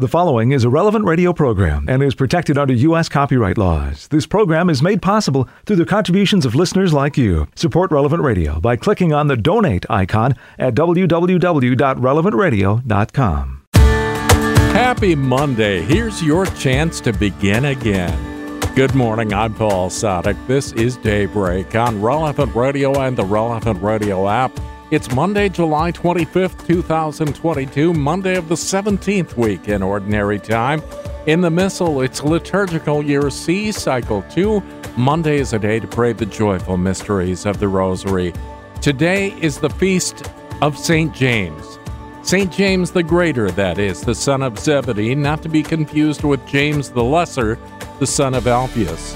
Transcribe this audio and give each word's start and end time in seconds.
The 0.00 0.06
following 0.06 0.52
is 0.52 0.62
a 0.62 0.70
relevant 0.70 1.06
radio 1.06 1.32
program 1.32 1.86
and 1.88 2.04
is 2.04 2.14
protected 2.14 2.56
under 2.56 2.72
U.S. 2.72 3.08
copyright 3.08 3.58
laws. 3.58 4.06
This 4.06 4.28
program 4.28 4.70
is 4.70 4.80
made 4.80 5.02
possible 5.02 5.48
through 5.66 5.74
the 5.74 5.84
contributions 5.84 6.46
of 6.46 6.54
listeners 6.54 6.92
like 6.92 7.18
you. 7.18 7.48
Support 7.56 7.90
Relevant 7.90 8.22
Radio 8.22 8.60
by 8.60 8.76
clicking 8.76 9.12
on 9.12 9.26
the 9.26 9.36
donate 9.36 9.84
icon 9.90 10.36
at 10.56 10.76
www.relevantradio.com. 10.76 13.62
Happy 13.74 15.16
Monday. 15.16 15.82
Here's 15.82 16.22
your 16.22 16.46
chance 16.46 17.00
to 17.00 17.12
begin 17.12 17.64
again. 17.64 18.60
Good 18.76 18.94
morning. 18.94 19.34
I'm 19.34 19.52
Paul 19.52 19.90
Sadek. 19.90 20.36
This 20.46 20.70
is 20.74 20.96
Daybreak 20.98 21.74
on 21.74 22.00
Relevant 22.00 22.54
Radio 22.54 23.00
and 23.00 23.16
the 23.16 23.24
Relevant 23.24 23.82
Radio 23.82 24.28
app. 24.28 24.52
It's 24.90 25.14
Monday, 25.14 25.50
July 25.50 25.92
25th, 25.92 26.66
2022, 26.66 27.92
Monday 27.92 28.36
of 28.36 28.48
the 28.48 28.54
17th 28.54 29.36
week 29.36 29.68
in 29.68 29.82
Ordinary 29.82 30.38
Time. 30.38 30.82
In 31.26 31.42
the 31.42 31.50
Missal, 31.50 32.00
it's 32.00 32.22
liturgical 32.22 33.02
year 33.02 33.28
C, 33.28 33.70
cycle 33.70 34.22
2. 34.30 34.62
Monday 34.96 35.40
is 35.40 35.52
a 35.52 35.58
day 35.58 35.78
to 35.78 35.86
pray 35.86 36.14
the 36.14 36.24
joyful 36.24 36.78
mysteries 36.78 37.44
of 37.44 37.60
the 37.60 37.68
Rosary. 37.68 38.32
Today 38.80 39.34
is 39.42 39.58
the 39.58 39.68
feast 39.68 40.32
of 40.62 40.78
St. 40.78 41.14
James. 41.14 41.78
St. 42.22 42.50
James 42.50 42.90
the 42.90 43.02
Greater, 43.02 43.50
that 43.50 43.78
is, 43.78 44.00
the 44.00 44.14
son 44.14 44.40
of 44.40 44.58
Zebedee, 44.58 45.14
not 45.14 45.42
to 45.42 45.50
be 45.50 45.62
confused 45.62 46.24
with 46.24 46.46
James 46.46 46.88
the 46.88 47.04
Lesser, 47.04 47.58
the 47.98 48.06
son 48.06 48.32
of 48.32 48.46
Alphaeus. 48.46 49.14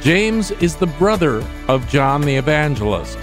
James 0.00 0.50
is 0.50 0.74
the 0.74 0.88
brother 0.88 1.44
of 1.68 1.88
John 1.88 2.22
the 2.22 2.34
Evangelist. 2.34 3.16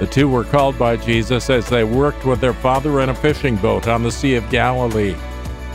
The 0.00 0.06
two 0.06 0.28
were 0.28 0.44
called 0.44 0.78
by 0.78 0.96
Jesus 0.96 1.50
as 1.50 1.68
they 1.68 1.82
worked 1.82 2.24
with 2.24 2.40
their 2.40 2.54
father 2.54 3.00
in 3.00 3.08
a 3.08 3.14
fishing 3.14 3.56
boat 3.56 3.88
on 3.88 4.04
the 4.04 4.12
Sea 4.12 4.36
of 4.36 4.48
Galilee. 4.48 5.16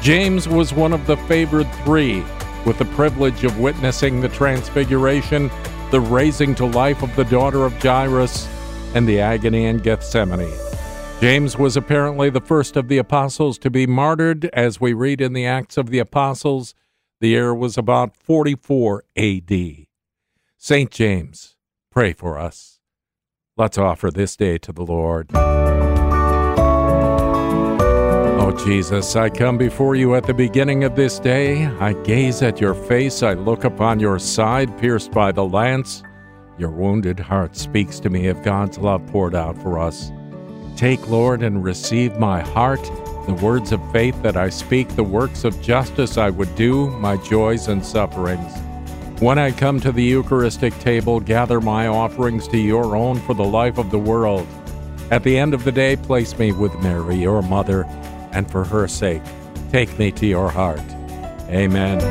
James 0.01 0.47
was 0.47 0.73
one 0.73 0.93
of 0.93 1.05
the 1.07 1.17
favored 1.17 1.69
three, 1.83 2.23
with 2.65 2.77
the 2.77 2.85
privilege 2.95 3.43
of 3.43 3.59
witnessing 3.59 4.21
the 4.21 4.29
transfiguration, 4.29 5.52
the 5.91 5.99
raising 5.99 6.55
to 6.55 6.65
life 6.65 7.03
of 7.03 7.13
the 7.15 7.25
daughter 7.25 7.65
of 7.65 7.73
Jairus, 7.81 8.47
and 8.95 9.07
the 9.07 9.19
agony 9.19 9.65
in 9.65 9.77
Gethsemane. 9.77 10.58
James 11.19 11.58
was 11.58 11.75
apparently 11.77 12.30
the 12.30 12.41
first 12.41 12.75
of 12.77 12.87
the 12.87 12.97
apostles 12.97 13.58
to 13.58 13.69
be 13.69 13.87
martyred, 13.87 14.45
as 14.53 14.80
we 14.80 14.93
read 14.93 15.19
in 15.21 15.33
the 15.33 15.45
Acts 15.45 15.77
of 15.77 15.89
the 15.89 15.99
Apostles. 15.99 16.75
The 17.19 17.30
year 17.30 17.53
was 17.53 17.77
about 17.77 18.15
44 18.17 19.03
AD. 19.15 19.87
St. 20.58 20.91
James, 20.91 21.55
pray 21.89 22.13
for 22.13 22.37
us. 22.37 22.72
Let's 23.55 23.77
offer 23.77 24.09
this 24.09 24.35
day 24.35 24.57
to 24.57 24.71
the 24.71 24.81
Lord. 24.81 25.29
Oh, 28.35 28.51
Jesus, 28.65 29.15
I 29.15 29.29
come 29.29 29.59
before 29.59 29.93
you 29.93 30.15
at 30.15 30.23
the 30.23 30.33
beginning 30.33 30.83
of 30.83 30.95
this 30.95 31.19
day. 31.19 31.67
I 31.67 31.93
gaze 32.01 32.41
at 32.41 32.59
your 32.59 32.73
face. 32.73 33.21
I 33.21 33.33
look 33.33 33.63
upon 33.63 33.99
your 33.99 34.17
side, 34.17 34.75
pierced 34.79 35.11
by 35.11 35.31
the 35.31 35.45
lance. 35.45 36.01
Your 36.57 36.71
wounded 36.71 37.19
heart 37.19 37.55
speaks 37.55 37.99
to 37.99 38.09
me 38.09 38.25
of 38.25 38.41
God's 38.41 38.79
love 38.79 39.05
poured 39.11 39.35
out 39.35 39.55
for 39.61 39.77
us. 39.77 40.11
Take, 40.75 41.07
Lord, 41.07 41.43
and 41.43 41.63
receive 41.63 42.17
my 42.17 42.41
heart, 42.41 42.81
the 43.27 43.37
words 43.39 43.71
of 43.71 43.91
faith 43.91 44.19
that 44.23 44.35
I 44.35 44.49
speak, 44.49 44.89
the 44.95 45.03
works 45.03 45.43
of 45.43 45.61
justice 45.61 46.17
I 46.17 46.31
would 46.31 46.55
do, 46.55 46.89
my 46.89 47.17
joys 47.17 47.67
and 47.67 47.85
sufferings. 47.85 48.51
When 49.19 49.39
I 49.39 49.52
come 49.52 49.80
to 49.81 49.92
the 49.92 50.03
Eucharistic 50.03 50.78
table, 50.80 51.19
gather 51.19 51.61
my 51.61 51.88
offerings 51.88 52.47
to 52.50 52.58
your 52.58 52.95
own 52.95 53.20
for 53.22 53.33
the 53.33 53.44
life 53.44 53.78
of 53.78 53.89
the 53.89 54.00
world. 54.00 54.45
At 55.11 55.23
the 55.23 55.38
end 55.38 55.53
of 55.53 55.64
the 55.64 55.72
day, 55.72 55.95
place 55.95 56.38
me 56.38 56.52
with 56.52 56.73
Mary, 56.80 57.16
your 57.16 57.42
mother, 57.42 57.86
and 58.31 58.50
for 58.50 58.66
her 58.66 58.88
sake, 58.88 59.22
take 59.72 59.97
me 59.97 60.11
to 60.11 60.25
your 60.25 60.50
heart. 60.50 60.81
Amen. 61.50 62.02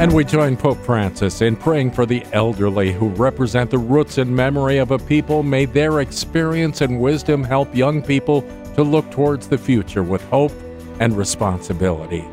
And 0.00 0.14
we 0.14 0.24
join 0.24 0.56
Pope 0.56 0.78
Francis 0.78 1.42
in 1.42 1.56
praying 1.56 1.90
for 1.90 2.06
the 2.06 2.24
elderly 2.32 2.92
who 2.92 3.08
represent 3.08 3.70
the 3.70 3.78
roots 3.78 4.18
and 4.18 4.34
memory 4.34 4.78
of 4.78 4.92
a 4.92 4.98
people. 4.98 5.42
May 5.42 5.64
their 5.64 6.00
experience 6.00 6.80
and 6.80 7.00
wisdom 7.00 7.42
help 7.42 7.74
young 7.74 8.02
people 8.02 8.42
to 8.76 8.82
look 8.82 9.10
towards 9.10 9.48
the 9.48 9.58
future 9.58 10.02
with 10.02 10.22
hope 10.30 10.52
and 11.00 11.16
responsibility. 11.16 12.24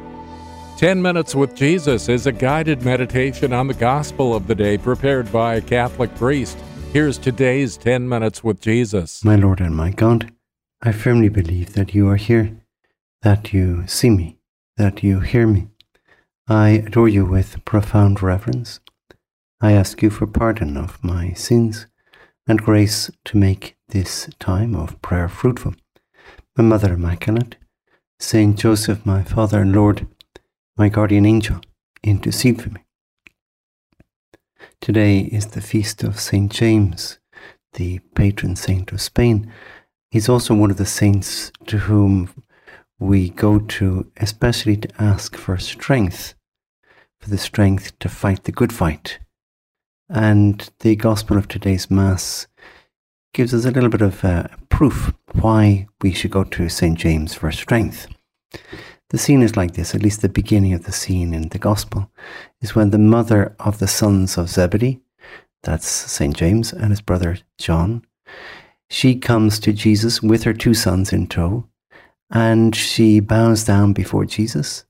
10 0.77 1.01
Minutes 1.01 1.33
with 1.33 1.55
Jesus 1.55 2.07
is 2.07 2.27
a 2.27 2.31
guided 2.31 2.83
meditation 2.83 3.51
on 3.51 3.65
the 3.65 3.73
gospel 3.73 4.35
of 4.35 4.45
the 4.45 4.53
day 4.53 4.77
prepared 4.77 5.31
by 5.31 5.55
a 5.55 5.61
Catholic 5.61 6.13
priest. 6.13 6.55
Here's 6.93 7.17
today's 7.17 7.77
10 7.77 8.07
Minutes 8.07 8.43
with 8.43 8.61
Jesus. 8.61 9.25
My 9.25 9.35
Lord 9.35 9.59
and 9.59 9.75
my 9.75 9.89
God, 9.89 10.31
I 10.83 10.91
firmly 10.91 11.29
believe 11.29 11.73
that 11.73 11.95
you 11.95 12.07
are 12.09 12.15
here, 12.15 12.57
that 13.23 13.51
you 13.51 13.87
see 13.87 14.11
me, 14.11 14.37
that 14.75 15.01
you 15.01 15.19
hear 15.19 15.47
me. 15.47 15.69
I 16.47 16.69
adore 16.69 17.09
you 17.09 17.25
with 17.25 17.65
profound 17.65 18.21
reverence. 18.21 18.79
I 19.59 19.71
ask 19.71 20.03
you 20.03 20.11
for 20.11 20.27
pardon 20.27 20.77
of 20.77 21.03
my 21.03 21.33
sins 21.33 21.87
and 22.47 22.61
grace 22.61 23.09
to 23.25 23.37
make 23.37 23.77
this 23.87 24.29
time 24.37 24.75
of 24.75 25.01
prayer 25.01 25.27
fruitful. 25.27 25.73
My 26.55 26.63
Mother 26.63 26.93
Immaculate, 26.93 27.55
Saint 28.19 28.59
Joseph, 28.59 29.03
my 29.07 29.23
Father 29.23 29.61
and 29.61 29.73
Lord, 29.73 30.05
my 30.77 30.89
guardian 30.89 31.25
angel, 31.25 31.59
intercede 32.03 32.61
for 32.61 32.69
me. 32.69 32.81
Today 34.79 35.21
is 35.21 35.47
the 35.47 35.61
feast 35.61 36.03
of 36.03 36.19
St. 36.19 36.51
James, 36.51 37.17
the 37.73 37.99
patron 38.13 38.55
saint 38.55 38.91
of 38.91 39.01
Spain. 39.01 39.51
He's 40.11 40.29
also 40.29 40.53
one 40.53 40.69
of 40.69 40.77
the 40.77 40.85
saints 40.85 41.51
to 41.65 41.79
whom 41.79 42.29
we 42.99 43.31
go 43.31 43.57
to, 43.59 44.11
especially 44.17 44.77
to 44.77 44.89
ask 45.01 45.35
for 45.35 45.57
strength, 45.57 46.35
for 47.19 47.29
the 47.29 47.39
strength 47.39 47.97
to 47.99 48.07
fight 48.07 48.43
the 48.43 48.51
good 48.51 48.71
fight. 48.71 49.19
And 50.09 50.69
the 50.79 50.95
Gospel 50.95 51.37
of 51.37 51.47
today's 51.47 51.89
Mass 51.89 52.47
gives 53.33 53.53
us 53.53 53.65
a 53.65 53.71
little 53.71 53.89
bit 53.89 54.01
of 54.01 54.23
uh, 54.23 54.47
proof 54.69 55.13
why 55.33 55.87
we 56.01 56.13
should 56.13 56.31
go 56.31 56.43
to 56.43 56.69
St. 56.69 56.97
James 56.97 57.33
for 57.33 57.51
strength. 57.51 58.07
The 59.09 59.17
scene 59.17 59.41
is 59.41 59.55
like 59.55 59.73
this, 59.73 59.95
at 59.95 60.01
least 60.01 60.21
the 60.21 60.29
beginning 60.29 60.73
of 60.73 60.83
the 60.83 60.91
scene 60.91 61.33
in 61.33 61.47
the 61.49 61.57
Gospel, 61.57 62.11
is 62.61 62.75
when 62.75 62.89
the 62.89 62.97
mother 62.97 63.55
of 63.59 63.79
the 63.79 63.87
sons 63.87 64.37
of 64.37 64.49
Zebedee, 64.49 64.99
that's 65.63 65.87
St. 65.87 66.35
James 66.35 66.73
and 66.73 66.89
his 66.89 66.99
brother 67.01 67.37
John, 67.57 68.03
she 68.89 69.15
comes 69.15 69.59
to 69.59 69.71
Jesus 69.71 70.21
with 70.21 70.43
her 70.43 70.53
two 70.53 70.73
sons 70.73 71.13
in 71.13 71.27
tow, 71.27 71.65
and 72.29 72.75
she 72.75 73.21
bows 73.21 73.63
down 73.63 73.93
before 73.93 74.25
Jesus 74.25 74.85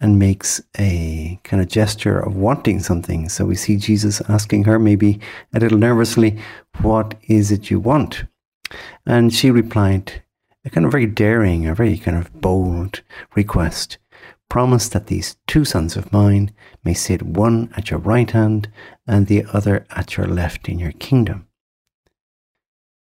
and 0.00 0.18
makes 0.18 0.60
a 0.78 1.38
kind 1.44 1.62
of 1.62 1.68
gesture 1.68 2.18
of 2.18 2.36
wanting 2.36 2.80
something. 2.80 3.28
So 3.28 3.46
we 3.46 3.54
see 3.54 3.76
Jesus 3.76 4.20
asking 4.28 4.64
her, 4.64 4.78
maybe 4.78 5.20
a 5.54 5.60
little 5.60 5.78
nervously, 5.78 6.38
What 6.82 7.14
is 7.28 7.50
it 7.50 7.70
you 7.70 7.80
want? 7.80 8.24
And 9.06 9.32
she 9.32 9.50
replied, 9.50 10.22
a 10.64 10.70
kind 10.70 10.86
of 10.86 10.92
very 10.92 11.06
daring, 11.06 11.66
a 11.66 11.74
very 11.74 11.98
kind 11.98 12.16
of 12.16 12.32
bold 12.40 13.02
request. 13.34 13.98
Promise 14.48 14.88
that 14.90 15.06
these 15.06 15.36
two 15.46 15.64
sons 15.64 15.96
of 15.96 16.12
mine 16.12 16.52
may 16.84 16.94
sit 16.94 17.22
one 17.22 17.72
at 17.76 17.90
your 17.90 18.00
right 18.00 18.30
hand 18.30 18.70
and 19.06 19.26
the 19.26 19.44
other 19.52 19.86
at 19.90 20.16
your 20.16 20.26
left 20.26 20.68
in 20.68 20.78
your 20.78 20.92
kingdom. 20.92 21.46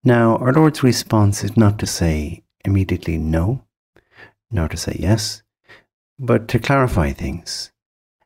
Now, 0.03 0.37
our 0.37 0.53
Lord's 0.53 0.83
response 0.83 1.43
is 1.43 1.57
not 1.57 1.79
to 1.79 1.85
say 1.87 2.43
immediately 2.63 3.17
no, 3.17 3.63
nor 4.51 4.67
to 4.67 4.77
say 4.77 4.95
yes, 4.99 5.41
but 6.19 6.47
to 6.49 6.59
clarify 6.59 7.11
things. 7.11 7.71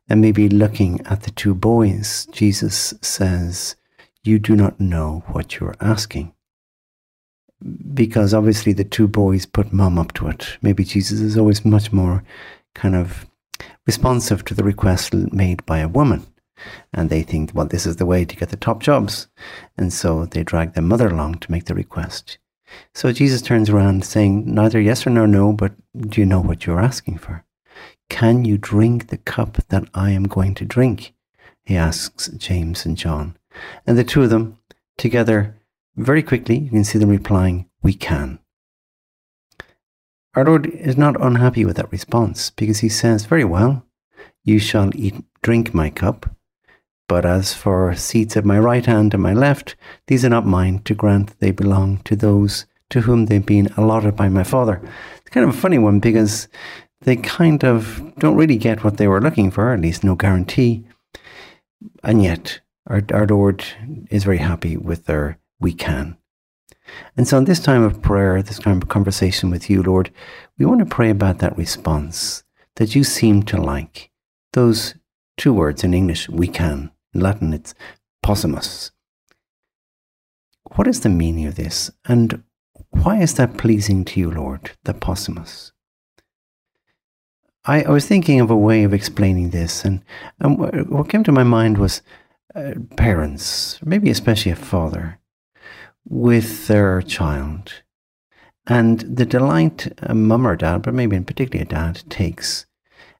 And 0.08 0.20
maybe 0.20 0.48
looking 0.48 1.00
at 1.06 1.22
the 1.22 1.30
two 1.30 1.54
boys, 1.54 2.26
Jesus 2.32 2.94
says, 3.00 3.76
You 4.22 4.38
do 4.38 4.56
not 4.56 4.80
know 4.80 5.22
what 5.28 5.58
you're 5.58 5.76
asking 5.80 6.34
because 7.94 8.34
obviously 8.34 8.72
the 8.72 8.84
two 8.84 9.08
boys 9.08 9.46
put 9.46 9.72
mum 9.72 9.98
up 9.98 10.12
to 10.14 10.28
it. 10.28 10.58
Maybe 10.62 10.84
Jesus 10.84 11.20
is 11.20 11.36
always 11.36 11.64
much 11.64 11.92
more 11.92 12.22
kind 12.74 12.94
of 12.94 13.26
responsive 13.86 14.44
to 14.44 14.54
the 14.54 14.64
request 14.64 15.14
made 15.14 15.64
by 15.66 15.78
a 15.78 15.88
woman. 15.88 16.26
And 16.92 17.08
they 17.08 17.22
think, 17.22 17.52
well, 17.54 17.66
this 17.66 17.86
is 17.86 17.96
the 17.96 18.06
way 18.06 18.24
to 18.24 18.36
get 18.36 18.50
the 18.50 18.56
top 18.56 18.82
jobs. 18.82 19.28
And 19.76 19.92
so 19.92 20.26
they 20.26 20.42
drag 20.42 20.74
their 20.74 20.82
mother 20.82 21.08
along 21.08 21.38
to 21.38 21.50
make 21.50 21.66
the 21.66 21.74
request. 21.74 22.38
So 22.94 23.12
Jesus 23.12 23.42
turns 23.42 23.70
around 23.70 24.04
saying, 24.04 24.52
neither 24.52 24.80
yes 24.80 25.06
or 25.06 25.10
no, 25.10 25.24
no, 25.24 25.52
but 25.52 25.72
do 25.96 26.20
you 26.20 26.26
know 26.26 26.40
what 26.40 26.66
you're 26.66 26.80
asking 26.80 27.18
for? 27.18 27.44
Can 28.10 28.44
you 28.44 28.58
drink 28.58 29.08
the 29.08 29.18
cup 29.18 29.58
that 29.68 29.88
I 29.94 30.10
am 30.10 30.24
going 30.24 30.54
to 30.56 30.64
drink? 30.64 31.14
He 31.64 31.76
asks 31.76 32.28
James 32.28 32.84
and 32.84 32.96
John. 32.96 33.36
And 33.86 33.96
the 33.96 34.04
two 34.04 34.22
of 34.22 34.30
them 34.30 34.58
together 34.96 35.57
very 35.98 36.22
quickly, 36.22 36.58
you 36.58 36.70
can 36.70 36.84
see 36.84 36.98
them 36.98 37.10
replying, 37.10 37.68
We 37.82 37.92
can. 37.92 38.38
Our 40.34 40.44
Lord 40.44 40.66
is 40.66 40.96
not 40.96 41.20
unhappy 41.20 41.64
with 41.64 41.76
that 41.76 41.90
response 41.90 42.50
because 42.50 42.78
he 42.78 42.88
says, 42.88 43.24
Very 43.24 43.44
well, 43.44 43.84
you 44.44 44.58
shall 44.58 44.90
eat, 44.94 45.16
drink 45.42 45.74
my 45.74 45.90
cup. 45.90 46.30
But 47.08 47.24
as 47.24 47.54
for 47.54 47.94
seats 47.94 48.36
at 48.36 48.44
my 48.44 48.58
right 48.58 48.84
hand 48.84 49.14
and 49.14 49.22
my 49.22 49.32
left, 49.32 49.74
these 50.06 50.24
are 50.24 50.28
not 50.28 50.46
mine 50.46 50.80
to 50.80 50.94
grant 50.94 51.38
they 51.40 51.50
belong 51.50 51.98
to 52.04 52.14
those 52.14 52.66
to 52.90 53.00
whom 53.00 53.26
they've 53.26 53.44
been 53.44 53.72
allotted 53.76 54.14
by 54.14 54.28
my 54.28 54.44
Father. 54.44 54.80
It's 55.16 55.30
kind 55.30 55.48
of 55.48 55.54
a 55.54 55.58
funny 55.58 55.78
one 55.78 56.00
because 56.00 56.48
they 57.00 57.16
kind 57.16 57.64
of 57.64 58.12
don't 58.18 58.36
really 58.36 58.56
get 58.56 58.84
what 58.84 58.96
they 58.96 59.08
were 59.08 59.20
looking 59.20 59.50
for, 59.50 59.72
at 59.72 59.80
least 59.80 60.04
no 60.04 60.14
guarantee. 60.14 60.86
And 62.02 62.22
yet, 62.22 62.60
our, 62.86 63.02
our 63.12 63.26
Lord 63.26 63.64
is 64.10 64.24
very 64.24 64.38
happy 64.38 64.76
with 64.76 65.06
their 65.06 65.38
we 65.60 65.72
can. 65.72 66.16
And 67.16 67.28
so, 67.28 67.38
in 67.38 67.44
this 67.44 67.60
time 67.60 67.82
of 67.82 68.02
prayer, 68.02 68.42
this 68.42 68.58
kind 68.58 68.82
of 68.82 68.88
conversation 68.88 69.50
with 69.50 69.68
you, 69.68 69.82
Lord, 69.82 70.10
we 70.58 70.64
want 70.64 70.80
to 70.80 70.86
pray 70.86 71.10
about 71.10 71.38
that 71.38 71.56
response 71.56 72.44
that 72.76 72.94
you 72.94 73.04
seem 73.04 73.42
to 73.44 73.60
like. 73.60 74.10
Those 74.52 74.94
two 75.36 75.52
words 75.52 75.84
in 75.84 75.94
English, 75.94 76.28
we 76.28 76.48
can. 76.48 76.90
In 77.14 77.20
Latin, 77.20 77.52
it's 77.52 77.74
possumus. 78.24 78.90
What 80.76 80.86
is 80.86 81.00
the 81.00 81.08
meaning 81.08 81.46
of 81.46 81.56
this? 81.56 81.90
And 82.04 82.42
why 82.90 83.20
is 83.20 83.34
that 83.34 83.58
pleasing 83.58 84.04
to 84.06 84.20
you, 84.20 84.30
Lord, 84.30 84.72
the 84.84 84.94
possumus? 84.94 85.72
I, 87.64 87.82
I 87.82 87.90
was 87.90 88.06
thinking 88.06 88.40
of 88.40 88.50
a 88.50 88.56
way 88.56 88.84
of 88.84 88.94
explaining 88.94 89.50
this, 89.50 89.84
and, 89.84 90.02
and 90.40 90.58
what 90.88 91.08
came 91.08 91.22
to 91.24 91.32
my 91.32 91.42
mind 91.42 91.78
was 91.78 92.02
uh, 92.54 92.72
parents, 92.96 93.78
maybe 93.84 94.08
especially 94.10 94.52
a 94.52 94.56
father, 94.56 95.18
with 96.08 96.66
their 96.68 97.02
child, 97.02 97.82
and 98.66 99.00
the 99.00 99.26
delight 99.26 99.92
a 99.98 100.14
mum 100.14 100.46
or 100.46 100.56
dad, 100.56 100.82
but 100.82 100.94
maybe 100.94 101.16
in 101.16 101.24
particular 101.24 101.62
a 101.62 101.68
dad, 101.68 102.02
takes 102.08 102.66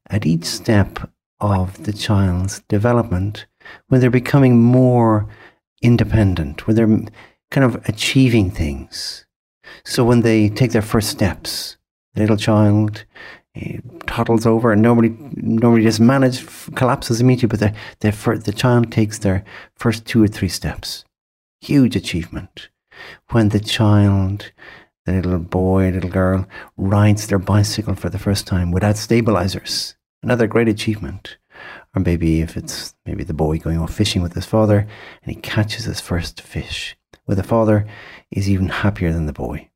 at 0.08 0.26
each 0.26 0.44
step 0.44 1.11
of 1.40 1.85
the 1.85 1.93
child's 1.93 2.61
development 2.69 3.46
when 3.88 4.00
they're 4.00 4.11
becoming 4.11 4.61
more 4.61 5.29
independent, 5.82 6.67
when 6.67 6.76
they're 6.76 7.12
kind 7.50 7.64
of 7.64 7.88
achieving 7.88 8.50
things. 8.50 9.26
So 9.85 10.05
when 10.05 10.23
they 10.23 10.49
take 10.49 10.73
their 10.73 10.82
first 10.82 11.11
steps, 11.11 11.76
the 12.14 12.23
little 12.23 12.37
child 12.37 13.05
uh, 13.56 13.79
toddles 14.06 14.46
over 14.46 14.73
and 14.73 14.82
nobody 14.82 15.14
nobody 15.35 15.85
just 15.85 16.00
manages 16.00 16.69
collapses 16.75 17.20
immediately, 17.20 17.49
but 17.49 17.61
the, 18.00 18.11
the, 18.11 18.43
the 18.44 18.52
child 18.52 18.90
takes 18.90 19.19
their 19.19 19.44
first 19.76 20.06
two 20.06 20.23
or 20.23 20.29
three 20.29 20.49
steps. 20.49 21.05
Huge 21.61 21.96
achievement. 21.96 22.70
When 23.31 23.50
the 23.50 23.61
child, 23.61 24.53
the 25.06 25.12
little 25.12 25.39
boy, 25.39 25.91
little 25.91 26.11
girl, 26.11 26.47
rides 26.77 27.27
their 27.27 27.39
bicycle 27.39 27.95
for 27.95 28.11
the 28.11 28.19
first 28.19 28.47
time 28.47 28.71
without 28.71 28.97
stabilizers, 28.97 29.97
another 30.23 30.47
great 30.47 30.69
achievement. 30.69 31.39
Or 31.95 32.00
maybe 32.00 32.41
if 32.41 32.56
it's 32.56 32.95
maybe 33.06 33.25
the 33.25 33.35
boy 33.35 33.59
going 33.59 33.79
off 33.79 33.95
fishing 33.95 34.23
with 34.23 34.35
his 34.35 34.47
father 34.47 34.87
and 35.23 35.35
he 35.35 35.41
catches 35.41 35.85
his 35.85 36.00
first 36.00 36.41
fish, 36.41 36.97
where 37.25 37.37
the 37.37 37.43
father 37.43 37.87
is 38.31 38.49
even 38.49 38.69
happier 38.69 39.12
than 39.12 39.27
the 39.27 39.33
boy. 39.33 39.69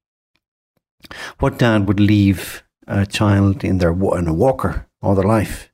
What 1.39 1.59
dad 1.59 1.89
would 1.89 2.01
leave 2.01 2.63
a 2.87 3.07
child 3.07 3.65
in 3.65 3.79
their 3.79 3.93
in 3.93 4.29
a 4.29 4.35
walker 4.35 4.87
all 5.01 5.15
their 5.15 5.25
life, 5.25 5.72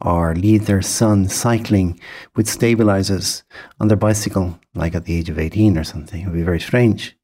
or 0.00 0.34
leave 0.34 0.66
their 0.66 0.82
son 0.82 1.28
cycling 1.28 1.98
with 2.34 2.48
stabilizers 2.48 3.44
on 3.80 3.88
their 3.88 3.96
bicycle, 3.96 4.58
like 4.74 4.94
at 4.94 5.04
the 5.04 5.16
age 5.16 5.28
of 5.28 5.38
18 5.38 5.78
or 5.78 5.84
something. 5.84 6.22
It 6.22 6.26
would 6.26 6.34
be 6.34 6.42
very 6.42 6.60
strange. 6.60 7.16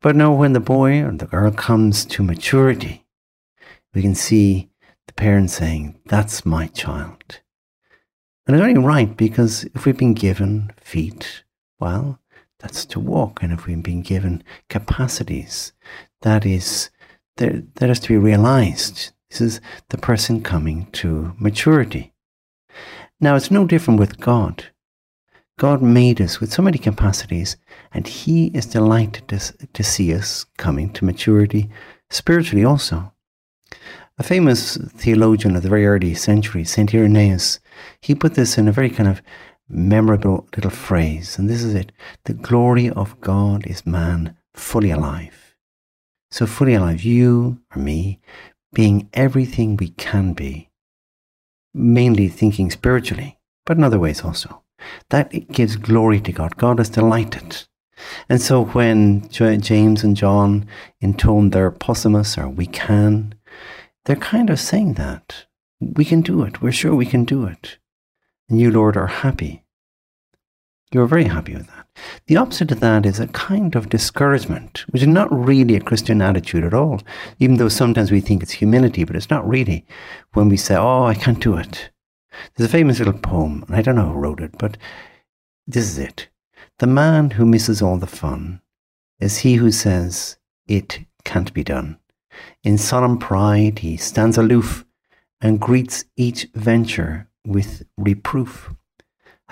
But 0.00 0.16
no, 0.16 0.32
when 0.32 0.52
the 0.52 0.60
boy 0.60 1.02
or 1.02 1.12
the 1.12 1.26
girl 1.26 1.52
comes 1.52 2.04
to 2.06 2.22
maturity, 2.22 3.06
we 3.94 4.02
can 4.02 4.14
see 4.14 4.70
the 5.06 5.12
parent 5.12 5.50
saying, 5.50 6.00
That's 6.06 6.44
my 6.44 6.66
child. 6.68 7.40
And 8.46 8.56
it's 8.56 8.62
only 8.62 8.80
right 8.80 9.16
because 9.16 9.64
if 9.74 9.86
we've 9.86 9.96
been 9.96 10.14
given 10.14 10.72
feet, 10.80 11.44
well, 11.78 12.18
that's 12.58 12.84
to 12.86 13.00
walk. 13.00 13.42
And 13.42 13.52
if 13.52 13.66
we've 13.66 13.82
been 13.82 14.02
given 14.02 14.42
capacities, 14.68 15.72
that 16.22 16.44
is 16.44 16.90
that, 17.36 17.90
is 17.90 18.00
to 18.00 18.08
be 18.08 18.16
realized. 18.16 19.11
This 19.32 19.40
is 19.40 19.60
the 19.88 19.96
person 19.96 20.42
coming 20.42 20.88
to 20.92 21.32
maturity. 21.38 22.12
Now, 23.18 23.34
it's 23.34 23.50
no 23.50 23.66
different 23.66 23.98
with 23.98 24.20
God. 24.20 24.66
God 25.58 25.80
made 25.80 26.20
us 26.20 26.38
with 26.38 26.52
so 26.52 26.60
many 26.60 26.76
capacities, 26.76 27.56
and 27.94 28.06
He 28.06 28.48
is 28.48 28.66
delighted 28.66 29.28
to, 29.28 29.66
to 29.72 29.82
see 29.82 30.12
us 30.12 30.44
coming 30.58 30.92
to 30.92 31.06
maturity 31.06 31.70
spiritually 32.10 32.62
also. 32.62 33.10
A 34.18 34.22
famous 34.22 34.76
theologian 34.76 35.56
of 35.56 35.62
the 35.62 35.70
very 35.70 35.86
early 35.86 36.14
centuries, 36.14 36.70
St. 36.70 36.94
Irenaeus, 36.94 37.58
he 38.02 38.14
put 38.14 38.34
this 38.34 38.58
in 38.58 38.68
a 38.68 38.72
very 38.72 38.90
kind 38.90 39.08
of 39.08 39.22
memorable 39.66 40.46
little 40.54 40.70
phrase, 40.70 41.38
and 41.38 41.48
this 41.48 41.62
is 41.62 41.74
it 41.74 41.90
The 42.24 42.34
glory 42.34 42.90
of 42.90 43.18
God 43.22 43.66
is 43.66 43.86
man 43.86 44.36
fully 44.52 44.90
alive. 44.90 45.56
So, 46.30 46.46
fully 46.46 46.72
alive, 46.74 47.02
you 47.02 47.60
or 47.74 47.80
me, 47.80 48.18
being 48.72 49.08
everything 49.12 49.76
we 49.76 49.90
can 49.90 50.32
be, 50.32 50.70
mainly 51.74 52.28
thinking 52.28 52.70
spiritually, 52.70 53.38
but 53.66 53.76
in 53.76 53.84
other 53.84 53.98
ways 53.98 54.22
also. 54.22 54.62
That 55.10 55.32
it 55.32 55.52
gives 55.52 55.76
glory 55.76 56.20
to 56.20 56.32
God. 56.32 56.56
God 56.56 56.80
is 56.80 56.88
delighted. 56.88 57.64
And 58.28 58.40
so 58.40 58.64
when 58.64 59.28
James 59.28 60.02
and 60.02 60.16
John 60.16 60.66
intone 61.00 61.50
their 61.50 61.70
possumus 61.70 62.36
or 62.36 62.48
we 62.48 62.66
can, 62.66 63.34
they're 64.04 64.16
kind 64.16 64.50
of 64.50 64.58
saying 64.58 64.94
that. 64.94 65.46
We 65.80 66.04
can 66.04 66.20
do 66.20 66.42
it. 66.42 66.60
We're 66.60 66.72
sure 66.72 66.94
we 66.94 67.06
can 67.06 67.24
do 67.24 67.44
it. 67.44 67.78
And 68.48 68.60
you, 68.60 68.70
Lord, 68.70 68.96
are 68.96 69.06
happy. 69.06 69.64
You're 70.92 71.06
very 71.06 71.24
happy 71.24 71.54
with 71.54 71.68
that. 71.68 71.81
The 72.26 72.36
opposite 72.36 72.72
of 72.72 72.80
that 72.80 73.04
is 73.04 73.20
a 73.20 73.26
kind 73.28 73.74
of 73.74 73.88
discouragement, 73.88 74.84
which 74.90 75.02
is 75.02 75.08
not 75.08 75.32
really 75.32 75.76
a 75.76 75.80
Christian 75.80 76.22
attitude 76.22 76.64
at 76.64 76.74
all, 76.74 77.02
even 77.38 77.56
though 77.56 77.68
sometimes 77.68 78.10
we 78.10 78.20
think 78.20 78.42
it's 78.42 78.52
humility, 78.52 79.04
but 79.04 79.16
it's 79.16 79.30
not 79.30 79.48
really 79.48 79.84
when 80.32 80.48
we 80.48 80.56
say, 80.56 80.76
Oh, 80.76 81.04
I 81.04 81.14
can't 81.14 81.40
do 81.40 81.56
it. 81.56 81.90
There's 82.54 82.68
a 82.68 82.72
famous 82.72 82.98
little 82.98 83.12
poem, 83.12 83.64
and 83.66 83.76
I 83.76 83.82
don't 83.82 83.96
know 83.96 84.12
who 84.12 84.18
wrote 84.18 84.40
it, 84.40 84.56
but 84.58 84.76
this 85.66 85.84
is 85.84 85.98
it. 85.98 86.28
The 86.78 86.86
man 86.86 87.30
who 87.32 87.44
misses 87.46 87.82
all 87.82 87.98
the 87.98 88.06
fun 88.06 88.60
is 89.20 89.38
he 89.38 89.54
who 89.54 89.70
says, 89.70 90.38
It 90.66 91.00
can't 91.24 91.52
be 91.52 91.62
done. 91.62 91.98
In 92.64 92.78
solemn 92.78 93.18
pride, 93.18 93.80
he 93.80 93.96
stands 93.96 94.38
aloof 94.38 94.84
and 95.40 95.60
greets 95.60 96.04
each 96.16 96.46
venture 96.54 97.28
with 97.44 97.84
reproof. 97.96 98.72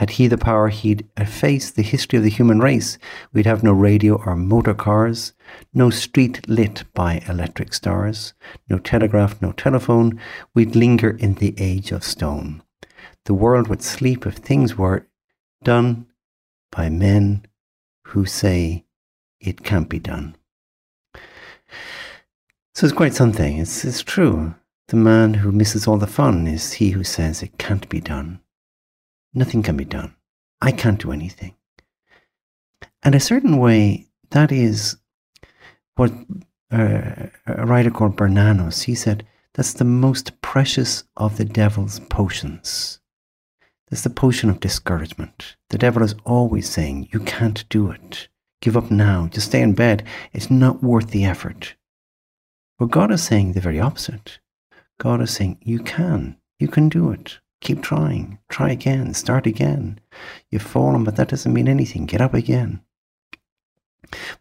Had 0.00 0.12
he 0.12 0.29
the 0.29 0.38
power, 0.38 0.69
he'd 0.69 1.06
efface 1.19 1.70
the 1.70 1.82
history 1.82 2.17
of 2.17 2.23
the 2.23 2.31
human 2.31 2.58
race. 2.61 2.97
We'd 3.35 3.44
have 3.44 3.62
no 3.62 3.75
radio 3.75 4.14
or 4.14 4.35
motor 4.35 4.73
cars, 4.73 5.35
no 5.75 5.91
street 5.91 6.49
lit 6.49 6.85
by 6.94 7.23
electric 7.29 7.75
stars, 7.75 8.32
no 8.70 8.79
telegraph, 8.79 9.43
no 9.43 9.52
telephone. 9.52 10.19
We'd 10.55 10.75
linger 10.75 11.11
in 11.11 11.35
the 11.35 11.55
age 11.58 11.93
of 11.93 12.02
stone. 12.02 12.62
The 13.27 13.34
world 13.34 13.69
would 13.69 13.82
sleep 13.82 14.27
if 14.27 14.36
things 14.36 14.75
were 14.75 15.06
done 15.63 16.06
by 16.72 16.89
men 16.89 17.44
who 18.06 18.25
say 18.25 18.86
it 19.39 19.63
can't 19.65 19.91
be 19.91 19.98
done. 19.98 20.34
So 22.75 22.86
it's 22.86 22.96
quite 22.96 23.13
something. 23.13 23.58
It's, 23.58 23.84
it's 23.84 24.03
true. 24.03 24.55
The 24.89 24.96
man 24.96 25.34
who 25.34 25.53
misses 25.53 25.86
all 25.86 25.98
the 25.98 26.06
fun 26.06 26.46
is 26.46 26.72
he 26.72 26.93
who 26.93 27.05
says 27.05 27.43
it 27.43 27.58
can't 27.58 27.86
be 27.91 28.01
done. 28.01 28.41
Nothing 29.34 29.63
can 29.63 29.77
be 29.77 29.84
done. 29.84 30.15
I 30.60 30.72
can't 30.72 31.01
do 31.01 31.13
anything. 31.13 31.55
And 33.03 33.15
a 33.15 33.20
certain 33.20 33.58
way, 33.58 34.08
that 34.31 34.53
is 34.53 34.96
what 35.96 36.13
uh, 36.70 37.27
a 37.46 37.67
writer 37.67 37.91
called 37.91 38.17
Bernanos, 38.17 38.82
he 38.84 38.94
said, 38.94 39.27
that's 39.55 39.72
the 39.72 39.84
most 39.84 40.41
precious 40.43 41.05
of 41.17 41.37
the 41.37 41.44
devil's 41.44 42.01
potions. 42.01 43.01
That's 43.91 44.03
the 44.03 44.10
potion 44.10 44.49
of 44.49 44.60
discouragement. 44.60 45.56
The 45.70 45.79
devil 45.79 46.03
is 46.05 46.15
always 46.25 46.69
saying, 46.69 47.08
You 47.13 47.20
can't 47.20 47.69
do 47.69 47.91
it. 47.91 48.29
Give 48.60 48.77
up 48.77 48.91
now. 48.91 49.27
Just 49.27 49.49
stay 49.49 49.60
in 49.60 49.72
bed. 49.75 50.05
It's 50.32 50.51
not 50.51 50.82
worth 50.82 51.10
the 51.10 51.25
effort. 51.25 51.75
But 52.79 52.91
God 52.91 53.10
is 53.10 53.22
saying 53.22 53.53
the 53.53 53.60
very 53.60 53.81
opposite. 53.81 54.39
God 54.99 55.20
is 55.20 55.32
saying, 55.32 55.58
You 55.60 55.81
can. 55.81 56.37
You 56.60 56.69
can 56.69 56.89
do 56.89 57.10
it. 57.10 57.41
Keep 57.60 57.82
trying. 57.82 58.38
Try 58.48 58.70
again. 58.70 59.14
Start 59.14 59.46
again. 59.46 60.00
You've 60.50 60.62
fallen, 60.62 61.05
but 61.05 61.17
that 61.17 61.29
doesn't 61.29 61.52
mean 61.52 61.69
anything. 61.69 62.06
Get 62.06 62.20
up 62.20 62.34
again. 62.34 62.81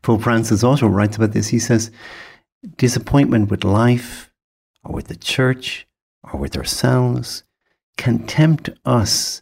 Pope 0.02 0.22
Francis 0.22 0.64
also 0.64 0.88
writes 0.88 1.18
about 1.18 1.34
this. 1.34 1.50
He 1.50 1.60
says, 1.60 1.92
Disappointment 2.78 3.50
with 3.50 3.64
life, 3.64 4.32
or 4.84 4.94
with 4.94 5.08
the 5.08 5.16
church, 5.16 5.88
or 6.24 6.40
with 6.40 6.58
ourselves, 6.58 7.44
can 7.98 8.26
tempt 8.26 8.70
us 8.86 9.42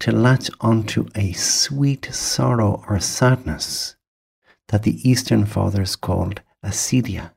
to 0.00 0.10
latch 0.10 0.50
onto 0.60 1.06
a 1.14 1.32
sweet 1.32 2.06
sorrow 2.12 2.84
or 2.88 2.98
sadness 2.98 3.94
that 4.68 4.82
the 4.82 5.08
Eastern 5.08 5.46
Fathers 5.46 5.94
called 5.94 6.40
acedia. 6.64 7.30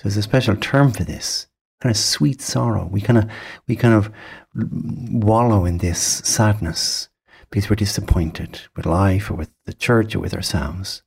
So 0.00 0.04
there's 0.04 0.16
a 0.16 0.22
special 0.22 0.56
term 0.56 0.92
for 0.92 1.04
this 1.04 1.48
kind 1.80 1.90
of 1.90 1.96
sweet 1.96 2.40
sorrow. 2.40 2.86
We 2.86 3.00
kind 3.00 3.18
of 3.18 3.30
we 3.66 3.76
kind 3.76 3.94
of 3.94 4.10
wallow 4.54 5.64
in 5.64 5.78
this 5.78 6.00
sadness 6.00 7.08
because 7.50 7.68
we're 7.68 7.76
disappointed 7.76 8.60
with 8.76 8.86
life 8.86 9.30
or 9.30 9.34
with 9.34 9.50
the 9.66 9.72
church 9.72 10.14
or 10.14 10.20
with 10.20 10.34
ourselves, 10.34 11.02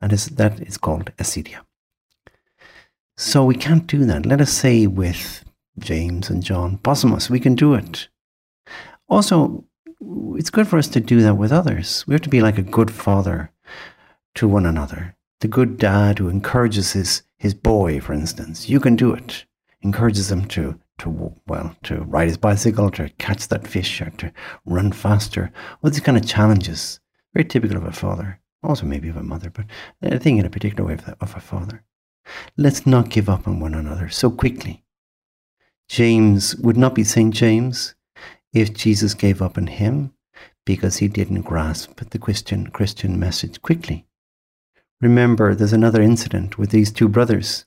and 0.00 0.10
that 0.10 0.60
is 0.60 0.76
called 0.76 1.12
acedia. 1.16 1.60
So 3.16 3.44
we 3.44 3.54
can't 3.54 3.86
do 3.86 4.04
that. 4.04 4.26
Let 4.26 4.42
us 4.42 4.52
say 4.52 4.86
with 4.86 5.44
James 5.78 6.28
and 6.28 6.42
John, 6.42 6.78
Possumus, 6.78 7.30
we 7.30 7.40
can 7.40 7.54
do 7.54 7.72
it. 7.72 8.08
Also, 9.08 9.64
it's 10.36 10.50
good 10.50 10.68
for 10.68 10.78
us 10.78 10.88
to 10.88 11.00
do 11.00 11.22
that 11.22 11.36
with 11.36 11.50
others. 11.50 12.04
We 12.06 12.14
have 12.14 12.22
to 12.22 12.28
be 12.28 12.42
like 12.42 12.58
a 12.58 12.62
good 12.62 12.90
father 12.90 13.50
to 14.34 14.46
one 14.46 14.66
another. 14.66 15.16
The 15.40 15.48
good 15.48 15.78
dad 15.78 16.18
who 16.18 16.28
encourages 16.28 16.92
his, 16.92 17.22
his 17.38 17.54
boy, 17.54 18.00
for 18.00 18.12
instance, 18.12 18.68
you 18.68 18.80
can 18.80 18.96
do 18.96 19.14
it. 19.14 19.45
Encourages 19.82 20.30
him 20.30 20.46
to, 20.46 20.80
to, 20.98 21.38
well, 21.46 21.76
to 21.84 22.02
ride 22.02 22.28
his 22.28 22.36
bicycle, 22.36 22.90
to 22.90 23.08
catch 23.18 23.48
that 23.48 23.66
fish, 23.66 24.00
or 24.00 24.10
to 24.10 24.32
run 24.64 24.92
faster. 24.92 25.52
All 25.82 25.90
these 25.90 26.00
kind 26.00 26.18
of 26.18 26.26
challenges. 26.26 27.00
Very 27.34 27.44
typical 27.44 27.76
of 27.76 27.84
a 27.84 27.92
father. 27.92 28.40
Also 28.62 28.86
maybe 28.86 29.08
of 29.08 29.16
a 29.16 29.22
mother, 29.22 29.50
but 29.50 29.66
I 30.02 30.18
think 30.18 30.40
in 30.40 30.46
a 30.46 30.50
particular 30.50 30.84
way 30.84 30.94
of, 30.94 31.04
the, 31.04 31.16
of 31.20 31.36
a 31.36 31.40
father. 31.40 31.84
Let's 32.56 32.86
not 32.86 33.10
give 33.10 33.28
up 33.28 33.46
on 33.46 33.60
one 33.60 33.74
another 33.74 34.08
so 34.08 34.30
quickly. 34.30 34.82
James 35.88 36.56
would 36.56 36.76
not 36.76 36.94
be 36.94 37.04
St. 37.04 37.32
James 37.32 37.94
if 38.52 38.74
Jesus 38.74 39.14
gave 39.14 39.40
up 39.40 39.56
on 39.56 39.68
him 39.68 40.12
because 40.64 40.96
he 40.96 41.06
didn't 41.06 41.42
grasp 41.42 42.00
the 42.00 42.18
Christian, 42.18 42.68
Christian 42.68 43.18
message 43.18 43.62
quickly. 43.62 44.06
Remember, 45.00 45.54
there's 45.54 45.72
another 45.72 46.02
incident 46.02 46.58
with 46.58 46.70
these 46.70 46.90
two 46.90 47.08
brothers 47.08 47.65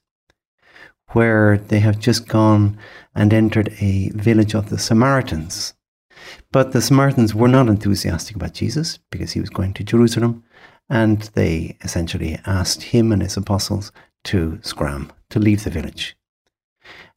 where 1.11 1.57
they 1.57 1.79
have 1.79 1.99
just 1.99 2.27
gone 2.27 2.77
and 3.15 3.33
entered 3.33 3.73
a 3.79 4.09
village 4.09 4.53
of 4.53 4.69
the 4.69 4.77
Samaritans. 4.77 5.73
But 6.51 6.71
the 6.71 6.81
Samaritans 6.81 7.33
were 7.33 7.47
not 7.47 7.67
enthusiastic 7.67 8.35
about 8.35 8.53
Jesus 8.53 8.99
because 9.09 9.31
he 9.31 9.39
was 9.39 9.49
going 9.49 9.73
to 9.73 9.83
Jerusalem, 9.83 10.43
and 10.89 11.21
they 11.33 11.77
essentially 11.81 12.39
asked 12.45 12.83
him 12.83 13.11
and 13.11 13.21
his 13.21 13.37
apostles 13.37 13.91
to 14.25 14.59
scram, 14.61 15.11
to 15.29 15.39
leave 15.39 15.63
the 15.63 15.69
village. 15.69 16.15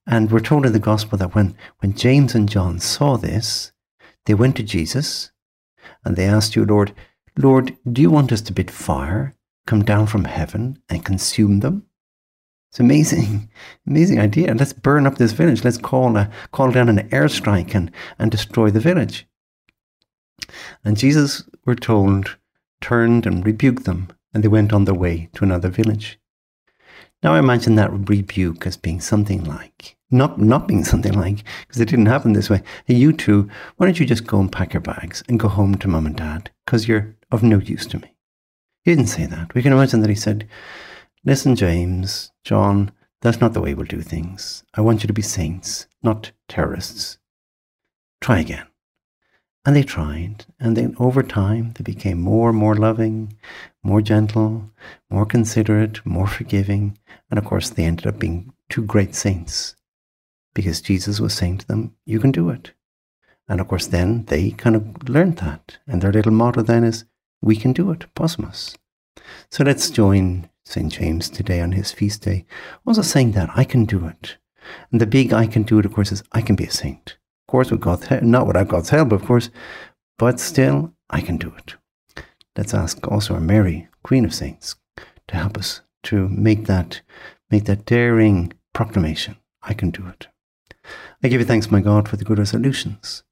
And 0.06 0.30
we're 0.30 0.40
told 0.40 0.66
in 0.66 0.72
the 0.72 0.78
gospel 0.78 1.18
that 1.18 1.34
when, 1.34 1.56
when 1.78 1.94
James 1.94 2.34
and 2.34 2.48
John 2.48 2.80
saw 2.80 3.16
this, 3.16 3.72
they 4.26 4.34
went 4.34 4.56
to 4.56 4.62
Jesus 4.62 5.30
and 6.04 6.16
they 6.16 6.24
asked 6.24 6.56
you, 6.56 6.64
Lord, 6.64 6.94
Lord, 7.36 7.76
do 7.90 8.02
you 8.02 8.10
want 8.10 8.32
us 8.32 8.40
to 8.42 8.52
bid 8.52 8.70
fire 8.70 9.34
come 9.66 9.84
down 9.84 10.06
from 10.06 10.24
heaven 10.24 10.82
and 10.88 11.04
consume 11.04 11.60
them? 11.60 11.86
It's 12.72 12.80
amazing, 12.80 13.50
amazing 13.86 14.18
idea. 14.18 14.54
Let's 14.54 14.72
burn 14.72 15.06
up 15.06 15.18
this 15.18 15.32
village. 15.32 15.62
Let's 15.62 15.76
call 15.76 16.16
a, 16.16 16.30
call 16.52 16.70
down 16.70 16.88
an 16.88 17.06
airstrike 17.10 17.74
and, 17.74 17.90
and 18.18 18.30
destroy 18.30 18.70
the 18.70 18.80
village. 18.80 19.26
And 20.82 20.96
Jesus, 20.96 21.44
we're 21.66 21.74
told, 21.74 22.38
turned 22.80 23.26
and 23.26 23.44
rebuked 23.44 23.84
them, 23.84 24.08
and 24.32 24.42
they 24.42 24.48
went 24.48 24.72
on 24.72 24.86
their 24.86 24.94
way 24.94 25.28
to 25.34 25.44
another 25.44 25.68
village. 25.68 26.18
Now 27.22 27.34
I 27.34 27.40
imagine 27.40 27.74
that 27.74 27.92
rebuke 27.92 28.66
as 28.66 28.78
being 28.78 29.02
something 29.02 29.44
like, 29.44 29.98
not, 30.10 30.40
not 30.40 30.66
being 30.66 30.82
something 30.82 31.12
like, 31.12 31.44
because 31.66 31.78
it 31.78 31.90
didn't 31.90 32.06
happen 32.06 32.32
this 32.32 32.48
way. 32.48 32.62
Hey, 32.86 32.94
you 32.94 33.12
two, 33.12 33.50
why 33.76 33.84
don't 33.84 34.00
you 34.00 34.06
just 34.06 34.26
go 34.26 34.40
and 34.40 34.50
pack 34.50 34.72
your 34.72 34.80
bags 34.80 35.22
and 35.28 35.38
go 35.38 35.48
home 35.48 35.74
to 35.74 35.88
mum 35.88 36.06
and 36.06 36.16
dad, 36.16 36.50
because 36.64 36.88
you're 36.88 37.14
of 37.30 37.42
no 37.42 37.58
use 37.58 37.84
to 37.88 37.98
me. 37.98 38.16
He 38.82 38.94
didn't 38.94 39.10
say 39.10 39.26
that. 39.26 39.52
We 39.52 39.60
can 39.60 39.74
imagine 39.74 40.00
that 40.00 40.08
he 40.08 40.16
said, 40.16 40.48
Listen, 41.24 41.54
James, 41.54 42.32
John, 42.42 42.90
that's 43.20 43.40
not 43.40 43.52
the 43.52 43.60
way 43.60 43.74
we'll 43.74 43.86
do 43.86 44.00
things. 44.00 44.64
I 44.74 44.80
want 44.80 45.04
you 45.04 45.06
to 45.06 45.12
be 45.12 45.22
saints, 45.22 45.86
not 46.02 46.32
terrorists. 46.48 47.18
Try 48.20 48.40
again. 48.40 48.66
And 49.64 49.76
they 49.76 49.84
tried, 49.84 50.46
and 50.58 50.76
then 50.76 50.96
over 50.98 51.22
time 51.22 51.74
they 51.74 51.84
became 51.84 52.20
more 52.20 52.48
and 52.48 52.58
more 52.58 52.74
loving, 52.74 53.36
more 53.84 54.02
gentle, 54.02 54.72
more 55.08 55.24
considerate, 55.24 56.04
more 56.04 56.26
forgiving, 56.26 56.98
and 57.30 57.38
of 57.38 57.44
course 57.44 57.70
they 57.70 57.84
ended 57.84 58.08
up 58.08 58.18
being 58.18 58.52
two 58.68 58.82
great 58.82 59.14
saints 59.14 59.76
because 60.54 60.80
Jesus 60.80 61.20
was 61.20 61.34
saying 61.34 61.58
to 61.58 61.68
them, 61.68 61.94
You 62.04 62.18
can 62.18 62.32
do 62.32 62.50
it. 62.50 62.72
And 63.48 63.60
of 63.60 63.68
course 63.68 63.86
then 63.86 64.24
they 64.24 64.50
kind 64.50 64.74
of 64.74 65.08
learned 65.08 65.38
that, 65.38 65.78
and 65.86 66.02
their 66.02 66.12
little 66.12 66.32
motto 66.32 66.62
then 66.62 66.82
is, 66.82 67.04
We 67.40 67.54
can 67.54 67.72
do 67.72 67.92
it, 67.92 68.12
Possumus. 68.16 68.76
So 69.50 69.62
let's 69.62 69.88
join 69.88 70.48
St. 70.72 70.90
James 70.90 71.28
today 71.28 71.60
on 71.60 71.72
his 71.72 71.92
feast 71.92 72.22
day, 72.22 72.46
also 72.86 73.02
saying 73.02 73.32
that 73.32 73.50
I 73.54 73.64
can 73.64 73.84
do 73.84 74.06
it. 74.06 74.38
And 74.90 75.00
the 75.00 75.06
big 75.06 75.32
I 75.32 75.46
can 75.46 75.64
do 75.64 75.78
it, 75.78 75.84
of 75.84 75.92
course, 75.92 76.12
is 76.12 76.22
I 76.32 76.40
can 76.40 76.56
be 76.56 76.64
a 76.64 76.70
saint 76.70 77.18
Of 77.46 77.52
course, 77.52 77.70
with 77.70 77.80
God's 77.80 78.06
help, 78.06 78.22
not 78.22 78.46
without 78.46 78.68
God's 78.68 78.88
help, 78.88 79.12
of 79.12 79.24
course, 79.24 79.50
but 80.18 80.40
still, 80.40 80.94
I 81.10 81.20
can 81.20 81.36
do 81.36 81.52
it. 81.58 81.74
Let's 82.56 82.72
ask 82.72 83.06
also 83.06 83.34
our 83.34 83.40
Mary, 83.40 83.88
Queen 84.02 84.24
of 84.24 84.34
Saints, 84.34 84.76
to 85.28 85.36
help 85.36 85.58
us 85.58 85.82
to 86.04 86.28
make 86.28 86.66
that, 86.66 87.02
make 87.50 87.64
that 87.64 87.84
daring 87.84 88.52
proclamation. 88.72 89.36
I 89.62 89.74
can 89.74 89.90
do 89.90 90.06
it. 90.08 90.28
I 91.22 91.28
give 91.28 91.40
you 91.40 91.46
thanks, 91.46 91.70
my 91.70 91.80
God, 91.80 92.08
for 92.08 92.16
the 92.16 92.24
good 92.24 92.38
resolutions, 92.38 93.24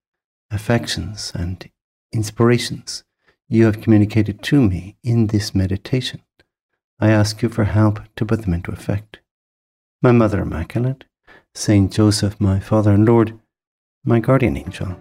affections, 0.51 1.33
and 1.35 1.71
inspirations 2.13 3.03
you 3.49 3.65
have 3.65 3.81
communicated 3.81 4.43
to 4.43 4.61
me 4.61 4.97
in 5.03 5.29
this 5.29 5.55
meditation. 5.55 6.21
I 7.01 7.11
ask 7.11 7.41
you 7.43 7.49
for 7.49 7.65
help 7.65 8.01
to 8.17 8.27
put 8.27 8.43
them 8.43 8.53
into 8.53 8.73
effect. 8.73 9.21
My 10.03 10.13
Mother 10.13 10.43
Immaculate, 10.43 11.05
Saint 11.55 11.93
Joseph, 11.93 12.41
my 12.41 12.61
Father 12.61 12.93
and 12.93 13.07
Lord, 13.07 13.39
my 14.05 14.21
guardian 14.21 14.57
angel, 14.57 14.97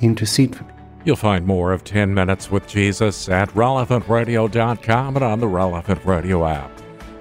intercede 0.00 0.54
for 0.54 0.64
me. 0.64 0.72
You'll 1.04 1.16
find 1.16 1.46
more 1.46 1.72
of 1.72 1.82
10 1.82 2.12
Minutes 2.12 2.50
with 2.50 2.68
Jesus 2.68 3.28
at 3.28 3.48
relevantradio.com 3.50 5.16
and 5.16 5.24
on 5.24 5.40
the 5.40 5.48
Relevant 5.48 6.04
Radio 6.04 6.46
app. 6.46 6.70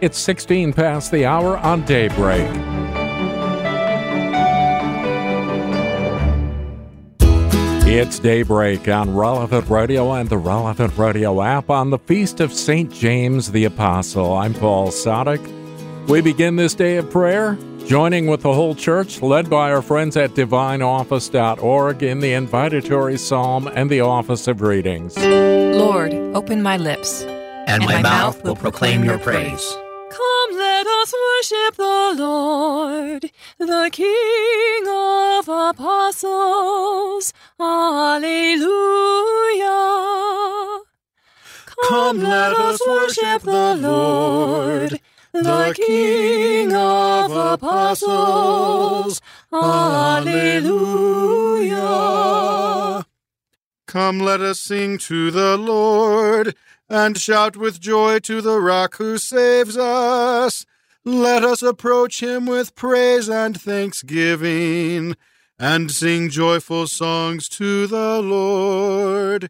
It's 0.01 0.17
16 0.17 0.73
past 0.73 1.11
the 1.11 1.25
hour 1.25 1.57
on 1.57 1.85
Daybreak. 1.85 2.88
It's 7.91 8.19
Daybreak 8.19 8.87
on 8.87 9.15
Relevant 9.15 9.67
Radio 9.67 10.13
and 10.13 10.29
the 10.29 10.37
Relevant 10.37 10.95
Radio 10.95 11.41
app 11.41 11.71
on 11.71 11.89
the 11.89 11.97
Feast 11.97 12.39
of 12.39 12.53
St. 12.53 12.93
James 12.93 13.51
the 13.51 13.65
Apostle. 13.65 14.33
I'm 14.33 14.53
Paul 14.53 14.89
Sadek. 14.89 15.41
We 16.07 16.21
begin 16.21 16.55
this 16.55 16.75
day 16.75 16.97
of 16.97 17.09
prayer 17.09 17.57
Joining 17.89 18.27
with 18.27 18.43
the 18.43 18.53
whole 18.53 18.75
church, 18.75 19.19
led 19.23 19.49
by 19.49 19.71
our 19.71 19.81
friends 19.81 20.15
at 20.15 20.35
divineoffice.org 20.35 22.03
in 22.03 22.19
the 22.19 22.33
invitatory 22.33 23.17
psalm 23.17 23.67
and 23.73 23.89
the 23.89 24.01
office 24.01 24.47
of 24.47 24.61
readings. 24.61 25.17
Lord, 25.17 26.13
open 26.35 26.61
my 26.61 26.77
lips, 26.77 27.23
and, 27.23 27.67
and 27.67 27.85
my, 27.85 27.93
my, 27.93 28.01
mouth 28.03 28.43
will 28.43 28.55
proclaim 28.55 29.03
your 29.03 29.17
praise. 29.17 29.65
Come, 29.73 29.81
let 29.81 29.88
us 31.09 31.51
worship 31.51 31.75
the 31.75 32.15
Lord, 32.17 33.31
the 33.57 33.89
King 33.91 34.87
of 34.87 35.47
apostles. 35.49 37.33
Alleluia. 37.59 38.59
Come, 41.87 42.19
let 42.19 42.53
us 42.53 42.79
worship 42.85 43.41
the 43.41 43.75
Lord 43.75 44.99
the 45.31 45.73
King 45.75 46.73
of 46.73 47.31
apostles. 47.31 49.21
Alleluia. 49.53 50.25
Come, 53.87 54.19
let 54.19 54.41
us 54.41 54.59
sing 54.59 54.97
to 54.99 55.31
the 55.31 55.57
Lord, 55.57 56.55
and 56.89 57.17
shout 57.17 57.55
with 57.57 57.79
joy 57.79 58.19
to 58.19 58.41
the 58.41 58.59
rock 58.59 58.97
who 58.97 59.17
saves 59.17 59.77
us. 59.77 60.65
Let 61.09 61.43
us 61.43 61.63
approach 61.63 62.21
him 62.21 62.45
with 62.45 62.75
praise 62.75 63.27
and 63.29 63.59
thanksgiving, 63.59 65.15
and 65.57 65.89
sing 65.89 66.29
joyful 66.29 66.85
songs 66.85 67.49
to 67.49 67.87
the 67.87 68.21
Lord. 68.21 69.49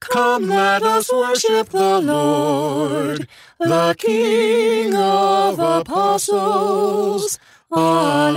Come, 0.00 0.48
let 0.48 0.82
us 0.82 1.10
worship 1.10 1.70
the 1.70 1.98
Lord, 1.98 3.26
the 3.58 3.94
King 3.96 4.94
of 4.94 5.58
apostles. 5.58 7.38
Alleluia. 7.74 8.36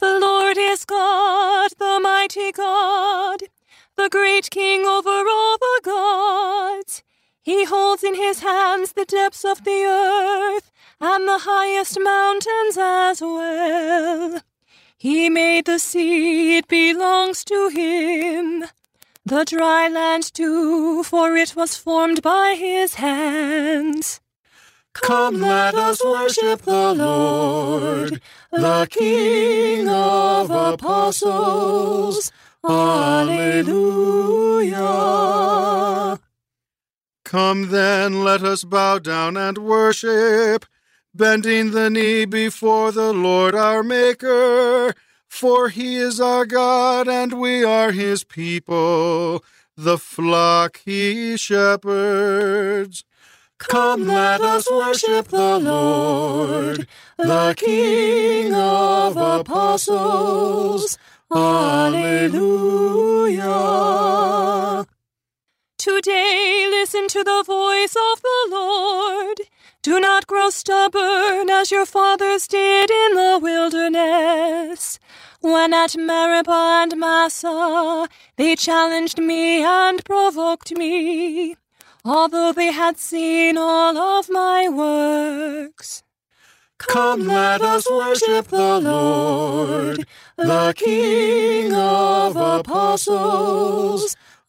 The 0.00 0.18
Lord 0.20 0.58
is 0.58 0.84
God, 0.84 1.70
the 1.78 1.98
mighty 2.02 2.52
God, 2.52 3.44
the 3.96 4.10
great 4.10 4.50
King 4.50 4.84
over 4.84 5.08
all 5.08 5.56
the 5.56 5.80
gods. 5.82 7.02
He 7.50 7.64
holds 7.64 8.04
in 8.04 8.14
his 8.14 8.38
hands 8.42 8.92
the 8.92 9.04
depths 9.04 9.44
of 9.44 9.64
the 9.64 9.82
earth 9.84 10.70
and 11.00 11.26
the 11.26 11.40
highest 11.52 11.98
mountains 11.98 12.78
as 12.78 13.20
well. 13.20 14.40
He 14.96 15.28
made 15.28 15.64
the 15.64 15.80
sea, 15.80 16.58
it 16.58 16.68
belongs 16.68 17.42
to 17.46 17.68
him. 17.68 18.66
The 19.26 19.44
dry 19.44 19.88
land 19.88 20.32
too, 20.32 21.02
for 21.02 21.36
it 21.36 21.56
was 21.56 21.74
formed 21.74 22.22
by 22.22 22.54
his 22.54 22.94
hands. 22.94 24.20
Come, 24.92 25.40
let 25.40 25.74
us 25.74 26.04
worship 26.04 26.62
the 26.62 26.94
Lord, 26.94 28.22
the 28.52 28.86
King 28.88 29.88
of 29.88 30.52
apostles. 30.52 32.30
Alleluia. 32.62 33.90
Come 37.30 37.70
then, 37.70 38.24
let 38.24 38.42
us 38.42 38.64
bow 38.64 38.98
down 38.98 39.36
and 39.36 39.56
worship. 39.56 40.66
bending 41.14 41.70
the 41.70 41.88
knee 41.88 42.24
before 42.24 42.90
the 42.90 43.12
Lord 43.12 43.54
our 43.54 43.84
Maker. 43.84 44.92
For 45.28 45.68
he 45.68 45.94
is 45.94 46.20
our 46.20 46.44
God, 46.44 47.06
and 47.06 47.34
we 47.34 47.62
are 47.62 47.92
his 47.92 48.24
people, 48.24 49.44
the 49.76 49.96
flock 49.96 50.80
he 50.84 51.36
shepherds. 51.36 53.04
Come, 53.58 54.08
let 54.08 54.40
us 54.40 54.68
worship 54.68 55.28
the 55.28 55.60
Lord, 55.60 56.88
the 57.16 57.54
King 57.56 58.52
of 58.54 59.16
apostles. 59.16 60.98
Alleluia. 61.30 62.40
Today 65.80 66.66
listen 66.68 67.08
to 67.08 67.24
the 67.24 67.42
voice 67.42 67.96
of 67.96 68.20
the 68.20 68.48
Lord. 68.50 69.40
Do 69.80 69.98
not 69.98 70.26
grow 70.26 70.50
stubborn 70.50 71.48
as 71.48 71.70
your 71.70 71.86
fathers 71.86 72.46
did 72.46 72.90
in 72.90 73.14
the 73.14 73.38
wilderness. 73.40 74.98
When 75.40 75.72
at 75.72 75.96
Meribah 75.96 76.82
and 76.82 77.00
Massah 77.00 78.10
they 78.36 78.56
challenged 78.56 79.16
me 79.16 79.64
and 79.64 80.04
provoked 80.04 80.76
me, 80.76 81.56
although 82.04 82.52
they 82.52 82.72
had 82.72 82.98
seen 82.98 83.56
all 83.56 83.96
of 83.96 84.28
my 84.28 84.68
works. 84.68 86.02
Come, 86.76 87.26
let 87.26 87.62
us 87.62 87.90
worship 87.90 88.48
the 88.48 88.80
Lord, 88.80 90.06
the 90.36 90.74
King 90.76 91.72
of 91.72 92.36
apostles. 92.36 94.14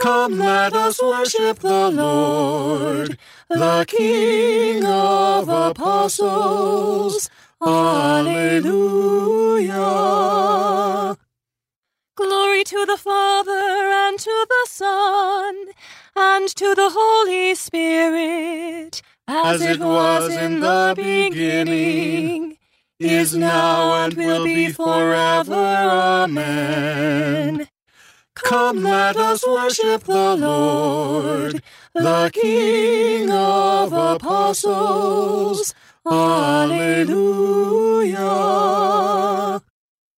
Come, 0.00 0.38
let 0.38 0.74
us 0.74 1.00
worship 1.02 1.58
the 1.60 1.90
Lord, 1.90 3.18
the 3.48 3.84
King 3.86 4.84
of 4.84 5.48
apostles. 5.48 7.30
Alleluia. 7.60 8.56
Glory 12.16 12.64
to 12.64 12.84
the 12.86 12.96
Father, 12.96 13.50
and 13.50 14.18
to 14.18 14.46
the 14.48 14.66
Son, 14.68 15.54
and 16.16 16.48
to 16.48 16.74
the 16.74 16.90
Holy 16.92 17.54
Spirit, 17.54 19.02
as, 19.28 19.60
it 19.62 19.78
was 19.80 20.30
in 20.30 20.60
the 20.60 20.94
beginning, 20.96 22.56
is 22.98 23.36
now, 23.36 24.04
and 24.04 24.14
will 24.14 24.44
be 24.44 24.70
forever. 24.70 25.54
Amen. 25.54 27.68
Come, 28.44 28.82
let 28.82 29.16
us 29.16 29.46
worship 29.46 30.04
the 30.04 30.36
Lord, 30.36 31.62
the 31.94 32.30
King 32.32 33.30
of 33.30 33.92
apostles. 33.92 35.74
Alleluia. 36.04 37.22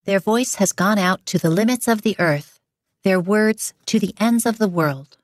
Their 0.04 0.20
voice 0.20 0.54
has 0.56 0.72
gone 0.72 0.98
out 0.98 1.24
to 1.26 1.38
the 1.38 1.50
limits 1.50 1.88
of 1.88 2.02
the 2.02 2.16
earth, 2.18 2.58
their 3.02 3.20
words 3.20 3.74
to 3.86 3.98
the 3.98 4.14
ends 4.18 4.46
of 4.46 4.58
the 4.58 4.68
world. 4.68 5.18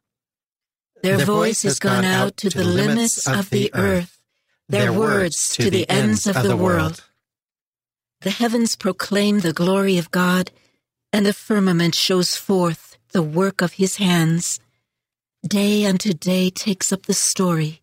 Their 1.02 1.25
voice 1.25 1.63
has 1.63 1.78
gone 1.78 2.04
out 2.04 2.36
to 2.39 2.50
the 2.50 2.65
limits 2.65 3.26
of 3.26 3.49
the 3.50 3.71
earth, 3.75 4.21
their 4.69 4.93
words 4.93 5.49
to 5.56 5.71
the 5.71 5.89
ends 5.89 6.26
of 6.26 6.43
the 6.43 6.56
world. 6.56 7.04
The 8.21 8.30
heavens 8.30 8.76
proclaim 8.76 9.41
the 9.41 9.54
glory 9.54 9.97
of 9.97 10.10
God, 10.10 10.50
and 11.10 11.25
the 11.25 11.32
firmament 11.32 11.95
shows 11.95 12.36
forth 12.36 12.90
the 13.12 13.23
work 13.23 13.60
of 13.60 13.75
his 13.75 13.96
hands. 13.96 14.60
Day 15.46 15.86
unto 15.86 16.12
day 16.12 16.50
takes 16.50 16.92
up 16.92 17.06
the 17.06 17.14
story, 17.14 17.82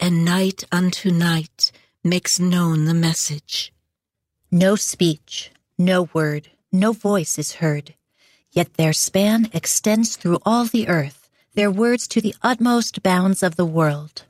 and 0.00 0.24
night 0.24 0.64
unto 0.72 1.10
night 1.10 1.72
makes 2.02 2.38
known 2.38 2.84
the 2.84 2.94
message. 2.94 3.72
No 4.50 4.76
speech, 4.76 5.50
no 5.76 6.08
word, 6.14 6.48
no 6.72 6.92
voice 6.92 7.38
is 7.38 7.56
heard. 7.56 7.94
Yet 8.50 8.74
their 8.74 8.92
span 8.92 9.50
extends 9.52 10.16
through 10.16 10.38
all 10.46 10.64
the 10.64 10.88
earth, 10.88 11.28
their 11.54 11.70
words 11.70 12.06
to 12.08 12.20
the 12.20 12.34
utmost 12.42 13.02
bounds 13.02 13.42
of 13.42 13.56
the 13.56 13.66
world. 13.66 14.24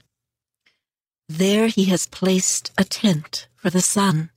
There 1.28 1.68
he 1.68 1.84
has 1.86 2.06
placed 2.06 2.72
a 2.78 2.84
tent 2.84 3.46
for 3.54 3.70
the 3.70 3.80
sun. 3.80 4.30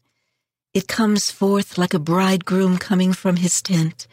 It 0.74 0.88
comes 0.88 1.32
forth 1.32 1.78
like 1.78 1.94
a 1.94 2.00
bridegroom 2.00 2.78
coming 2.78 3.14
from 3.14 3.38
his 3.38 3.62
tent, 3.62 4.08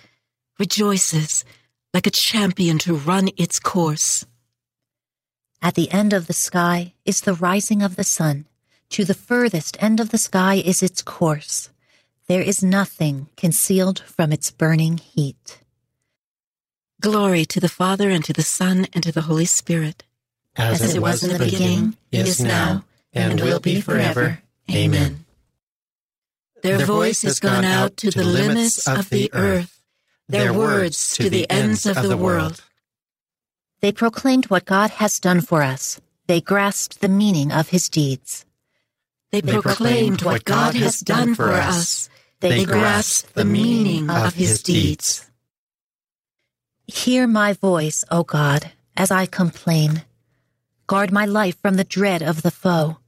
rejoices 0.58 1.44
like 1.96 2.06
a 2.06 2.10
champion 2.10 2.76
to 2.76 2.94
run 2.94 3.30
its 3.38 3.58
course. 3.58 4.26
At 5.62 5.76
the 5.76 5.90
end 5.90 6.12
of 6.12 6.26
the 6.26 6.34
sky 6.34 6.92
is 7.06 7.22
the 7.22 7.32
rising 7.32 7.80
of 7.82 7.96
the 7.96 8.04
sun. 8.04 8.44
To 8.90 9.06
the 9.06 9.14
furthest 9.14 9.82
end 9.82 9.98
of 9.98 10.10
the 10.10 10.18
sky 10.18 10.56
is 10.56 10.82
its 10.82 11.00
course. 11.00 11.70
There 12.28 12.42
is 12.42 12.62
nothing 12.62 13.28
concealed 13.38 14.00
from 14.00 14.30
its 14.30 14.50
burning 14.50 14.98
heat. 14.98 15.62
Glory 17.00 17.46
to 17.46 17.60
the 17.60 17.74
Father, 17.80 18.10
and 18.10 18.22
to 18.26 18.34
the 18.34 18.42
Son, 18.42 18.86
and 18.92 19.02
to 19.02 19.10
the 19.10 19.22
Holy 19.22 19.46
Spirit. 19.46 20.04
As, 20.54 20.94
it 20.94 21.00
was 21.00 21.24
in 21.24 21.32
the 21.32 21.46
beginning, 21.46 21.96
is 22.12 22.42
now, 22.42 22.84
and 23.14 23.40
will 23.40 23.60
be 23.60 23.80
forever. 23.80 24.40
Amen. 24.70 25.24
Their 26.62 26.84
voice 26.84 27.22
has 27.22 27.40
gone 27.40 27.64
out 27.64 27.96
to 27.98 28.10
the 28.10 28.24
limits 28.24 28.86
of 28.86 29.08
the 29.08 29.30
earth, 29.32 29.75
their 30.28 30.52
words 30.52 31.14
to 31.16 31.30
the 31.30 31.48
ends 31.50 31.86
of 31.86 32.02
the 32.02 32.16
world. 32.16 32.62
They 33.80 33.92
proclaimed 33.92 34.46
what 34.46 34.64
God 34.64 34.90
has 34.92 35.18
done 35.18 35.40
for 35.40 35.62
us. 35.62 36.00
They 36.26 36.40
grasped 36.40 37.00
the 37.00 37.08
meaning 37.08 37.52
of 37.52 37.68
his 37.68 37.88
deeds. 37.88 38.44
They 39.30 39.42
proclaimed 39.42 40.22
what 40.22 40.44
God 40.44 40.74
has 40.74 41.00
done 41.00 41.34
for 41.34 41.52
us. 41.52 42.08
They 42.40 42.64
grasped 42.64 43.34
the 43.34 43.44
meaning 43.44 44.10
of 44.10 44.34
his 44.34 44.62
deeds. 44.62 45.30
Hear 46.86 47.26
my 47.26 47.52
voice, 47.52 48.04
O 48.10 48.22
God, 48.22 48.72
as 48.96 49.10
I 49.10 49.26
complain. 49.26 50.02
Guard 50.86 51.10
my 51.10 51.24
life 51.24 51.60
from 51.60 51.74
the 51.74 51.84
dread 51.84 52.22
of 52.22 52.42
the 52.42 52.50
foe. 52.50 52.98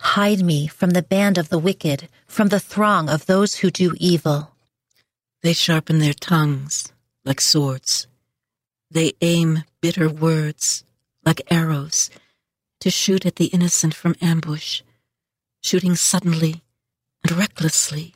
Hide 0.00 0.42
me 0.42 0.66
from 0.66 0.90
the 0.90 1.02
band 1.02 1.38
of 1.38 1.48
the 1.48 1.58
wicked, 1.58 2.08
from 2.26 2.48
the 2.48 2.60
throng 2.60 3.08
of 3.08 3.26
those 3.26 3.56
who 3.56 3.70
do 3.70 3.94
evil. 3.98 4.53
They 5.44 5.52
sharpen 5.52 5.98
their 5.98 6.14
tongues 6.14 6.90
like 7.26 7.38
swords. 7.38 8.06
They 8.90 9.12
aim 9.20 9.64
bitter 9.82 10.08
words 10.08 10.84
like 11.22 11.42
arrows 11.50 12.08
to 12.80 12.88
shoot 12.88 13.26
at 13.26 13.36
the 13.36 13.48
innocent 13.52 13.92
from 13.92 14.16
ambush, 14.22 14.80
shooting 15.60 15.96
suddenly 15.96 16.62
and 17.22 17.32
recklessly. 17.32 18.14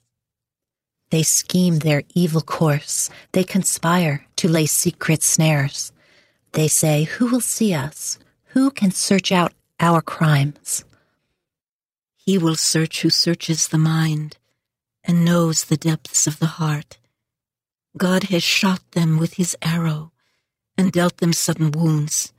They 1.11 1.23
scheme 1.23 1.81
their 1.81 2.03
evil 2.15 2.41
course. 2.41 3.11
They 3.33 3.45
conspire 3.45 4.25
to 4.37 4.49
lay 4.49 4.65
secret 4.65 5.23
snares. 5.23 5.93
They 6.53 6.67
say, 6.67 7.05
Who 7.05 7.27
will 7.27 7.43
see 7.43 7.75
us? 7.75 8.19
Who 8.55 8.71
can 8.71 8.91
search 8.91 9.31
out 9.33 9.53
our 9.79 10.01
crimes? 10.01 10.83
He 12.17 12.39
will 12.39 12.57
search 12.57 13.03
who 13.03 13.11
searches 13.11 13.69
the 13.69 13.77
mind 13.77 14.39
and 15.05 15.27
knows 15.27 15.65
the 15.65 15.77
depths 15.77 16.27
of 16.27 16.39
the 16.39 16.57
heart. 16.57 16.98
God 17.97 18.25
has 18.25 18.43
shot 18.43 18.81
them 18.93 19.19
with 19.19 19.35
his 19.35 19.57
arrow 19.63 20.13
and 20.77 20.93
dealt 20.93 21.17
them 21.19 21.33
sudden 21.33 21.73
wounds. 21.73 22.33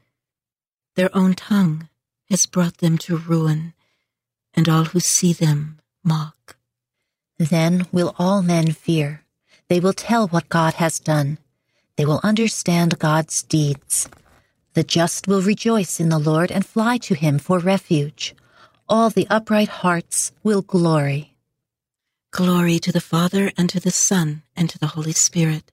Their 0.95 1.15
own 1.15 1.33
tongue 1.33 1.89
has 2.29 2.45
brought 2.45 2.77
them 2.77 2.97
to 2.99 3.17
ruin, 3.17 3.73
and 4.53 4.69
all 4.69 4.85
who 4.85 4.99
see 4.99 5.33
them 5.33 5.79
mock. 6.03 6.57
Then 7.37 7.87
will 7.91 8.15
all 8.17 8.41
men 8.41 8.71
fear. 8.71 9.23
They 9.67 9.79
will 9.79 9.93
tell 9.93 10.27
what 10.27 10.49
God 10.49 10.75
has 10.75 10.99
done. 10.99 11.37
They 11.95 12.05
will 12.05 12.21
understand 12.23 12.99
God's 12.99 13.43
deeds. 13.43 14.09
The 14.73 14.83
just 14.83 15.27
will 15.27 15.41
rejoice 15.41 15.99
in 15.99 16.09
the 16.09 16.19
Lord 16.19 16.51
and 16.51 16.65
fly 16.65 16.97
to 16.99 17.15
him 17.15 17.39
for 17.39 17.59
refuge. 17.59 18.35
All 18.87 19.09
the 19.09 19.27
upright 19.29 19.69
hearts 19.69 20.31
will 20.43 20.61
glory. 20.61 21.35
Glory 22.31 22.79
to 22.79 22.91
the 22.91 23.01
Father, 23.01 23.51
and 23.57 23.69
to 23.69 23.79
the 23.79 23.91
Son, 23.91 24.43
and 24.55 24.69
to 24.69 24.77
the 24.77 24.87
Holy 24.87 25.13
Spirit. 25.13 25.71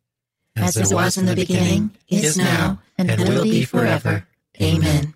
As, 0.57 0.77
it 0.77 0.95
was 0.95 1.19
in 1.19 1.27
the 1.27 1.35
beginning, 1.35 1.91
is 2.09 2.37
now, 2.37 2.81
and, 2.97 3.11
will 3.29 3.43
be 3.45 3.65
forever. 3.65 4.27
Amen. 4.61 5.15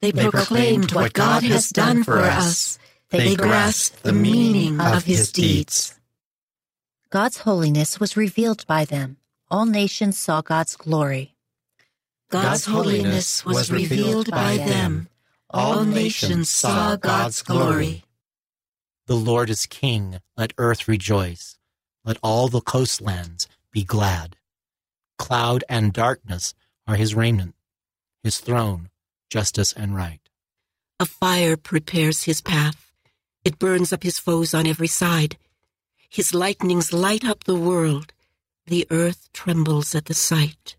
They 0.00 0.12
proclaimed 0.12 0.92
what 0.92 1.14
God 1.14 1.42
has 1.44 1.70
done 1.70 2.04
for 2.04 2.18
us. 2.18 2.78
They 3.10 3.34
grasped 3.36 4.02
the 4.02 4.12
meaning 4.12 4.80
of 4.80 5.04
his 5.04 5.32
deeds. 5.32 5.98
God's 7.10 7.38
holiness 7.38 7.98
was 7.98 8.16
revealed 8.16 8.66
by 8.66 8.84
them. 8.84 9.16
All 9.50 9.64
nations 9.64 10.18
saw 10.18 10.42
God's 10.42 10.76
glory. 10.76 11.34
God's 12.30 12.66
holiness 12.66 13.46
was 13.46 13.72
revealed 13.72 14.30
by 14.30 14.58
them. 14.58 15.08
All 15.48 15.84
nations 15.84 16.50
saw 16.50 16.96
God's 16.96 17.40
glory. 17.40 18.04
The 19.08 19.16
Lord 19.16 19.48
is 19.48 19.64
king. 19.64 20.18
Let 20.36 20.52
earth 20.58 20.86
rejoice. 20.86 21.56
Let 22.04 22.18
all 22.22 22.48
the 22.48 22.60
coastlands 22.60 23.48
be 23.72 23.82
glad. 23.82 24.36
Cloud 25.16 25.64
and 25.66 25.94
darkness 25.94 26.52
are 26.86 26.96
his 26.96 27.14
raiment, 27.14 27.54
his 28.22 28.36
throne, 28.36 28.90
justice 29.30 29.72
and 29.72 29.96
right. 29.96 30.20
A 31.00 31.06
fire 31.06 31.56
prepares 31.56 32.24
his 32.24 32.42
path. 32.42 32.92
It 33.44 33.58
burns 33.58 33.94
up 33.94 34.02
his 34.02 34.18
foes 34.18 34.52
on 34.52 34.66
every 34.66 34.88
side. 34.88 35.38
His 36.10 36.34
lightnings 36.34 36.92
light 36.92 37.24
up 37.24 37.44
the 37.44 37.56
world. 37.56 38.12
The 38.66 38.86
earth 38.90 39.30
trembles 39.32 39.94
at 39.94 40.04
the 40.04 40.12
sight. 40.12 40.76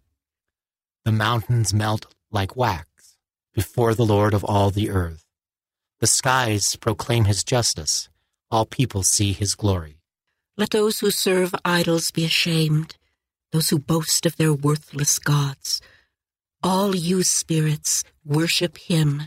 The 1.04 1.12
mountains 1.12 1.74
melt 1.74 2.14
like 2.30 2.56
wax 2.56 3.18
before 3.56 3.96
the 3.96 4.06
Lord 4.06 4.36
of 4.36 4.44
all 4.44 4.70
the 4.70 4.92
earth. 4.92 5.26
The 6.00 6.06
skies 6.06 6.76
proclaim 6.76 7.26
his 7.26 7.44
justice. 7.44 8.08
All 8.52 8.66
people 8.66 9.04
see 9.04 9.34
his 9.34 9.54
glory. 9.54 10.00
Let 10.58 10.72
those 10.72 11.00
who 11.00 11.12
serve 11.12 11.54
idols 11.64 12.12
be 12.12 12.26
ashamed, 12.26 12.98
those 13.52 13.70
who 13.70 13.80
boast 13.80 14.26
of 14.26 14.38
their 14.38 14.54
worthless 14.54 15.20
gods. 15.20 15.82
All 16.64 16.96
you 16.96 17.24
spirits, 17.24 18.04
worship 18.26 18.78
him. 18.78 19.24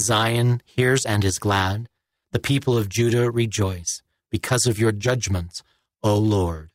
Zion 0.00 0.62
hears 0.64 1.06
and 1.06 1.24
is 1.24 1.38
glad. 1.38 1.88
The 2.32 2.38
people 2.38 2.76
of 2.76 2.88
Judah 2.88 3.30
rejoice 3.30 4.02
because 4.30 4.66
of 4.66 4.78
your 4.78 4.92
judgments, 4.92 5.62
O 6.02 6.16
Lord. 6.18 6.70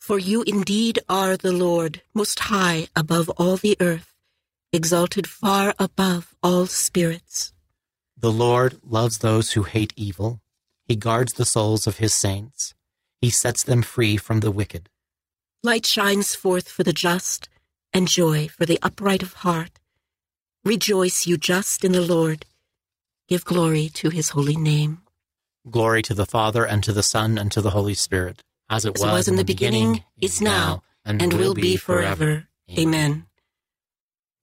For 0.00 0.18
you 0.18 0.42
indeed 0.46 0.98
are 1.08 1.36
the 1.36 1.52
Lord, 1.52 2.02
most 2.14 2.38
high 2.38 2.88
above 2.96 3.28
all 3.30 3.56
the 3.56 3.76
earth, 3.80 4.14
exalted 4.72 5.26
far 5.26 5.74
above 5.78 6.34
all 6.42 6.66
spirits. 6.66 7.52
The 8.16 8.32
Lord 8.32 8.80
loves 8.84 9.18
those 9.18 9.52
who 9.52 9.64
hate 9.64 9.92
evil. 9.96 10.40
He 10.86 10.96
guards 10.96 11.34
the 11.34 11.44
souls 11.44 11.86
of 11.86 11.98
his 11.98 12.14
saints. 12.14 12.74
He 13.20 13.30
sets 13.30 13.62
them 13.62 13.82
free 13.82 14.16
from 14.16 14.40
the 14.40 14.50
wicked. 14.50 14.88
Light 15.62 15.86
shines 15.86 16.34
forth 16.34 16.68
for 16.68 16.82
the 16.82 16.92
just, 16.92 17.48
and 17.92 18.08
joy 18.08 18.48
for 18.48 18.66
the 18.66 18.78
upright 18.82 19.22
of 19.22 19.34
heart. 19.34 19.78
Rejoice, 20.64 21.26
you 21.26 21.36
just, 21.36 21.84
in 21.84 21.92
the 21.92 22.00
Lord. 22.00 22.46
Give 23.28 23.44
glory 23.44 23.88
to 23.94 24.10
his 24.10 24.30
holy 24.30 24.56
name. 24.56 25.02
Glory 25.70 26.02
to 26.02 26.14
the 26.14 26.26
Father, 26.26 26.64
and 26.64 26.82
to 26.82 26.92
the 26.92 27.04
Son, 27.04 27.38
and 27.38 27.52
to 27.52 27.60
the 27.60 27.70
Holy 27.70 27.94
Spirit, 27.94 28.42
as 28.68 28.84
it, 28.84 28.96
As 28.96 29.02
it 29.02 29.06
was 29.06 29.28
in 29.28 29.36
the 29.36 29.44
beginning, 29.44 30.02
is 30.20 30.40
now, 30.40 30.82
and 31.04 31.32
will 31.32 31.54
be 31.54 31.76
forever. 31.76 32.48
Amen. 32.76 33.26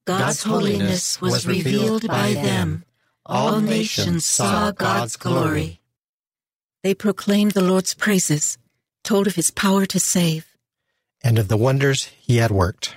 God's 0.06 0.44
holiness 0.44 1.22
was 1.22 1.46
revealed 1.46 2.08
by 2.08 2.34
them. 2.34 2.86
All 3.26 3.60
nations 3.60 4.26
saw 4.26 4.72
God's 4.72 5.18
glory. 5.18 5.79
They 6.82 6.94
proclaimed 6.94 7.52
the 7.52 7.62
Lord's 7.62 7.94
praises, 7.94 8.58
told 9.04 9.28
of 9.28 9.36
his 9.36 9.52
power 9.52 9.86
to 9.88 10.00
save. 10.00 10.46
and 11.22 11.38
of 11.38 11.50
the 11.50 11.58
wonders 11.58 12.06
he 12.22 12.38
had 12.38 12.52
worked. 12.52 12.96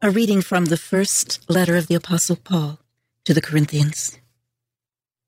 A 0.00 0.10
reading 0.10 0.42
from 0.42 0.66
the 0.66 0.76
first 0.76 1.40
letter 1.50 1.74
of 1.76 1.88
the 1.88 1.96
Apostle 1.96 2.36
Paul 2.36 2.78
to 3.24 3.34
the 3.34 3.40
Corinthians. 3.40 4.20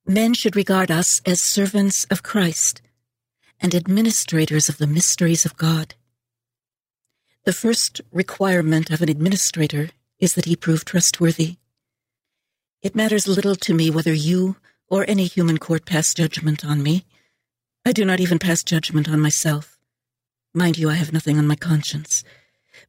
Men 0.07 0.33
should 0.33 0.55
regard 0.55 0.93
us 0.93 1.21
as 1.27 1.43
servants 1.43 2.05
of 2.05 2.23
Christ 2.23 2.81
and 3.61 3.75
administrators 3.75 4.69
of 4.69 4.79
the 4.79 4.87
mysteries 4.87 5.45
of 5.45 5.57
God. 5.57 5.97
The 7.45 7.53
first 7.53 8.01
requirement 8.13 8.91
of 8.91 9.03
an 9.03 9.09
administrator 9.09 9.91
is 10.21 10.35
that 10.35 10.45
he 10.45 10.55
prove 10.55 10.85
trustworthy. 10.85 11.57
It 12.81 12.95
matters 12.95 13.27
little 13.27 13.57
to 13.57 13.75
me 13.75 13.91
whether 13.91 14.15
you 14.15 14.57
or 14.91 15.05
any 15.09 15.25
human 15.25 15.57
court 15.57 15.87
pass 15.87 16.13
judgment 16.13 16.65
on 16.65 16.83
me. 16.83 17.07
I 17.87 17.93
do 17.93 18.05
not 18.05 18.21
even 18.21 18.39
pass 18.39 18.63
judgment 18.63 19.09
on 19.09 19.21
myself. 19.21 19.79
Mind 20.53 20.77
you, 20.77 20.91
I 20.91 20.95
have 20.95 21.13
nothing 21.13 21.39
on 21.39 21.47
my 21.47 21.57
conscience, 21.57 22.25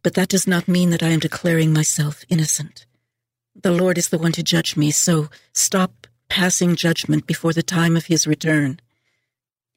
but 0.04 0.16
that 0.16 0.30
does 0.30 0.48
not 0.48 0.68
mean 0.68 0.90
that 0.90 1.04
I 1.04 1.10
am 1.10 1.20
declaring 1.20 1.72
myself 1.72 2.26
innocent. 2.28 2.86
The 3.56 3.72
Lord 3.72 3.98
is 3.98 4.10
the 4.10 4.18
one 4.18 4.32
to 4.34 4.44
judge 4.44 4.76
me, 4.76 4.92
so 4.92 5.30
stop 5.54 6.08
passing 6.28 6.76
judgment 6.76 7.28
before 7.28 7.54
the 7.54 7.62
time 7.62 7.96
of 7.96 8.08
his 8.08 8.26
return. 8.26 8.80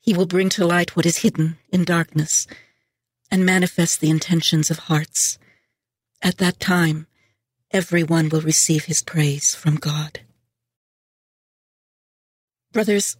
He 0.00 0.14
will 0.14 0.26
bring 0.26 0.48
to 0.50 0.66
light 0.66 0.96
what 0.96 1.06
is 1.06 1.18
hidden 1.18 1.58
in 1.70 1.84
darkness 1.84 2.46
and 3.30 3.44
manifest 3.44 4.00
the 4.00 4.10
intentions 4.10 4.70
of 4.70 4.78
hearts. 4.78 5.38
At 6.22 6.38
that 6.38 6.60
time, 6.60 7.06
everyone 7.70 8.28
will 8.28 8.40
receive 8.40 8.84
his 8.84 9.02
praise 9.02 9.54
from 9.54 9.76
God. 9.76 10.20
Brothers, 12.74 13.16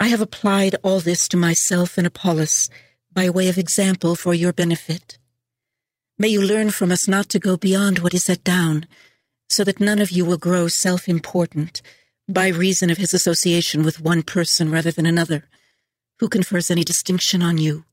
I 0.00 0.08
have 0.08 0.22
applied 0.22 0.76
all 0.82 0.98
this 0.98 1.28
to 1.28 1.36
myself 1.36 1.98
and 1.98 2.06
Apollos 2.06 2.70
by 3.12 3.28
way 3.28 3.50
of 3.50 3.58
example 3.58 4.16
for 4.16 4.32
your 4.32 4.54
benefit. 4.54 5.18
May 6.18 6.28
you 6.28 6.40
learn 6.40 6.70
from 6.70 6.90
us 6.90 7.06
not 7.06 7.28
to 7.28 7.38
go 7.38 7.58
beyond 7.58 7.98
what 7.98 8.14
is 8.14 8.24
set 8.24 8.42
down, 8.42 8.86
so 9.50 9.62
that 9.62 9.78
none 9.78 9.98
of 9.98 10.10
you 10.10 10.24
will 10.24 10.38
grow 10.38 10.68
self 10.68 11.06
important 11.06 11.82
by 12.26 12.48
reason 12.48 12.88
of 12.88 12.96
his 12.96 13.12
association 13.12 13.82
with 13.84 14.00
one 14.00 14.22
person 14.22 14.70
rather 14.70 14.90
than 14.90 15.04
another, 15.04 15.44
who 16.20 16.30
confers 16.30 16.70
any 16.70 16.82
distinction 16.82 17.42
on 17.42 17.58
you. 17.58 17.84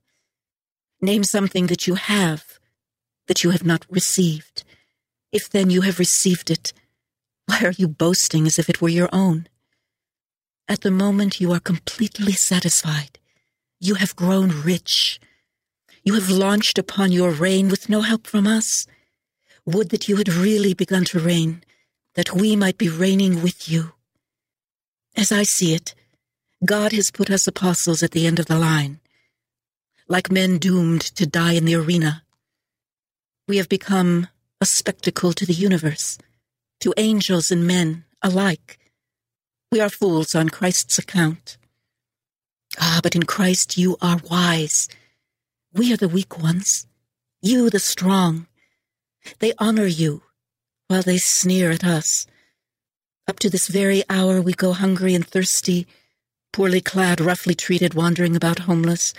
Name 1.02 1.26
something 1.26 1.68
that 1.68 1.88
you 1.88 1.96
have, 1.96 2.58
that 3.28 3.44
you 3.44 3.50
have 3.50 3.66
not 3.66 3.86
received. 3.90 4.64
If 5.34 5.50
then 5.50 5.72
you 5.72 5.82
have 5.82 6.00
received 6.00 6.50
it, 6.50 6.72
why 7.48 7.64
are 7.66 7.76
you 7.78 7.90
boasting 7.90 8.48
as 8.48 8.58
if 8.58 8.70
it 8.70 8.82
were 8.82 8.88
your 8.88 9.10
own? 9.12 9.49
At 10.70 10.82
the 10.82 10.92
moment 10.92 11.42
you 11.42 11.52
are 11.52 11.60
completely 11.60 12.34
satisfied. 12.34 13.18
You 13.82 13.96
have 13.96 14.16
grown 14.16 14.62
rich. 14.62 15.20
You 16.04 16.14
have 16.14 16.30
launched 16.30 16.78
upon 16.78 17.12
your 17.12 17.32
reign 17.32 17.70
with 17.70 17.90
no 17.90 18.02
help 18.02 18.28
from 18.28 18.46
us. 18.46 18.86
Would 19.66 19.90
that 19.90 20.08
you 20.08 20.18
had 20.18 20.30
really 20.30 20.76
begun 20.76 21.06
to 21.06 21.20
reign, 21.20 21.64
that 22.14 22.36
we 22.36 22.56
might 22.56 22.78
be 22.78 22.88
reigning 22.88 23.42
with 23.42 23.68
you. 23.68 23.94
As 25.18 25.32
I 25.32 25.42
see 25.42 25.74
it, 25.74 25.96
God 26.64 26.92
has 26.92 27.10
put 27.10 27.32
us 27.32 27.48
apostles 27.48 28.04
at 28.04 28.12
the 28.12 28.28
end 28.28 28.38
of 28.38 28.46
the 28.46 28.60
line, 28.60 29.00
like 30.08 30.32
men 30.32 30.60
doomed 30.60 31.02
to 31.02 31.26
die 31.26 31.54
in 31.54 31.66
the 31.66 31.76
arena. 31.76 32.24
We 33.48 33.58
have 33.58 33.70
become 33.70 34.28
a 34.62 34.66
spectacle 34.68 35.34
to 35.34 35.48
the 35.48 35.54
universe, 35.54 36.20
to 36.82 36.94
angels 36.96 37.50
and 37.50 37.66
men 37.66 38.06
alike. 38.22 38.78
We 39.72 39.82
are 39.82 39.90
fools 39.90 40.34
on 40.34 40.50
Christ's 40.50 40.98
account. 40.98 41.58
Ah, 42.80 43.02
but 43.04 43.16
in 43.16 43.24
Christ 43.24 43.78
you 43.78 43.98
are 44.02 44.20
wise. 44.28 44.88
We 45.72 45.94
are 45.94 45.98
the 45.98 46.10
weak 46.10 46.40
ones, 46.40 46.88
you 47.40 47.70
the 47.70 47.80
strong. 47.80 48.48
They 49.38 49.54
honor 49.60 49.86
you 49.86 50.24
while 50.88 51.04
they 51.04 51.20
sneer 51.20 51.70
at 51.70 51.84
us. 51.84 52.26
Up 53.28 53.38
to 53.40 53.50
this 53.50 53.68
very 53.68 54.04
hour 54.10 54.42
we 54.42 54.54
go 54.54 54.74
hungry 54.74 55.14
and 55.14 55.28
thirsty, 55.28 55.86
poorly 56.52 56.82
clad, 56.82 57.22
roughly 57.22 57.54
treated, 57.54 57.94
wandering 57.94 58.36
about 58.36 58.60
homeless. 58.60 59.14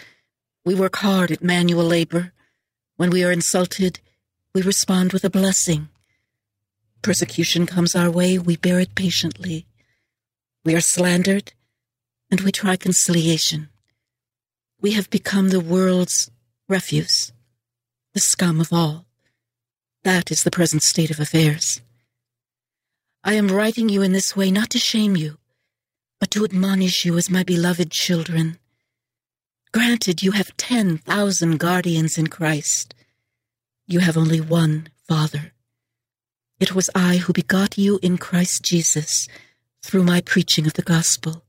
We 0.65 0.75
work 0.75 0.97
hard 0.97 1.31
at 1.31 1.45
manual 1.45 1.85
labor. 1.85 2.33
When 2.97 3.11
we 3.11 3.23
are 3.23 3.31
insulted, 3.31 4.01
we 4.53 4.63
respond 4.63 5.13
with 5.13 5.25
a 5.25 5.31
blessing. 5.31 5.91
Persecution 7.03 7.67
comes 7.67 7.95
our 7.95 8.11
way, 8.11 8.37
we 8.37 8.57
bear 8.57 8.81
it 8.81 8.97
patiently. 8.97 9.67
We 10.63 10.75
are 10.75 10.83
slandered, 10.83 11.55
and 12.31 12.43
we 12.43 12.53
try 12.53 12.77
conciliation. 12.77 13.71
We 14.79 14.93
have 14.93 15.09
become 15.09 15.49
the 15.49 15.61
world's 15.61 16.31
refuse, 16.69 17.33
the 18.13 18.21
scum 18.21 18.61
of 18.61 18.71
all. 18.71 19.07
That 20.05 20.31
is 20.31 20.43
the 20.43 20.51
present 20.51 20.83
state 20.83 21.11
of 21.11 21.19
affairs. 21.19 21.81
I 23.25 23.35
am 23.35 23.49
writing 23.49 23.89
you 23.89 24.03
in 24.03 24.13
this 24.13 24.37
way 24.37 24.51
not 24.51 24.69
to 24.71 24.79
shame 24.79 25.17
you, 25.17 25.39
but 26.19 26.31
to 26.33 26.45
admonish 26.45 27.07
you 27.07 27.17
as 27.17 27.31
my 27.31 27.43
beloved 27.43 27.91
children. 27.91 28.59
Granted, 29.73 30.23
you 30.23 30.33
have 30.33 30.57
10,000 30.59 31.59
guardians 31.59 32.19
in 32.19 32.27
Christ. 32.27 32.95
You 33.87 34.01
have 34.01 34.19
only 34.19 34.43
one 34.43 34.89
Father. 35.09 35.53
It 36.59 36.75
was 36.75 36.91
I 36.95 37.17
who 37.17 37.33
begot 37.33 37.79
you 37.79 37.99
in 38.03 38.19
Christ 38.19 38.63
Jesus 38.63 39.27
through 39.83 40.03
my 40.03 40.21
preaching 40.21 40.67
of 40.67 40.75
the 40.75 40.83
gospel. 40.83 41.43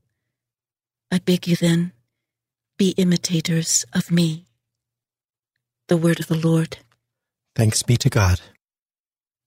I 1.12 1.20
beg 1.20 1.48
you 1.48 1.56
then, 1.56 1.92
be 2.78 2.92
imitators 2.92 3.86
of 3.94 4.12
me. 4.12 4.46
The 5.88 5.98
word 5.98 6.20
of 6.20 6.28
the 6.28 6.38
Lord. 6.38 6.78
Thanks 7.56 7.84
be 7.84 7.98
to 7.98 8.10
God. 8.10 8.40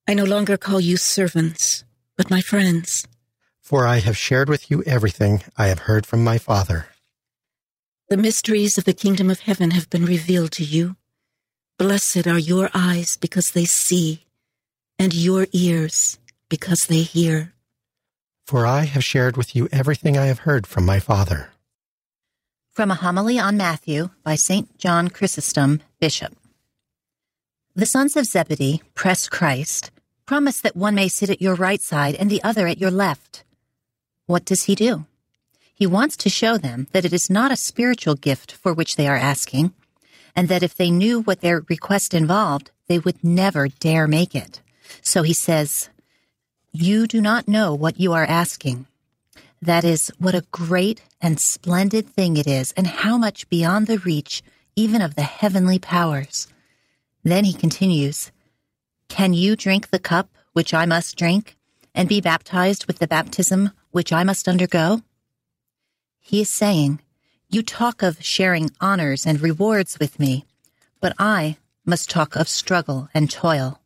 I 0.07 0.15
no 0.15 0.25
longer 0.25 0.59
call 0.59 0.81
you 0.81 0.99
servants, 0.99 1.85
but 2.17 2.31
my 2.31 2.43
friends. 2.43 3.07
For 3.63 3.87
I 3.87 4.01
have 4.01 4.19
shared 4.19 4.51
with 4.51 4.71
you 4.71 4.83
everything 4.85 5.43
I 5.57 5.69
have 5.69 5.81
heard 5.81 6.05
from 6.05 6.23
my 6.23 6.37
Father. 6.37 6.89
The 8.11 8.19
mysteries 8.19 8.77
of 8.77 8.85
the 8.85 8.93
kingdom 8.93 9.31
of 9.31 9.41
heaven 9.41 9.71
have 9.71 9.89
been 9.89 10.05
revealed 10.05 10.53
to 10.53 10.65
you. 10.65 10.97
Blessed 11.79 12.27
are 12.27 12.39
your 12.39 12.69
eyes 12.75 13.17
because 13.19 13.53
they 13.53 13.65
see, 13.65 14.27
and 14.99 15.15
your 15.15 15.47
ears 15.53 16.19
because 16.51 16.81
they 16.89 17.01
hear. 17.01 17.55
For 18.47 18.67
I 18.67 18.85
have 18.85 19.03
shared 19.03 19.39
with 19.39 19.57
you 19.57 19.69
everything 19.73 20.19
I 20.19 20.27
have 20.27 20.41
heard 20.41 20.67
from 20.67 20.85
my 20.85 21.01
Father. 21.01 21.51
From 22.73 22.91
a 22.91 22.95
homily 22.95 23.39
on 23.39 23.57
Matthew 23.57 24.11
by 24.23 24.35
St. 24.35 24.77
John 24.77 25.09
Chrysostom, 25.09 25.81
Bishop. 25.99 26.37
The 27.75 27.87
sons 27.87 28.17
of 28.17 28.27
Zebedee 28.27 28.83
press 28.95 29.31
Christ, 29.31 29.91
promise 30.27 30.61
that 30.61 30.77
one 30.77 30.95
may 30.95 31.09
sit 31.09 31.31
at 31.31 31.41
your 31.41 31.55
right 31.55 31.81
side 31.81 32.17
and 32.17 32.31
the 32.31 32.43
other 32.45 32.67
at 32.67 32.79
your 32.79 32.91
left. 32.91 33.45
What 34.27 34.45
does 34.45 34.65
he 34.65 34.75
do? 34.75 35.07
He 35.75 35.87
wants 35.87 36.17
to 36.19 36.29
show 36.29 36.59
them 36.59 36.87
that 36.93 37.07
it 37.07 37.15
is 37.15 37.31
not 37.31 37.51
a 37.51 37.57
spiritual 37.57 38.15
gift 38.15 38.53
for 38.53 38.75
which 38.75 38.97
they 38.97 39.09
are 39.09 39.17
asking, 39.17 39.73
and 40.37 40.49
that 40.49 40.63
if 40.63 40.75
they 40.75 40.91
knew 40.91 41.23
what 41.23 41.41
their 41.41 41.65
request 41.71 42.13
involved, 42.13 42.73
they 42.89 42.99
would 42.99 43.25
never 43.25 43.69
dare 43.69 44.07
make 44.07 44.35
it. 44.35 44.61
So 45.01 45.23
he 45.23 45.33
says, 45.33 45.89
You 46.77 47.07
do 47.07 47.21
not 47.21 47.47
know 47.47 47.73
what 47.73 48.01
you 48.01 48.15
are 48.15 48.25
asking. 48.25 48.87
That 49.63 49.85
is, 49.85 50.11
what 50.19 50.35
a 50.35 50.45
great 50.51 51.03
and 51.21 51.39
splendid 51.39 52.09
thing 52.09 52.37
it 52.37 52.49
is, 52.49 52.73
and 52.73 52.89
how 52.89 53.17
much 53.17 53.49
beyond 53.49 53.87
the 53.87 54.01
reach 54.01 54.43
even 54.75 55.01
of 55.01 55.15
the 55.15 55.23
heavenly 55.23 55.79
powers. 55.79 56.49
Then 57.23 57.45
he 57.45 57.53
continues, 57.53 58.33
Can 59.09 59.35
you 59.35 59.55
drink 59.55 59.91
the 59.91 60.01
cup 60.01 60.31
which 60.53 60.75
I 60.75 60.85
must 60.85 61.17
drink, 61.17 61.57
and 61.95 62.09
be 62.09 62.21
baptized 62.21 62.87
with 62.87 62.99
the 62.99 63.07
baptism 63.07 63.71
which 63.93 64.13
I 64.13 64.25
must 64.25 64.49
undergo? 64.49 65.03
He 66.19 66.41
is 66.41 66.51
saying, 66.51 67.01
You 67.49 67.63
talk 67.63 68.03
of 68.03 68.21
sharing 68.21 68.73
honors 68.81 69.25
and 69.25 69.41
rewards 69.41 70.01
with 70.01 70.19
me, 70.19 70.45
but 71.01 71.15
I 71.21 71.57
must 71.85 72.11
talk 72.11 72.35
of 72.35 72.49
struggle 72.49 73.09
and 73.15 73.31
toil. 73.31 73.79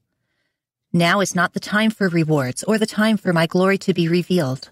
Now 0.92 1.20
is 1.20 1.34
not 1.34 1.52
the 1.52 1.60
time 1.60 1.90
for 1.90 2.08
rewards 2.08 2.64
or 2.64 2.78
the 2.78 2.86
time 2.86 3.18
for 3.18 3.32
my 3.34 3.46
glory 3.46 3.76
to 3.78 3.92
be 3.92 4.08
revealed. 4.08 4.70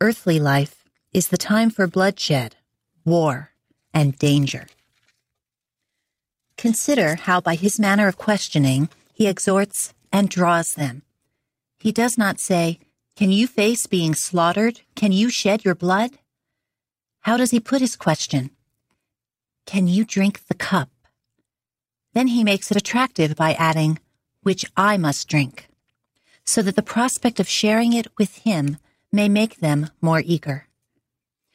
Earthly 0.00 0.40
life 0.40 0.84
is 1.12 1.28
the 1.28 1.36
time 1.36 1.68
for 1.68 1.86
bloodshed, 1.86 2.56
war, 3.04 3.50
and 3.92 4.18
danger. 4.18 4.66
Consider 6.56 7.16
how 7.16 7.42
by 7.42 7.54
his 7.54 7.78
manner 7.78 8.08
of 8.08 8.16
questioning 8.16 8.88
he 9.12 9.26
exhorts 9.26 9.92
and 10.10 10.30
draws 10.30 10.72
them. 10.72 11.02
He 11.78 11.92
does 11.92 12.16
not 12.16 12.40
say, 12.40 12.78
Can 13.14 13.30
you 13.30 13.46
face 13.46 13.86
being 13.86 14.14
slaughtered? 14.14 14.80
Can 14.94 15.12
you 15.12 15.28
shed 15.28 15.66
your 15.66 15.74
blood? 15.74 16.12
How 17.20 17.36
does 17.36 17.50
he 17.50 17.60
put 17.60 17.82
his 17.82 17.94
question? 17.94 18.50
Can 19.66 19.86
you 19.86 20.04
drink 20.04 20.46
the 20.46 20.54
cup? 20.54 20.88
Then 22.14 22.28
he 22.28 22.42
makes 22.42 22.70
it 22.70 22.76
attractive 22.76 23.36
by 23.36 23.52
adding, 23.54 23.98
which 24.42 24.64
I 24.76 24.96
must 24.96 25.28
drink, 25.28 25.68
so 26.44 26.62
that 26.62 26.76
the 26.76 26.82
prospect 26.82 27.40
of 27.40 27.48
sharing 27.48 27.92
it 27.92 28.06
with 28.18 28.38
him 28.38 28.78
may 29.10 29.28
make 29.28 29.58
them 29.58 29.90
more 30.00 30.22
eager. 30.24 30.66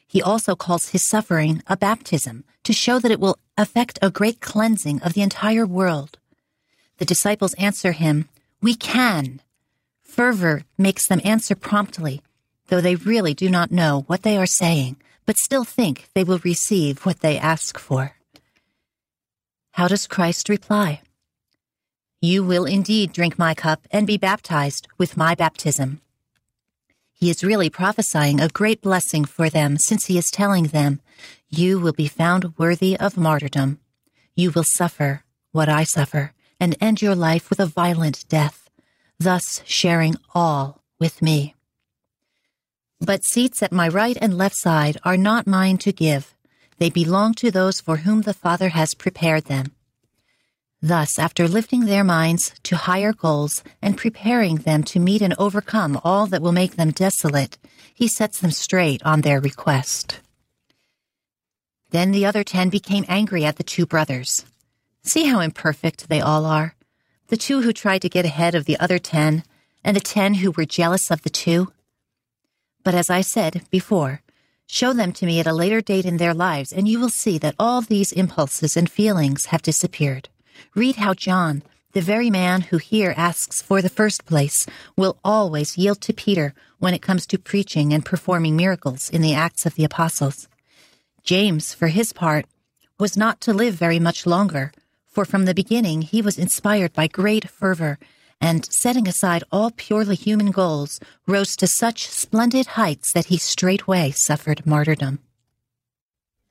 He 0.08 0.22
also 0.22 0.56
calls 0.56 0.90
his 0.90 1.08
suffering 1.08 1.62
a 1.68 1.76
baptism 1.76 2.44
to 2.64 2.74
show 2.74 3.00
that 3.00 3.12
it 3.12 3.20
will 3.20 3.38
effect 3.58 4.00
a 4.02 4.10
great 4.10 4.40
cleansing 4.40 5.02
of 5.02 5.14
the 5.14 5.22
entire 5.22 5.66
world. 5.66 6.18
The 6.98 7.06
disciples 7.06 7.54
answer 7.56 7.92
him, 7.92 8.30
We 8.62 8.76
can. 8.76 9.42
Fervor 10.04 10.64
makes 10.78 11.08
them 11.08 11.22
answer 11.24 11.56
promptly, 11.56 12.22
though 12.68 12.82
they 12.82 12.96
really 12.96 13.34
do 13.34 13.50
not 13.50 13.72
know 13.72 14.04
what 14.08 14.24
they 14.24 14.38
are 14.38 14.46
saying 14.46 14.98
but 15.28 15.38
still 15.38 15.66
think 15.66 16.08
they 16.16 16.24
will 16.24 16.40
receive 16.40 17.06
what 17.06 17.20
they 17.20 17.38
ask 17.38 17.78
for. 17.78 18.16
How 19.72 19.88
does 19.88 20.08
Christ 20.08 20.50
reply? 20.50 21.02
You 22.22 22.44
will 22.44 22.66
indeed 22.66 23.14
drink 23.14 23.38
my 23.38 23.54
cup 23.54 23.88
and 23.92 24.08
be 24.08 24.18
baptized 24.18 24.88
with 24.98 25.18
my 25.18 25.36
baptism. 25.36 26.02
He 27.14 27.30
is 27.30 27.44
really 27.44 27.70
prophesying 27.70 28.40
a 28.40 28.48
great 28.48 28.82
blessing 28.82 29.24
for 29.24 29.50
them 29.50 29.78
since 29.78 30.06
he 30.06 30.18
is 30.18 30.32
telling 30.32 30.66
them, 30.66 31.00
You 31.48 31.80
will 31.80 31.94
be 31.94 32.08
found 32.08 32.58
worthy 32.58 32.98
of 32.98 33.18
martyrdom. 33.18 33.80
You 34.36 34.50
will 34.50 34.64
suffer 34.64 35.24
what 35.52 35.70
I 35.70 35.84
suffer 35.84 36.34
and 36.60 36.76
end 36.82 37.04
your 37.04 37.16
life 37.16 37.52
with 37.52 37.60
a 37.60 37.68
violent 37.68 38.28
death, 38.30 38.70
thus 39.20 39.62
sharing 39.66 40.16
all 40.34 40.82
with 41.00 41.22
me. 41.22 41.54
But 43.00 43.24
seats 43.26 43.62
at 43.62 43.72
my 43.72 43.88
right 43.88 44.18
and 44.20 44.36
left 44.36 44.58
side 44.58 44.98
are 45.04 45.18
not 45.18 45.46
mine 45.46 45.78
to 45.80 45.92
give. 45.92 46.34
They 46.80 46.90
belong 46.90 47.36
to 47.36 47.52
those 47.52 47.80
for 47.80 47.98
whom 47.98 48.24
the 48.24 48.34
Father 48.34 48.70
has 48.70 48.96
prepared 48.96 49.46
them. 49.46 49.74
Thus, 50.82 51.18
after 51.18 51.48
lifting 51.48 51.86
their 51.86 52.04
minds 52.04 52.54
to 52.64 52.76
higher 52.76 53.12
goals 53.12 53.64
and 53.82 53.98
preparing 53.98 54.58
them 54.58 54.84
to 54.84 55.00
meet 55.00 55.24
and 55.24 55.34
overcome 55.40 56.00
all 56.04 56.28
that 56.28 56.42
will 56.42 56.52
make 56.52 56.76
them 56.76 56.92
desolate, 56.92 57.58
he 57.94 58.08
sets 58.08 58.40
them 58.40 58.52
straight 58.52 59.02
on 59.04 59.22
their 59.22 59.40
request. 59.40 60.20
Then 61.90 62.12
the 62.12 62.26
other 62.26 62.44
ten 62.44 62.70
became 62.70 63.06
angry 63.08 63.44
at 63.44 63.56
the 63.56 63.64
two 63.64 63.88
brothers. 63.88 64.46
See 65.02 65.26
how 65.26 65.40
imperfect 65.40 66.10
they 66.10 66.22
all 66.22 66.46
are? 66.46 66.76
The 67.30 67.38
two 67.38 67.62
who 67.62 67.74
tried 67.74 68.04
to 68.04 68.10
get 68.10 68.26
ahead 68.26 68.54
of 68.54 68.66
the 68.66 68.78
other 68.80 69.00
ten, 69.00 69.44
and 69.84 69.96
the 69.96 70.02
ten 70.02 70.36
who 70.36 70.52
were 70.52 70.66
jealous 70.66 71.10
of 71.10 71.24
the 71.24 71.30
two. 71.30 71.72
But 72.84 72.94
as 72.94 73.10
I 73.10 73.22
said 73.22 73.64
before, 73.72 74.22
show 74.68 74.94
them 74.94 75.12
to 75.14 75.26
me 75.26 75.40
at 75.40 75.48
a 75.48 75.54
later 75.54 75.82
date 75.82 76.06
in 76.06 76.18
their 76.18 76.36
lives, 76.36 76.72
and 76.72 76.88
you 76.88 77.00
will 77.00 77.10
see 77.10 77.38
that 77.40 77.56
all 77.58 77.82
these 77.82 78.12
impulses 78.12 78.78
and 78.78 78.92
feelings 78.92 79.48
have 79.48 79.62
disappeared. 79.64 80.30
Read 80.76 80.98
how 80.98 81.14
John, 81.14 81.64
the 81.94 82.02
very 82.02 82.30
man 82.30 82.62
who 82.62 82.78
here 82.78 83.14
asks 83.18 83.62
for 83.62 83.82
the 83.82 83.90
first 83.90 84.26
place, 84.26 84.66
will 84.96 85.18
always 85.24 85.78
yield 85.78 86.02
to 86.02 86.14
Peter 86.14 86.54
when 86.80 86.94
it 86.94 87.02
comes 87.02 87.26
to 87.28 87.40
preaching 87.40 87.94
and 87.94 88.06
performing 88.06 88.56
miracles 88.56 89.10
in 89.10 89.22
the 89.22 89.34
Acts 89.34 89.66
of 89.66 89.76
the 89.76 89.84
Apostles. 89.84 90.48
James, 91.24 91.74
for 91.74 91.88
his 91.88 92.14
part, 92.14 92.46
was 93.00 93.18
not 93.18 93.42
to 93.42 93.54
live 93.54 93.76
very 93.76 94.00
much 94.00 94.26
longer, 94.26 94.72
for 95.06 95.26
from 95.26 95.46
the 95.46 95.54
beginning 95.54 96.04
he 96.04 96.22
was 96.22 96.38
inspired 96.38 96.94
by 96.94 97.08
great 97.08 97.50
fervor 97.50 97.98
and 98.40 98.68
setting 98.72 99.08
aside 99.08 99.44
all 99.52 99.72
purely 99.72 100.16
human 100.16 100.52
goals, 100.52 101.00
rose 101.26 101.56
to 101.56 101.68
such 101.68 102.08
splendid 102.08 102.68
heights 102.68 103.12
that 103.14 103.26
he 103.26 103.38
straightway 103.38 104.12
suffered 104.12 104.66
martyrdom. 104.66 105.20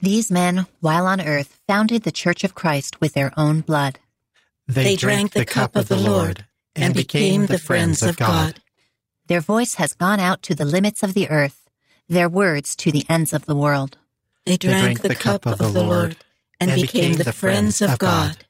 These 0.01 0.31
men, 0.31 0.67
while 0.81 1.07
on 1.07 1.21
earth, 1.21 1.59
founded 1.67 2.03
the 2.03 2.13
Church 2.13 2.45
of 2.45 2.55
Christ 2.55 3.01
with 3.01 3.15
their 3.15 3.33
own 3.37 3.63
blood. 3.63 3.99
They, 4.69 4.83
they 4.83 4.97
drank 4.97 5.33
the 5.33 5.45
cup 5.45 5.77
of 5.77 5.89
the 5.89 5.97
Lord 5.97 6.45
and 6.75 6.95
became 6.95 7.47
the 7.47 7.59
friends 7.59 8.03
of 8.03 8.17
God. 8.17 8.61
Their 9.27 9.41
voice 9.41 9.75
has 9.75 9.95
gone 9.95 10.21
out 10.21 10.43
to 10.43 10.55
the 10.55 10.65
limits 10.65 11.03
of 11.03 11.15
the 11.15 11.31
earth, 11.31 11.69
their 12.09 12.29
words 12.29 12.77
to 12.77 12.93
the 12.93 13.05
ends 13.09 13.33
of 13.33 13.47
the 13.47 13.57
world. 13.57 13.99
They 14.45 14.57
drank 14.57 15.01
the 15.01 15.15
cup 15.15 15.47
of 15.47 15.59
the 15.59 15.69
Lord 15.69 16.17
and 16.61 16.81
became 16.81 17.15
the 17.15 17.33
friends 17.33 17.83
of 17.83 17.99
God. 17.99 18.45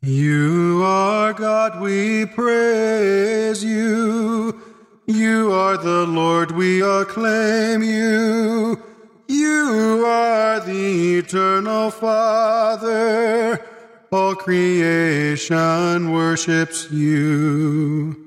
You 0.00 0.82
are 0.84 1.32
God, 1.32 1.80
we 1.80 2.26
praise 2.26 3.64
you. 3.64 4.60
You 5.06 5.52
are 5.52 5.76
the 5.76 6.06
Lord, 6.06 6.52
we 6.52 6.82
acclaim 6.82 7.82
you. 7.82 8.82
You 9.26 9.70
are 9.70 9.87
the 9.87 9.87
eternal 11.18 11.90
Father. 11.90 13.60
All 14.10 14.34
creation 14.34 16.12
worships 16.12 16.90
you. 16.90 18.24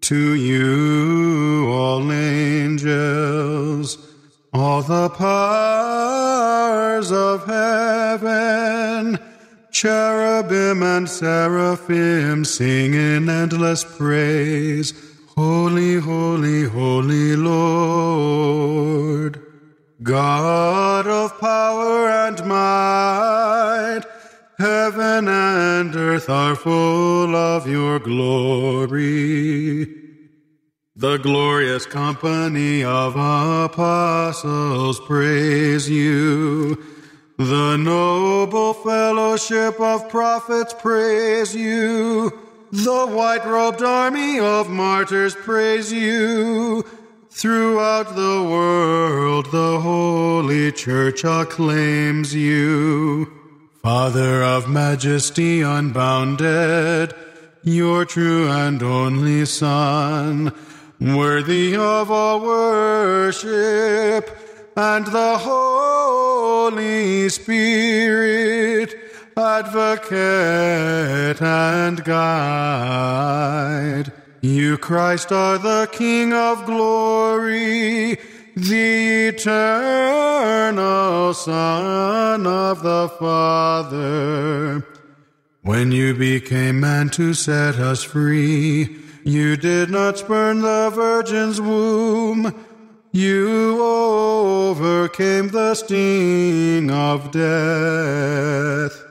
To 0.00 0.34
you, 0.34 1.70
all 1.70 2.10
angels, 2.10 3.98
all 4.52 4.82
the 4.82 5.08
powers 5.10 7.12
of 7.12 7.46
heaven, 7.46 9.20
Cherubim 9.70 10.82
and 10.82 11.08
seraphim 11.08 12.44
sing 12.44 12.94
in 12.94 13.28
endless 13.28 13.84
praise. 13.84 14.92
Holy, 15.36 16.00
holy, 16.00 16.64
holy 16.64 17.36
Lord. 17.36 18.72
God 20.02 21.06
of 21.06 21.38
power 21.38 22.08
and 22.08 22.44
might, 22.46 24.02
heaven 24.58 25.28
and 25.28 25.94
earth 25.94 26.28
are 26.28 26.56
full 26.56 27.36
of 27.36 27.68
your 27.68 28.00
glory. 28.00 29.84
The 30.96 31.18
glorious 31.18 31.86
company 31.86 32.82
of 32.82 33.14
apostles 33.16 34.98
praise 35.00 35.88
you. 35.88 36.82
The 37.38 37.76
noble 37.76 38.74
fellowship 38.74 39.80
of 39.80 40.08
prophets 40.08 40.74
praise 40.74 41.54
you. 41.54 42.30
The 42.72 43.06
white 43.06 43.44
robed 43.44 43.82
army 43.82 44.40
of 44.40 44.68
martyrs 44.68 45.34
praise 45.36 45.92
you. 45.92 46.84
Throughout 47.34 48.14
the 48.14 48.46
world, 48.46 49.50
the 49.52 49.80
Holy 49.80 50.70
Church 50.70 51.24
acclaims 51.24 52.34
you. 52.34 53.32
Father 53.82 54.42
of 54.42 54.68
majesty 54.68 55.62
unbounded, 55.62 57.14
your 57.62 58.04
true 58.04 58.50
and 58.50 58.82
only 58.82 59.46
Son, 59.46 60.52
worthy 61.00 61.74
of 61.74 62.10
all 62.10 62.40
worship, 62.42 64.28
and 64.76 65.06
the 65.06 65.38
Holy 65.38 67.30
Spirit, 67.30 68.94
advocate 69.38 70.20
and 71.40 72.04
guide. 72.04 73.32
You, 74.42 74.76
Christ, 74.76 75.30
are 75.30 75.56
the 75.56 75.88
King 75.92 76.32
of 76.32 76.66
glory 76.66 78.18
the 78.56 79.28
eternal 79.28 80.82
Son 81.32 82.44
of 82.44 82.82
the 82.82 83.08
Father. 83.20 84.84
When 85.62 85.92
you 85.92 86.14
became 86.14 86.80
man 86.80 87.10
to 87.10 87.34
set 87.34 87.76
us 87.76 88.02
free, 88.02 88.96
you 89.24 89.56
did 89.56 89.90
not 89.90 90.18
spurn 90.18 90.62
the 90.62 90.90
Virgin's 90.92 91.60
womb. 91.60 92.52
You 93.12 93.80
overcame 93.80 95.50
the 95.50 95.76
sting 95.76 96.90
of 96.90 97.30
death 97.30 99.01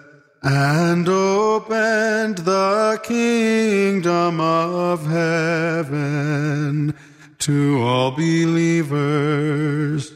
and 0.43 1.07
opened 1.07 2.39
the 2.39 2.99
kingdom 3.03 4.39
of 4.39 5.05
heaven 5.05 6.95
to 7.39 7.81
all 7.81 8.11
believers. 8.11 10.11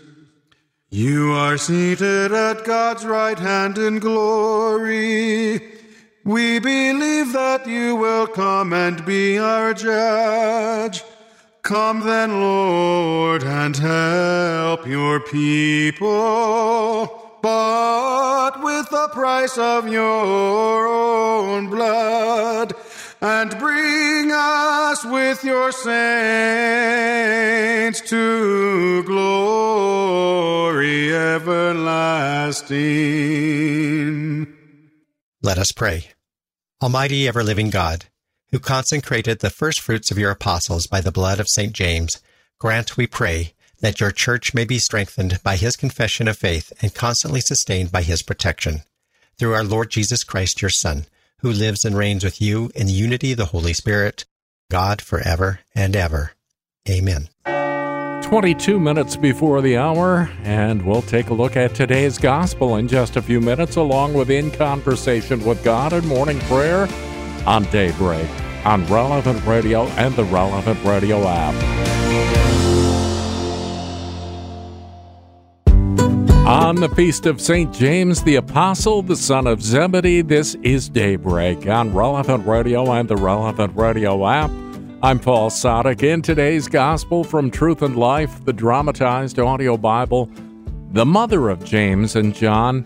You 0.90 1.34
are 1.34 1.58
seated 1.58 2.32
at 2.32 2.66
God's 2.66 3.06
right 3.06 3.38
hand 3.38 3.78
in 3.78 4.00
glory. 4.00 5.62
We 6.24 6.60
believe 6.60 7.34
that 7.34 7.68
you 7.68 7.96
will 7.96 8.28
come 8.28 8.74
and 8.74 9.06
be 9.06 9.38
our 9.38 9.74
judge. 9.74 11.04
Come 11.62 12.02
then, 12.02 12.40
Lord, 12.40 13.44
and 13.44 13.76
help 13.76 14.88
your 14.88 15.20
people, 15.20 17.25
but 17.46 18.58
with 18.64 18.90
the 18.90 19.08
price 19.10 19.56
of 19.56 19.88
your 19.88 20.88
own 20.88 21.70
blood 21.70 22.74
and 23.22 23.56
bring 23.60 24.32
us 24.32 25.06
with 25.06 25.44
your 25.44 25.72
saints 25.72 25.92
to 28.10 29.04
glory 29.04 30.36
everlasting. 31.16 32.66
Let 35.44 35.60
us 35.60 35.72
pray. 35.72 36.10
Almighty 36.82 37.28
ever 37.28 37.44
living 37.44 37.70
God, 37.70 38.06
who 38.52 38.58
consecrated 38.58 39.42
the 39.42 39.52
first 39.52 39.82
fruits 39.82 40.10
of 40.10 40.18
your 40.18 40.32
apostles 40.32 40.88
by 40.88 41.00
the 41.00 41.12
blood 41.12 41.40
of 41.40 41.48
St. 41.48 41.74
James, 41.74 42.20
grant, 42.60 42.98
we 42.98 43.06
pray, 43.06 43.54
that 43.86 44.00
your 44.00 44.10
church 44.10 44.56
may 44.56 44.66
be 44.66 44.80
strengthened 44.80 45.40
by 45.44 45.58
his 45.58 45.76
confession 45.76 46.28
of 46.28 46.36
faith 46.36 46.74
and 46.82 46.96
constantly 46.96 47.40
sustained 47.40 47.92
by 47.92 48.02
his 48.02 48.24
protection. 48.24 48.82
Through 49.38 49.54
our 49.54 49.64
Lord 49.64 49.92
Jesus 49.92 50.24
Christ, 50.24 50.60
your 50.60 50.72
Son, 50.72 51.06
who 51.42 51.52
lives 51.52 51.86
and 51.86 51.96
reigns 51.96 52.24
with 52.24 52.42
you 52.42 52.72
in 52.74 52.88
the 52.88 52.94
unity 52.94 53.34
of 53.34 53.38
the 53.38 53.46
Holy 53.46 53.74
Spirit, 53.74 54.26
God 54.72 55.04
forever 55.04 55.60
and 55.76 55.96
ever. 55.96 56.32
Amen. 56.90 57.30
22 58.24 58.80
minutes 58.80 59.16
before 59.18 59.62
the 59.62 59.78
hour, 59.78 60.32
and 60.42 60.84
we'll 60.84 61.04
take 61.04 61.30
a 61.30 61.36
look 61.36 61.56
at 61.56 61.76
today's 61.76 62.18
gospel 62.18 62.78
in 62.78 62.88
just 62.88 63.18
a 63.18 63.22
few 63.22 63.40
minutes, 63.40 63.76
along 63.76 64.16
with 64.16 64.32
In 64.32 64.50
Conversation 64.50 65.46
with 65.46 65.64
God 65.64 65.94
and 65.94 66.08
Morning 66.08 66.40
Prayer 66.40 66.88
on 67.46 67.66
Daybreak 67.66 68.28
on 68.66 68.84
Relevant 68.88 69.46
Radio 69.46 69.84
and 69.90 70.16
the 70.16 70.24
Relevant 70.24 70.84
Radio 70.84 71.24
app. 71.28 72.05
On 76.46 76.76
the 76.76 76.90
feast 76.90 77.26
of 77.26 77.42
St. 77.42 77.74
James 77.74 78.22
the 78.22 78.36
Apostle, 78.36 79.02
the 79.02 79.16
son 79.16 79.48
of 79.48 79.64
Zebedee, 79.64 80.22
this 80.22 80.54
is 80.62 80.88
Daybreak 80.90 81.66
on 81.66 81.92
Relevant 81.92 82.46
Radio 82.46 82.92
and 82.92 83.10
the 83.10 83.18
Relevant 83.18 83.76
Radio 83.76 84.28
app. 84.28 84.52
I'm 85.02 85.18
Paul 85.18 85.50
Sadek. 85.50 86.04
In 86.04 86.22
today's 86.22 86.68
Gospel 86.68 87.24
from 87.24 87.50
Truth 87.50 87.82
and 87.82 87.96
Life, 87.98 88.46
the 88.46 88.54
dramatized 88.54 89.40
audio 89.40 89.76
Bible, 89.76 90.30
the 90.92 91.04
mother 91.04 91.50
of 91.50 91.66
James 91.66 92.16
and 92.16 92.36
John 92.36 92.86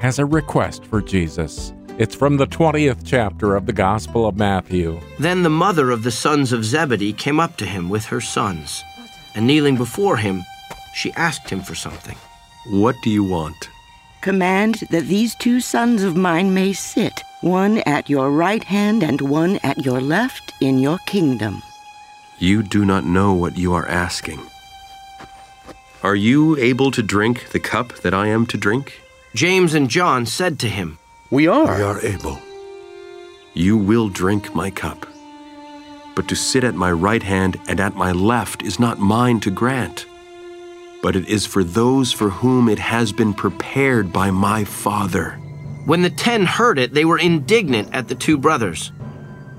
has 0.00 0.18
a 0.18 0.26
request 0.26 0.84
for 0.84 1.00
Jesus. 1.00 1.72
It's 1.98 2.16
from 2.16 2.36
the 2.36 2.48
20th 2.48 3.02
chapter 3.04 3.54
of 3.54 3.66
the 3.66 3.72
Gospel 3.72 4.26
of 4.26 4.36
Matthew. 4.36 5.00
Then 5.20 5.44
the 5.44 5.50
mother 5.50 5.92
of 5.92 6.02
the 6.02 6.10
sons 6.10 6.52
of 6.52 6.64
Zebedee 6.64 7.12
came 7.12 7.38
up 7.38 7.56
to 7.58 7.64
him 7.64 7.90
with 7.90 8.06
her 8.06 8.20
sons, 8.20 8.82
and 9.36 9.46
kneeling 9.46 9.76
before 9.76 10.16
him, 10.16 10.42
she 10.94 11.12
asked 11.12 11.48
him 11.48 11.60
for 11.60 11.76
something. 11.76 12.16
What 12.70 13.00
do 13.00 13.08
you 13.08 13.24
want? 13.24 13.70
Command 14.20 14.84
that 14.90 15.06
these 15.06 15.34
two 15.36 15.58
sons 15.58 16.02
of 16.02 16.18
mine 16.18 16.52
may 16.52 16.74
sit, 16.74 17.22
one 17.40 17.78
at 17.86 18.10
your 18.10 18.30
right 18.30 18.62
hand 18.62 19.02
and 19.02 19.22
one 19.22 19.58
at 19.62 19.86
your 19.86 20.02
left, 20.02 20.52
in 20.60 20.78
your 20.78 20.98
kingdom. 21.06 21.62
You 22.38 22.62
do 22.62 22.84
not 22.84 23.06
know 23.06 23.32
what 23.32 23.56
you 23.56 23.72
are 23.72 23.88
asking. 23.88 24.42
Are 26.02 26.14
you 26.14 26.58
able 26.58 26.90
to 26.90 27.02
drink 27.02 27.48
the 27.52 27.58
cup 27.58 27.94
that 28.02 28.12
I 28.12 28.26
am 28.26 28.44
to 28.48 28.58
drink? 28.58 29.00
James 29.34 29.72
and 29.72 29.88
John 29.88 30.26
said 30.26 30.58
to 30.58 30.68
him, 30.68 30.98
We 31.30 31.46
are. 31.46 31.74
We 31.74 31.82
are 31.82 32.04
able. 32.04 32.38
You 33.54 33.78
will 33.78 34.10
drink 34.10 34.54
my 34.54 34.70
cup. 34.70 35.06
But 36.14 36.28
to 36.28 36.36
sit 36.36 36.64
at 36.64 36.74
my 36.74 36.92
right 36.92 37.22
hand 37.22 37.58
and 37.66 37.80
at 37.80 37.96
my 37.96 38.12
left 38.12 38.62
is 38.62 38.78
not 38.78 38.98
mine 38.98 39.40
to 39.40 39.50
grant 39.50 40.04
but 41.02 41.16
it 41.16 41.28
is 41.28 41.46
for 41.46 41.62
those 41.62 42.12
for 42.12 42.30
whom 42.30 42.68
it 42.68 42.78
has 42.78 43.12
been 43.12 43.32
prepared 43.32 44.12
by 44.12 44.30
my 44.30 44.64
Father. 44.64 45.32
When 45.84 46.02
the 46.02 46.10
ten 46.10 46.44
heard 46.44 46.78
it, 46.78 46.92
they 46.92 47.04
were 47.04 47.18
indignant 47.18 47.94
at 47.94 48.08
the 48.08 48.14
two 48.14 48.36
brothers. 48.36 48.92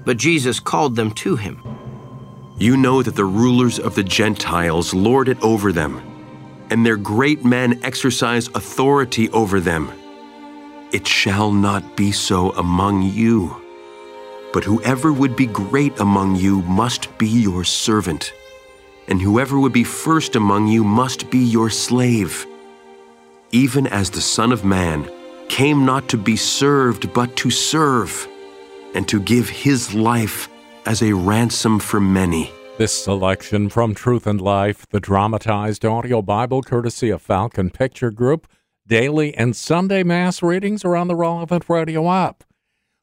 But 0.05 0.17
Jesus 0.17 0.59
called 0.59 0.95
them 0.95 1.11
to 1.15 1.35
him. 1.35 1.61
You 2.57 2.75
know 2.75 3.01
that 3.01 3.15
the 3.15 3.25
rulers 3.25 3.79
of 3.79 3.95
the 3.95 4.03
Gentiles 4.03 4.93
lord 4.93 5.29
it 5.29 5.41
over 5.41 5.71
them, 5.71 6.01
and 6.69 6.85
their 6.85 6.97
great 6.97 7.45
men 7.45 7.79
exercise 7.83 8.47
authority 8.49 9.29
over 9.29 9.59
them. 9.59 9.91
It 10.91 11.07
shall 11.07 11.51
not 11.51 11.95
be 11.95 12.11
so 12.11 12.51
among 12.51 13.03
you. 13.03 13.55
But 14.51 14.63
whoever 14.63 15.13
would 15.13 15.35
be 15.35 15.45
great 15.45 15.99
among 15.99 16.35
you 16.35 16.63
must 16.63 17.17
be 17.17 17.27
your 17.27 17.63
servant 17.63 18.33
and 19.09 19.21
whoever 19.21 19.59
would 19.59 19.73
be 19.73 19.83
first 19.83 20.35
among 20.35 20.67
you 20.67 20.83
must 20.83 21.29
be 21.29 21.39
your 21.39 21.69
slave. 21.69 22.45
Even 23.51 23.87
as 23.87 24.11
the 24.11 24.21
Son 24.21 24.51
of 24.51 24.63
Man 24.63 25.09
came 25.49 25.83
not 25.83 26.07
to 26.09 26.17
be 26.17 26.35
served, 26.35 27.11
but 27.11 27.35
to 27.37 27.49
serve, 27.49 28.27
and 28.93 29.07
to 29.07 29.19
give 29.19 29.49
his 29.49 29.93
life 29.95 30.47
as 30.85 31.01
a 31.01 31.13
ransom 31.13 31.79
for 31.79 31.99
many. 31.99 32.51
This 32.77 33.03
selection 33.03 33.67
from 33.67 33.93
Truth 33.93 34.27
and 34.27 34.39
Life, 34.39 34.85
the 34.91 34.99
dramatized 34.99 35.83
audio 35.83 36.21
Bible 36.21 36.61
courtesy 36.61 37.09
of 37.09 37.21
Falcon 37.21 37.71
Picture 37.71 38.11
Group, 38.11 38.47
daily 38.87 39.35
and 39.35 39.55
Sunday 39.55 40.03
Mass 40.03 40.41
readings 40.41 40.85
are 40.85 40.95
on 40.95 41.07
the 41.07 41.15
relevant 41.15 41.67
radio 41.67 42.09
app. 42.09 42.43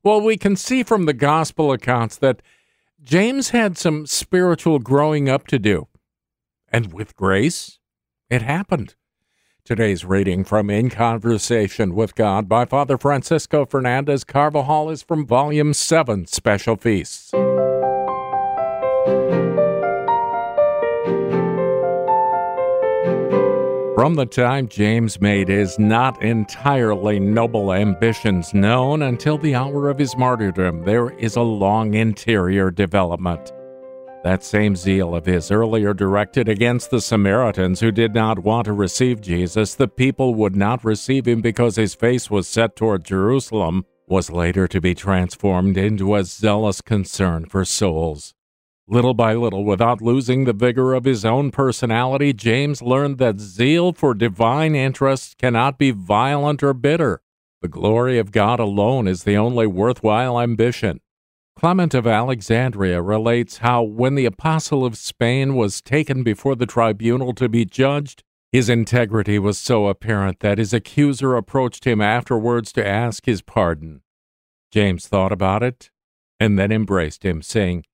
Well, 0.02 0.20
we 0.20 0.36
can 0.36 0.54
see 0.54 0.84
from 0.84 1.06
the 1.06 1.12
gospel 1.12 1.72
accounts 1.72 2.16
that 2.18 2.40
James 3.02 3.50
had 3.50 3.76
some 3.76 4.06
spiritual 4.06 4.78
growing 4.78 5.28
up 5.28 5.46
to 5.48 5.58
do. 5.58 5.88
And 6.76 6.92
with 6.92 7.16
grace, 7.16 7.78
it 8.28 8.42
happened. 8.42 8.96
Today's 9.64 10.04
reading 10.04 10.44
from 10.44 10.68
In 10.68 10.90
Conversation 10.90 11.94
with 11.94 12.14
God 12.14 12.50
by 12.50 12.66
Father 12.66 12.98
Francisco 12.98 13.64
Fernandez 13.64 14.24
Carvajal 14.24 14.90
is 14.90 15.02
from 15.02 15.26
Volume 15.26 15.72
7, 15.72 16.26
Special 16.26 16.76
Feasts. 16.76 17.30
From 23.94 24.16
the 24.16 24.28
time 24.30 24.68
James 24.68 25.18
made 25.18 25.48
his 25.48 25.78
not 25.78 26.22
entirely 26.22 27.18
noble 27.18 27.72
ambitions 27.72 28.52
known 28.52 29.00
until 29.00 29.38
the 29.38 29.54
hour 29.54 29.88
of 29.88 29.98
his 29.98 30.14
martyrdom, 30.14 30.84
there 30.84 31.08
is 31.18 31.36
a 31.36 31.40
long 31.40 31.94
interior 31.94 32.70
development. 32.70 33.50
That 34.26 34.42
same 34.42 34.74
zeal 34.74 35.14
of 35.14 35.26
his, 35.26 35.52
earlier 35.52 35.94
directed 35.94 36.48
against 36.48 36.90
the 36.90 37.00
Samaritans 37.00 37.78
who 37.78 37.92
did 37.92 38.12
not 38.12 38.40
want 38.40 38.64
to 38.64 38.72
receive 38.72 39.20
Jesus, 39.20 39.76
the 39.76 39.86
people 39.86 40.34
would 40.34 40.56
not 40.56 40.84
receive 40.84 41.28
him 41.28 41.40
because 41.40 41.76
his 41.76 41.94
face 41.94 42.28
was 42.28 42.48
set 42.48 42.74
toward 42.74 43.04
Jerusalem, 43.04 43.84
was 44.08 44.28
later 44.28 44.66
to 44.66 44.80
be 44.80 44.96
transformed 44.96 45.76
into 45.76 46.16
a 46.16 46.24
zealous 46.24 46.80
concern 46.80 47.46
for 47.46 47.64
souls. 47.64 48.34
Little 48.88 49.14
by 49.14 49.34
little, 49.34 49.64
without 49.64 50.02
losing 50.02 50.42
the 50.42 50.52
vigor 50.52 50.92
of 50.92 51.04
his 51.04 51.24
own 51.24 51.52
personality, 51.52 52.32
James 52.32 52.82
learned 52.82 53.18
that 53.18 53.38
zeal 53.38 53.92
for 53.92 54.12
divine 54.12 54.74
interests 54.74 55.36
cannot 55.38 55.78
be 55.78 55.92
violent 55.92 56.64
or 56.64 56.74
bitter. 56.74 57.22
The 57.62 57.68
glory 57.68 58.18
of 58.18 58.32
God 58.32 58.58
alone 58.58 59.06
is 59.06 59.22
the 59.22 59.36
only 59.36 59.68
worthwhile 59.68 60.40
ambition. 60.40 61.00
Clement 61.58 61.94
of 61.94 62.06
Alexandria 62.06 63.00
relates 63.00 63.58
how, 63.58 63.82
when 63.82 64.14
the 64.14 64.26
apostle 64.26 64.84
of 64.84 64.98
Spain 64.98 65.54
was 65.54 65.80
taken 65.80 66.22
before 66.22 66.54
the 66.54 66.66
tribunal 66.66 67.32
to 67.32 67.48
be 67.48 67.64
judged, 67.64 68.22
his 68.52 68.68
integrity 68.68 69.38
was 69.38 69.58
so 69.58 69.86
apparent 69.86 70.40
that 70.40 70.58
his 70.58 70.74
accuser 70.74 71.34
approached 71.34 71.86
him 71.86 72.02
afterwards 72.02 72.72
to 72.72 72.86
ask 72.86 73.24
his 73.24 73.40
pardon. 73.40 74.02
James 74.70 75.08
thought 75.08 75.32
about 75.32 75.62
it 75.62 75.90
and 76.38 76.58
then 76.58 76.70
embraced 76.70 77.24
him, 77.24 77.40
saying, 77.40 77.84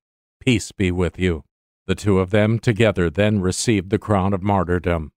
Peace 0.41 0.73
be 0.73 0.91
with 0.91 1.17
you. 1.17 1.45
The 1.87 1.95
two 1.95 2.19
of 2.19 2.31
them 2.31 2.59
together 2.59 3.09
then 3.09 3.39
received 3.39 3.89
the 3.89 3.97
crown 3.97 4.33
of 4.33 4.43
martyrdom. 4.43 5.13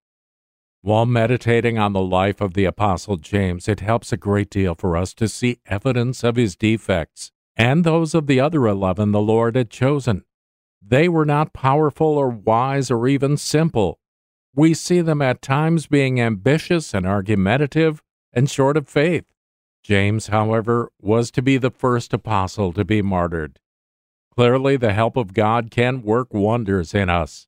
While 0.83 1.07
meditating 1.07 1.79
on 1.79 1.93
the 1.93 2.01
life 2.01 2.41
of 2.41 2.55
the 2.55 2.65
Apostle 2.65 3.17
James, 3.17 3.67
it 3.67 3.81
helps 3.81 4.13
a 4.13 4.17
great 4.17 4.51
deal 4.51 4.77
for 4.77 4.97
us 4.97 5.15
to 5.15 5.27
see 5.27 5.59
evidence 5.67 6.23
of 6.23 6.37
his 6.37 6.55
defects 6.55 7.33
and 7.57 7.85
those 7.85 8.15
of 8.15 8.27
the 8.27 8.41
other 8.41 8.67
eleven 8.67 9.13
the 9.13 9.21
Lord 9.21 9.57
had 9.57 9.71
chosen. 9.71 10.25
They 10.81 11.09
were 11.09 11.25
not 11.25 11.53
powerful 11.53 12.19
or 12.19 12.29
wise 12.29 12.91
or 12.91 13.09
even 13.09 13.37
simple. 13.37 13.99
We 14.55 14.73
see 14.75 15.01
them 15.01 15.21
at 15.21 15.43
times 15.43 15.87
being 15.87 16.21
ambitious 16.21 16.95
and 16.95 17.07
argumentative 17.07 18.03
and 18.33 18.49
short 18.49 18.77
of 18.77 18.89
faith. 18.89 19.25
James, 19.83 20.29
however, 20.29 20.91
was 21.01 21.31
to 21.33 21.43
be 21.43 21.59
the 21.59 21.71
first 21.71 22.13
apostle 22.13 22.73
to 22.73 22.85
be 22.85 23.03
martyred. 23.03 23.59
Clearly, 24.35 24.77
the 24.77 24.93
help 24.93 25.17
of 25.17 25.33
God 25.33 25.71
can 25.71 26.03
work 26.03 26.35
wonders 26.35 26.93
in 26.95 27.09
us. 27.09 27.47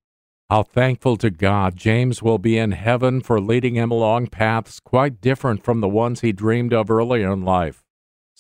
How 0.49 0.63
thankful 0.63 1.17
to 1.19 1.31
God 1.31 1.77
James 1.77 2.23
will 2.23 2.39
be 2.39 2.57
in 2.57 2.73
heaven 2.73 3.21
for 3.21 3.41
leading 3.41 3.75
him 3.75 3.91
along 3.91 4.29
paths 4.29 4.81
quite 4.81 5.21
different 5.21 5.63
from 5.63 5.81
the 5.81 5.89
ones 5.89 6.21
he 6.21 6.33
dreamed 6.33 6.73
of 6.73 6.91
earlier 6.91 7.33
in 7.33 7.45
life. 7.45 7.85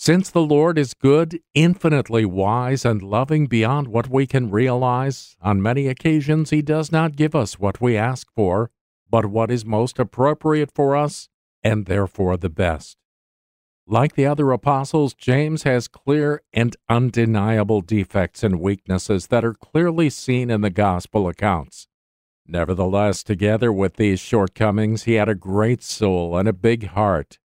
Since 0.00 0.30
the 0.30 0.42
Lord 0.42 0.78
is 0.78 0.94
good, 0.94 1.40
infinitely 1.54 2.24
wise, 2.24 2.84
and 2.84 3.02
loving 3.02 3.46
beyond 3.46 3.88
what 3.88 4.08
we 4.08 4.28
can 4.28 4.48
realize, 4.48 5.36
on 5.42 5.60
many 5.60 5.88
occasions 5.88 6.50
he 6.50 6.62
does 6.62 6.92
not 6.92 7.16
give 7.16 7.34
us 7.34 7.58
what 7.58 7.80
we 7.80 7.96
ask 7.96 8.28
for, 8.32 8.70
but 9.10 9.26
what 9.26 9.50
is 9.50 9.64
most 9.64 9.98
appropriate 9.98 10.70
for 10.72 10.94
us, 10.94 11.28
and 11.64 11.86
therefore 11.86 12.36
the 12.36 12.48
best. 12.48 12.96
Like 13.88 14.14
the 14.14 14.24
other 14.24 14.52
apostles, 14.52 15.14
James 15.14 15.64
has 15.64 15.88
clear 15.88 16.42
and 16.52 16.76
undeniable 16.88 17.80
defects 17.80 18.44
and 18.44 18.60
weaknesses 18.60 19.26
that 19.26 19.44
are 19.44 19.54
clearly 19.54 20.10
seen 20.10 20.48
in 20.48 20.60
the 20.60 20.70
gospel 20.70 21.26
accounts. 21.26 21.88
Nevertheless, 22.46 23.24
together 23.24 23.72
with 23.72 23.96
these 23.96 24.20
shortcomings, 24.20 25.02
he 25.02 25.14
had 25.14 25.28
a 25.28 25.34
great 25.34 25.82
soul 25.82 26.36
and 26.36 26.48
a 26.48 26.52
big 26.52 26.86
heart. 26.86 27.40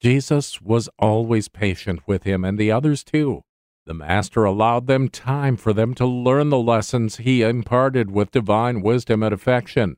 Jesus 0.00 0.60
was 0.60 0.88
always 0.98 1.48
patient 1.48 2.00
with 2.06 2.24
him 2.24 2.44
and 2.44 2.58
the 2.58 2.70
others 2.70 3.02
too. 3.02 3.42
The 3.86 3.94
Master 3.94 4.44
allowed 4.44 4.86
them 4.86 5.08
time 5.08 5.56
for 5.56 5.72
them 5.72 5.94
to 5.94 6.06
learn 6.06 6.48
the 6.48 6.58
lessons 6.58 7.16
he 7.18 7.42
imparted 7.42 8.10
with 8.10 8.30
divine 8.30 8.80
wisdom 8.80 9.22
and 9.22 9.34
affection. 9.34 9.96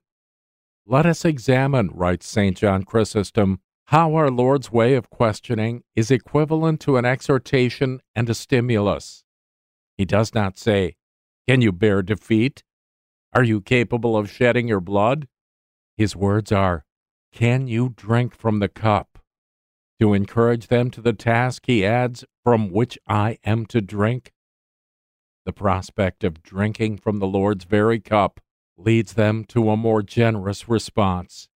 Let 0.86 1.06
us 1.06 1.24
examine, 1.24 1.90
writes 1.92 2.26
St. 2.26 2.56
John 2.56 2.82
Chrysostom, 2.84 3.60
how 3.86 4.14
our 4.16 4.30
Lord's 4.30 4.72
way 4.72 4.94
of 4.94 5.10
questioning 5.10 5.84
is 5.94 6.10
equivalent 6.10 6.80
to 6.80 6.96
an 6.96 7.04
exhortation 7.04 8.00
and 8.16 8.28
a 8.28 8.34
stimulus. 8.34 9.22
He 9.96 10.04
does 10.04 10.34
not 10.34 10.58
say, 10.58 10.96
Can 11.48 11.60
you 11.60 11.70
bear 11.70 12.02
defeat? 12.02 12.64
Are 13.32 13.44
you 13.44 13.60
capable 13.60 14.16
of 14.16 14.30
shedding 14.30 14.66
your 14.66 14.80
blood? 14.80 15.28
His 15.96 16.16
words 16.16 16.50
are, 16.50 16.84
Can 17.32 17.68
you 17.68 17.94
drink 17.96 18.34
from 18.34 18.58
the 18.58 18.68
cup? 18.68 19.15
To 20.00 20.12
encourage 20.12 20.66
them 20.66 20.90
to 20.90 21.00
the 21.00 21.12
task, 21.12 21.64
he 21.66 21.84
adds, 21.84 22.24
From 22.44 22.70
which 22.70 22.98
I 23.08 23.38
am 23.44 23.66
to 23.66 23.80
drink. 23.80 24.32
The 25.46 25.52
prospect 25.52 26.24
of 26.24 26.42
drinking 26.42 26.98
from 26.98 27.18
the 27.18 27.26
Lord's 27.26 27.64
very 27.64 28.00
cup 28.00 28.40
leads 28.76 29.14
them 29.14 29.44
to 29.44 29.70
a 29.70 29.76
more 29.76 30.02
generous 30.02 30.68
response. 30.68 31.48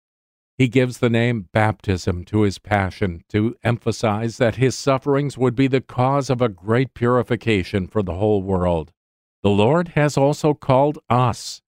He 0.57 0.69
gives 0.69 0.99
the 0.99 1.11
name 1.11 1.49
baptism 1.53 2.25
to 2.27 2.43
his 2.43 2.59
passion 2.59 3.25
to 3.31 3.57
emphasize 3.63 4.37
that 4.37 4.57
his 4.57 4.77
sufferings 4.77 5.37
would 5.37 5.55
be 5.55 5.67
the 5.67 5.81
cause 5.81 6.31
of 6.31 6.41
a 6.41 6.49
great 6.49 6.95
purification 6.95 7.87
for 7.87 8.03
the 8.03 8.15
whole 8.15 8.43
world. 8.43 8.93
The 9.43 9.51
Lord 9.51 9.89
has 9.89 10.17
also 10.17 10.55
called 10.55 10.99
us. 11.09 11.63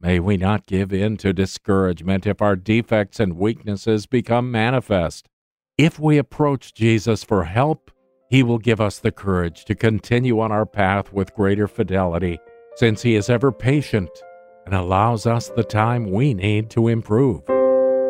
May 0.00 0.20
we 0.20 0.36
not 0.36 0.66
give 0.66 0.92
in 0.92 1.16
to 1.18 1.32
discouragement 1.32 2.26
if 2.26 2.42
our 2.42 2.56
defects 2.56 3.18
and 3.18 3.38
weaknesses 3.38 4.06
become 4.06 4.50
manifest. 4.50 5.28
If 5.78 6.00
we 6.00 6.16
approach 6.16 6.72
Jesus 6.72 7.22
for 7.22 7.44
help, 7.44 7.90
he 8.30 8.42
will 8.42 8.56
give 8.56 8.80
us 8.80 8.98
the 8.98 9.12
courage 9.12 9.66
to 9.66 9.74
continue 9.74 10.40
on 10.40 10.50
our 10.50 10.64
path 10.64 11.12
with 11.12 11.34
greater 11.34 11.68
fidelity, 11.68 12.38
since 12.76 13.02
he 13.02 13.14
is 13.14 13.28
ever 13.28 13.52
patient 13.52 14.08
and 14.64 14.74
allows 14.74 15.26
us 15.26 15.50
the 15.50 15.62
time 15.62 16.10
we 16.10 16.32
need 16.32 16.70
to 16.70 16.88
improve. 16.88 17.42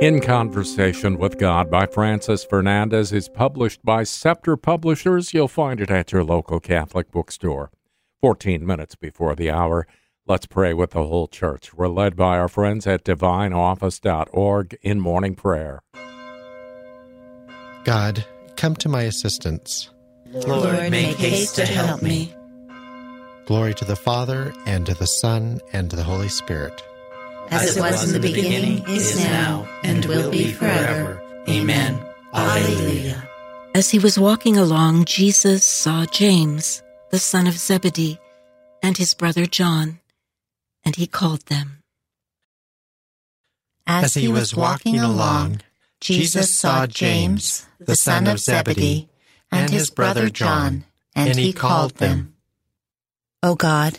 In 0.00 0.20
Conversation 0.20 1.18
with 1.18 1.38
God 1.38 1.68
by 1.68 1.86
Francis 1.86 2.44
Fernandez 2.44 3.12
is 3.12 3.28
published 3.28 3.84
by 3.84 4.04
Scepter 4.04 4.56
Publishers. 4.56 5.34
You'll 5.34 5.48
find 5.48 5.80
it 5.80 5.90
at 5.90 6.12
your 6.12 6.22
local 6.22 6.60
Catholic 6.60 7.10
bookstore. 7.10 7.72
14 8.20 8.64
minutes 8.64 8.94
before 8.94 9.34
the 9.34 9.50
hour, 9.50 9.88
let's 10.24 10.46
pray 10.46 10.72
with 10.72 10.90
the 10.90 11.02
whole 11.02 11.26
church. 11.26 11.74
We're 11.74 11.88
led 11.88 12.14
by 12.14 12.38
our 12.38 12.48
friends 12.48 12.86
at 12.86 13.04
divineoffice.org 13.04 14.78
in 14.82 15.00
morning 15.00 15.34
prayer. 15.34 15.82
God, 17.86 18.24
come 18.56 18.76
to 18.76 18.88
my 18.88 19.02
assistance. 19.02 19.88
Lord, 20.32 20.90
make 20.90 21.16
haste 21.16 21.54
to 21.56 21.64
help 21.64 22.02
me. 22.02 22.34
Glory 23.46 23.72
to 23.74 23.84
the 23.84 23.96
Father, 23.96 24.52
and 24.66 24.84
to 24.86 24.94
the 24.94 25.06
Son, 25.06 25.60
and 25.72 25.88
to 25.88 25.96
the 25.96 26.02
Holy 26.02 26.28
Spirit 26.28 26.82
as 27.50 27.76
it 27.76 27.80
was 27.80 28.12
in 28.12 28.20
the 28.20 28.28
beginning, 28.28 28.84
is 28.88 29.18
now, 29.18 29.68
and 29.82 30.04
will 30.06 30.30
be 30.30 30.52
forever. 30.52 31.22
Amen. 31.48 32.00
Alleluia. 32.32 33.28
As 33.74 33.90
he 33.90 33.98
was 33.98 34.18
walking 34.18 34.56
along, 34.56 35.04
Jesus 35.04 35.64
saw 35.64 36.06
James, 36.06 36.82
the 37.10 37.18
son 37.18 37.46
of 37.46 37.54
Zebedee, 37.54 38.18
and 38.82 38.96
his 38.96 39.14
brother 39.14 39.46
John, 39.46 40.00
and 40.84 40.96
he 40.96 41.06
called 41.06 41.46
them. 41.46 41.82
As 43.86 44.14
he 44.14 44.28
was 44.28 44.54
walking 44.54 44.98
along, 44.98 45.60
Jesus 46.00 46.54
saw 46.54 46.86
James, 46.86 47.66
the 47.78 47.96
son 47.96 48.26
of 48.26 48.38
Zebedee, 48.38 49.08
and 49.50 49.70
his 49.70 49.90
brother 49.90 50.28
John, 50.28 50.84
and 51.14 51.38
he 51.38 51.52
called 51.52 51.96
them. 51.96 52.34
O 53.42 53.54
God, 53.54 53.98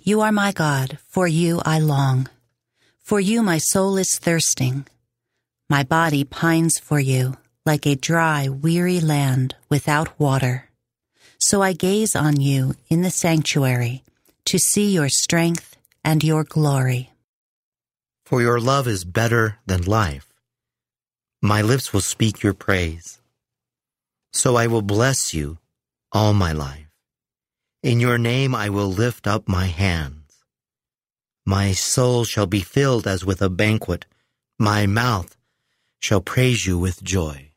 you 0.00 0.20
are 0.20 0.32
my 0.32 0.52
God, 0.52 0.98
for 1.08 1.26
you 1.26 1.60
I 1.64 1.78
long. 1.78 2.28
For 2.98 3.20
you 3.20 3.42
my 3.42 3.58
soul 3.58 3.96
is 3.96 4.18
thirsting. 4.18 4.86
My 5.68 5.82
body 5.82 6.24
pines 6.24 6.78
for 6.78 7.00
you, 7.00 7.36
like 7.66 7.86
a 7.86 7.94
dry, 7.96 8.48
weary 8.48 9.00
land 9.00 9.54
without 9.68 10.18
water. 10.18 10.68
So 11.38 11.62
I 11.62 11.72
gaze 11.72 12.14
on 12.14 12.40
you 12.40 12.74
in 12.88 13.02
the 13.02 13.10
sanctuary 13.10 14.04
to 14.46 14.58
see 14.58 14.92
your 14.92 15.08
strength 15.08 15.76
and 16.04 16.22
your 16.22 16.44
glory. 16.44 17.10
For 18.24 18.40
your 18.40 18.60
love 18.60 18.86
is 18.86 19.04
better 19.04 19.58
than 19.66 19.82
life. 19.82 20.31
My 21.44 21.60
lips 21.60 21.92
will 21.92 22.02
speak 22.02 22.44
your 22.44 22.54
praise. 22.54 23.20
So 24.32 24.54
I 24.54 24.68
will 24.68 24.80
bless 24.80 25.34
you 25.34 25.58
all 26.12 26.32
my 26.32 26.52
life. 26.52 26.86
In 27.82 27.98
your 27.98 28.16
name 28.16 28.54
I 28.54 28.68
will 28.68 28.86
lift 28.86 29.26
up 29.26 29.48
my 29.48 29.66
hands. 29.66 30.44
My 31.44 31.72
soul 31.72 32.22
shall 32.22 32.46
be 32.46 32.60
filled 32.60 33.08
as 33.08 33.24
with 33.24 33.42
a 33.42 33.50
banquet. 33.50 34.06
My 34.56 34.86
mouth 34.86 35.36
shall 35.98 36.20
praise 36.20 36.64
you 36.64 36.78
with 36.78 37.02
joy. 37.02 37.50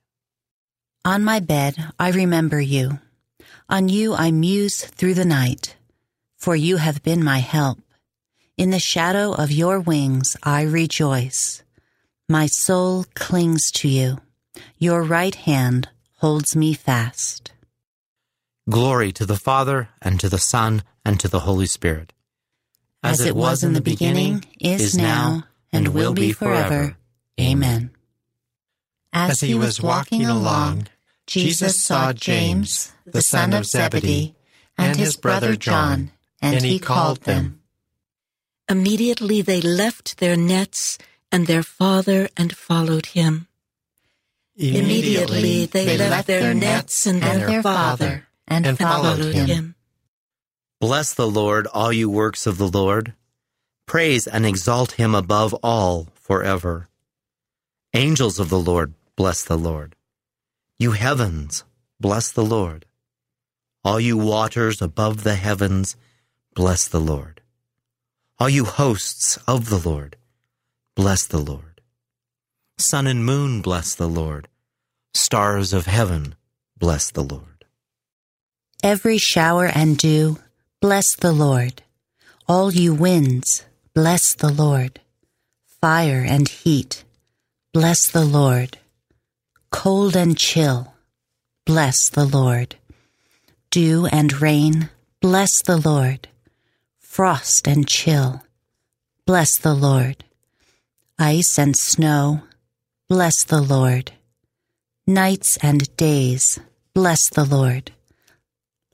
On 1.05 1.23
my 1.23 1.39
bed 1.39 1.75
I 1.99 2.09
remember 2.09 2.59
you. 2.59 2.99
On 3.69 3.87
you 3.87 4.15
I 4.15 4.31
muse 4.31 4.83
through 4.83 5.13
the 5.13 5.25
night. 5.25 5.75
For 6.37 6.55
you 6.55 6.77
have 6.77 7.03
been 7.03 7.23
my 7.23 7.37
help. 7.37 7.77
In 8.57 8.71
the 8.71 8.79
shadow 8.79 9.33
of 9.33 9.51
your 9.51 9.79
wings 9.79 10.35
I 10.41 10.63
rejoice. 10.63 11.61
My 12.27 12.47
soul 12.47 13.05
clings 13.13 13.71
to 13.71 13.87
you. 13.87 14.19
Your 14.77 15.03
right 15.03 15.35
hand 15.35 15.89
holds 16.17 16.55
me 16.55 16.73
fast. 16.73 17.51
Glory 18.69 19.11
to 19.11 19.25
the 19.25 19.37
Father, 19.37 19.89
and 20.01 20.19
to 20.19 20.29
the 20.29 20.39
Son, 20.39 20.83
and 21.03 21.19
to 21.19 21.27
the 21.27 21.41
Holy 21.41 21.67
Spirit 21.67 22.13
as 23.05 23.21
it 23.21 23.35
was 23.35 23.63
in 23.63 23.73
the 23.73 23.81
beginning, 23.81 24.43
is 24.59 24.95
now, 24.95 25.43
and 25.71 25.89
will 25.89 26.13
be 26.13 26.31
forever. 26.31 26.97
Amen. 27.39 27.91
As 29.13 29.41
he 29.41 29.55
was 29.55 29.81
walking 29.81 30.25
along, 30.25 30.87
Jesus 31.27 31.83
saw 31.83 32.13
James, 32.13 32.91
the 33.05 33.21
son 33.21 33.53
of 33.53 33.65
Zebedee, 33.65 34.35
and 34.77 34.97
his 34.97 35.15
brother 35.15 35.55
John, 35.55 36.11
and 36.41 36.63
he 36.63 36.79
called 36.79 37.21
them. 37.21 37.61
Immediately 38.67 39.41
they 39.41 39.61
left 39.61 40.17
their 40.17 40.35
nets 40.35 40.97
and 41.35 41.47
their 41.47 41.63
father 41.63 42.29
and 42.37 42.55
followed 42.55 43.07
him. 43.07 43.49
Immediately 44.55 45.65
they 45.65 45.97
left 45.97 46.27
their 46.27 46.53
nets 46.53 47.05
and 47.05 47.21
their 47.21 47.61
father 47.61 48.25
and 48.47 48.79
followed 48.79 49.35
him. 49.35 49.75
Bless 50.79 51.13
the 51.13 51.27
Lord, 51.27 51.67
all 51.67 51.91
you 51.91 52.09
works 52.09 52.47
of 52.47 52.57
the 52.57 52.69
Lord. 52.69 53.11
Praise 53.85 54.27
and 54.27 54.45
exalt 54.45 54.93
him 54.93 55.13
above 55.13 55.53
all 55.55 56.07
forever. 56.13 56.87
Angels 57.93 58.39
of 58.39 58.47
the 58.47 58.59
Lord, 58.71 58.93
bless 59.17 59.43
the 59.43 59.57
Lord. 59.57 59.97
You 60.79 60.91
heavens, 60.91 61.65
bless 61.99 62.31
the 62.31 62.45
Lord. 62.45 62.85
All 63.83 63.99
you 63.99 64.17
waters 64.17 64.81
above 64.81 65.25
the 65.25 65.35
heavens, 65.35 65.97
bless 66.53 66.87
the 66.87 67.01
Lord. 67.01 67.41
All 68.39 68.47
you 68.47 68.63
hosts 68.63 69.37
of 69.45 69.69
the 69.69 69.83
Lord, 69.89 70.15
bless 70.95 71.27
the 71.27 71.39
Lord. 71.39 71.81
Sun 72.77 73.07
and 73.07 73.25
moon, 73.25 73.61
bless 73.61 73.95
the 73.95 74.07
Lord. 74.07 74.47
Stars 75.13 75.73
of 75.73 75.85
heaven, 75.85 76.35
bless 76.77 77.11
the 77.11 77.23
Lord. 77.23 77.65
Every 78.83 79.17
shower 79.17 79.65
and 79.65 79.97
dew, 79.97 80.39
bless 80.81 81.15
the 81.15 81.31
Lord. 81.31 81.83
All 82.47 82.73
you 82.73 82.93
winds, 82.93 83.65
bless 83.93 84.35
the 84.35 84.51
Lord. 84.51 84.99
Fire 85.81 86.25
and 86.27 86.47
heat, 86.47 87.03
bless 87.73 88.09
the 88.11 88.25
Lord. 88.25 88.77
Cold 89.71 90.15
and 90.15 90.37
chill, 90.37 90.93
bless 91.65 92.09
the 92.09 92.25
Lord. 92.25 92.75
Dew 93.69 94.05
and 94.05 94.41
rain, 94.41 94.89
bless 95.21 95.51
the 95.65 95.77
Lord. 95.77 96.27
Frost 96.99 97.67
and 97.67 97.87
chill, 97.87 98.43
bless 99.25 99.57
the 99.59 99.73
Lord. 99.73 100.23
Ice 101.17 101.57
and 101.57 101.77
snow, 101.77 102.41
bless 103.07 103.45
the 103.45 103.61
Lord. 103.61 104.11
Nights 105.07 105.57
and 105.61 105.95
days, 105.95 106.59
bless 106.93 107.29
the 107.29 107.45
Lord. 107.45 107.93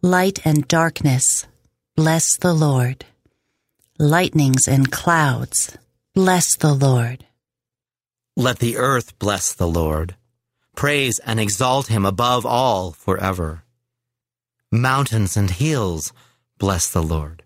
Light 0.04 0.46
and 0.46 0.68
darkness, 0.68 1.48
bless 1.96 2.38
the 2.38 2.54
Lord. 2.54 3.06
Lightnings 3.98 4.68
and 4.68 4.92
clouds, 4.92 5.76
bless 6.14 6.56
the 6.58 6.76
Lord. 6.76 7.26
Let 8.38 8.60
the 8.60 8.78
earth 8.78 9.18
bless 9.18 9.54
the 9.54 9.68
Lord. 9.68 10.16
Praise 10.76 11.18
and 11.26 11.40
exalt 11.40 11.88
him 11.88 12.06
above 12.06 12.46
all 12.46 12.92
forever. 12.92 13.64
Mountains 14.72 15.36
and 15.36 15.50
hills, 15.50 16.14
bless 16.60 16.88
the 16.88 17.02
Lord. 17.02 17.42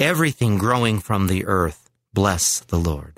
Everything 0.00 0.56
growing 0.56 0.98
from 0.98 1.26
the 1.26 1.44
earth, 1.44 1.90
bless 2.14 2.60
the 2.60 2.78
Lord. 2.78 3.17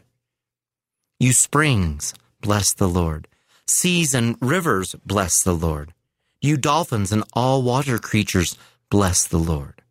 You 1.20 1.34
springs, 1.34 2.14
bless 2.40 2.72
the 2.72 2.88
Lord. 2.88 3.28
Seas 3.66 4.14
and 4.14 4.36
rivers, 4.40 4.94
bless 5.04 5.42
the 5.42 5.52
Lord. 5.52 5.92
You 6.40 6.56
dolphins 6.56 7.12
and 7.12 7.24
all 7.34 7.60
water 7.60 7.98
creatures, 7.98 8.56
bless 8.88 9.26
the 9.26 9.38
Lord. 9.38 9.82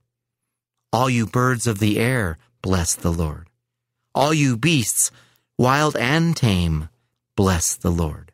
All 0.92 1.08
you 1.08 1.28
birds 1.28 1.68
of 1.68 1.78
the 1.78 2.00
air, 2.00 2.40
bless 2.64 2.96
the 2.96 3.14
Lord. 3.14 3.48
All 4.16 4.34
you 4.34 4.58
beasts, 4.58 5.12
wild 5.56 5.96
and 5.98 6.36
tame, 6.36 6.90
bless 7.36 7.76
the 7.76 7.92
Lord. 7.92 8.32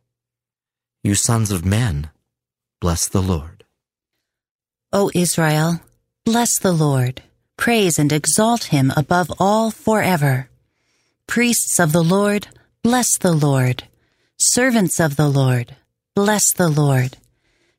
You 1.04 1.16
sons 1.16 1.52
of 1.52 1.66
men, 1.66 2.12
bless 2.80 3.10
the 3.10 3.22
Lord. 3.22 3.66
O 4.94 5.12
Israel, 5.14 5.82
bless 6.24 6.58
the 6.60 6.72
Lord. 6.72 7.24
Praise 7.58 8.00
and 8.00 8.14
exalt 8.14 8.66
him 8.66 8.94
above 8.96 9.30
all 9.38 9.70
forever. 9.70 10.48
Priests 11.28 11.78
of 11.78 11.92
the 11.92 12.04
Lord, 12.04 12.48
bless 12.86 13.18
the 13.18 13.34
Lord. 13.34 13.86
Servants 14.38 15.00
of 15.00 15.16
the 15.16 15.28
Lord, 15.28 15.76
bless 16.14 16.54
the 16.54 16.70
Lord. 16.70 17.18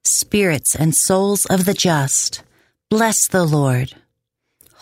Spirits 0.05 0.75
and 0.75 0.97
souls 0.97 1.47
of 1.47 1.65
the 1.65 1.75
just, 1.75 2.43
bless 2.91 3.29
the 3.29 3.45
Lord. 3.45 3.95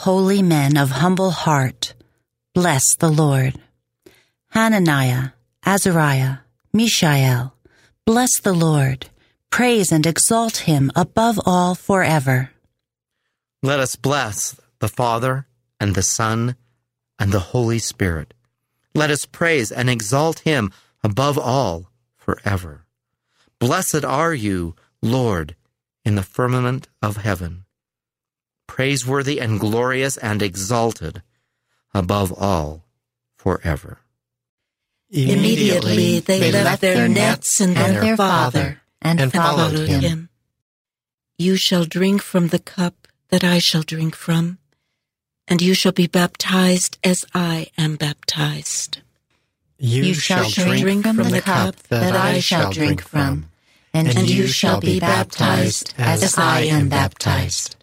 Holy 0.09 0.41
men 0.41 0.79
of 0.79 1.03
humble 1.03 1.31
heart, 1.31 1.93
bless 2.55 2.97
the 2.97 3.11
Lord. 3.11 3.61
Hananiah, 4.49 5.33
Azariah, 5.67 6.39
Mishael, 6.73 7.55
Bless 8.07 8.41
the 8.41 8.55
Lord. 8.55 9.09
Praise 9.51 9.93
and 9.93 10.07
exalt 10.07 10.69
him 10.69 10.91
above 10.97 11.39
all 11.45 11.75
forever. 11.75 12.51
Let 13.63 13.79
us 13.79 13.95
bless 13.95 14.59
the 14.79 14.89
Father 14.89 15.47
and 15.79 15.95
the 15.95 16.03
Son 16.03 16.57
and 17.19 17.31
the 17.31 17.53
Holy 17.53 17.79
Spirit. 17.79 18.34
Let 18.95 19.11
us 19.11 19.27
praise 19.27 19.73
and 19.73 19.91
exalt 19.91 20.41
him 20.41 20.73
above 21.03 21.39
all 21.39 21.91
forever. 22.17 22.87
Blessed 23.59 24.05
are 24.05 24.35
you, 24.35 24.77
Lord, 25.03 25.57
in 26.05 26.15
the 26.15 26.23
firmament 26.23 26.89
of 27.03 27.19
heaven. 27.19 27.65
Praiseworthy 28.67 29.41
and 29.41 29.59
glorious 29.59 30.17
and 30.17 30.43
exalted 30.43 31.23
above 31.93 32.33
all 32.33 32.85
forever. 33.37 33.99
Immediately 35.11 36.21
they 36.21 36.51
left 36.51 36.81
their 36.81 37.09
nets 37.09 37.61
and 37.61 37.77
their 37.77 38.17
father 38.17 38.81
and 39.01 39.33
followed 39.33 39.89
him. 39.89 40.29
You 41.39 41.57
shall 41.57 41.85
drink 41.85 42.23
from 42.23 42.49
the 42.49 42.59
cup 42.59 43.09
that 43.29 43.45
I 43.45 43.59
shall 43.59 43.83
drink 43.83 44.15
from, 44.15 44.59
and 45.49 45.61
you 45.61 45.75
shall 45.75 45.93
be 45.93 46.07
baptized 46.07 46.99
as 47.05 47.25
I 47.35 47.69
am 47.77 47.97
baptized. 47.97 48.99
You 49.79 50.15
shall 50.15 50.49
drink 50.49 51.05
from 51.05 51.17
the 51.31 51.43
cup 51.43 51.77
that 51.89 52.15
I 52.15 52.41
shall 52.41 52.73
drink 52.73 53.03
from, 53.03 53.51
and 53.93 54.29
you 54.29 54.47
shall 54.47 54.81
be 54.81 55.01
baptized 55.01 55.95
as 55.99 56.39
I 56.39 56.61
am 56.63 56.89
baptized. 56.89 57.77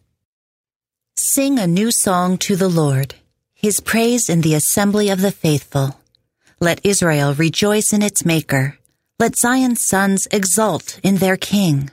Sing 1.16 1.59
a 1.59 1.68
new 1.68 1.91
song 1.91 2.38
to 2.39 2.55
the 2.55 2.70
Lord, 2.70 3.16
his 3.53 3.80
praise 3.80 4.28
in 4.28 4.41
the 4.41 4.55
assembly 4.55 5.09
of 5.09 5.22
the 5.22 5.32
faithful. 5.32 5.99
Let 6.59 6.84
Israel 6.84 7.36
rejoice 7.36 7.93
in 7.93 8.01
its 8.01 8.26
Maker. 8.26 8.80
Let 9.20 9.38
Zion's 9.38 9.86
sons 9.86 10.28
exult 10.32 10.99
in 11.03 11.18
their 11.18 11.38
King. 11.38 11.91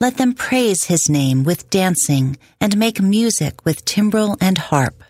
Let 0.00 0.16
them 0.16 0.34
praise 0.34 0.84
his 0.86 1.08
name 1.08 1.44
with 1.44 1.70
dancing 1.70 2.36
and 2.60 2.76
make 2.76 3.00
music 3.00 3.64
with 3.64 3.84
timbrel 3.84 4.36
and 4.40 4.58
harp. 4.58 5.03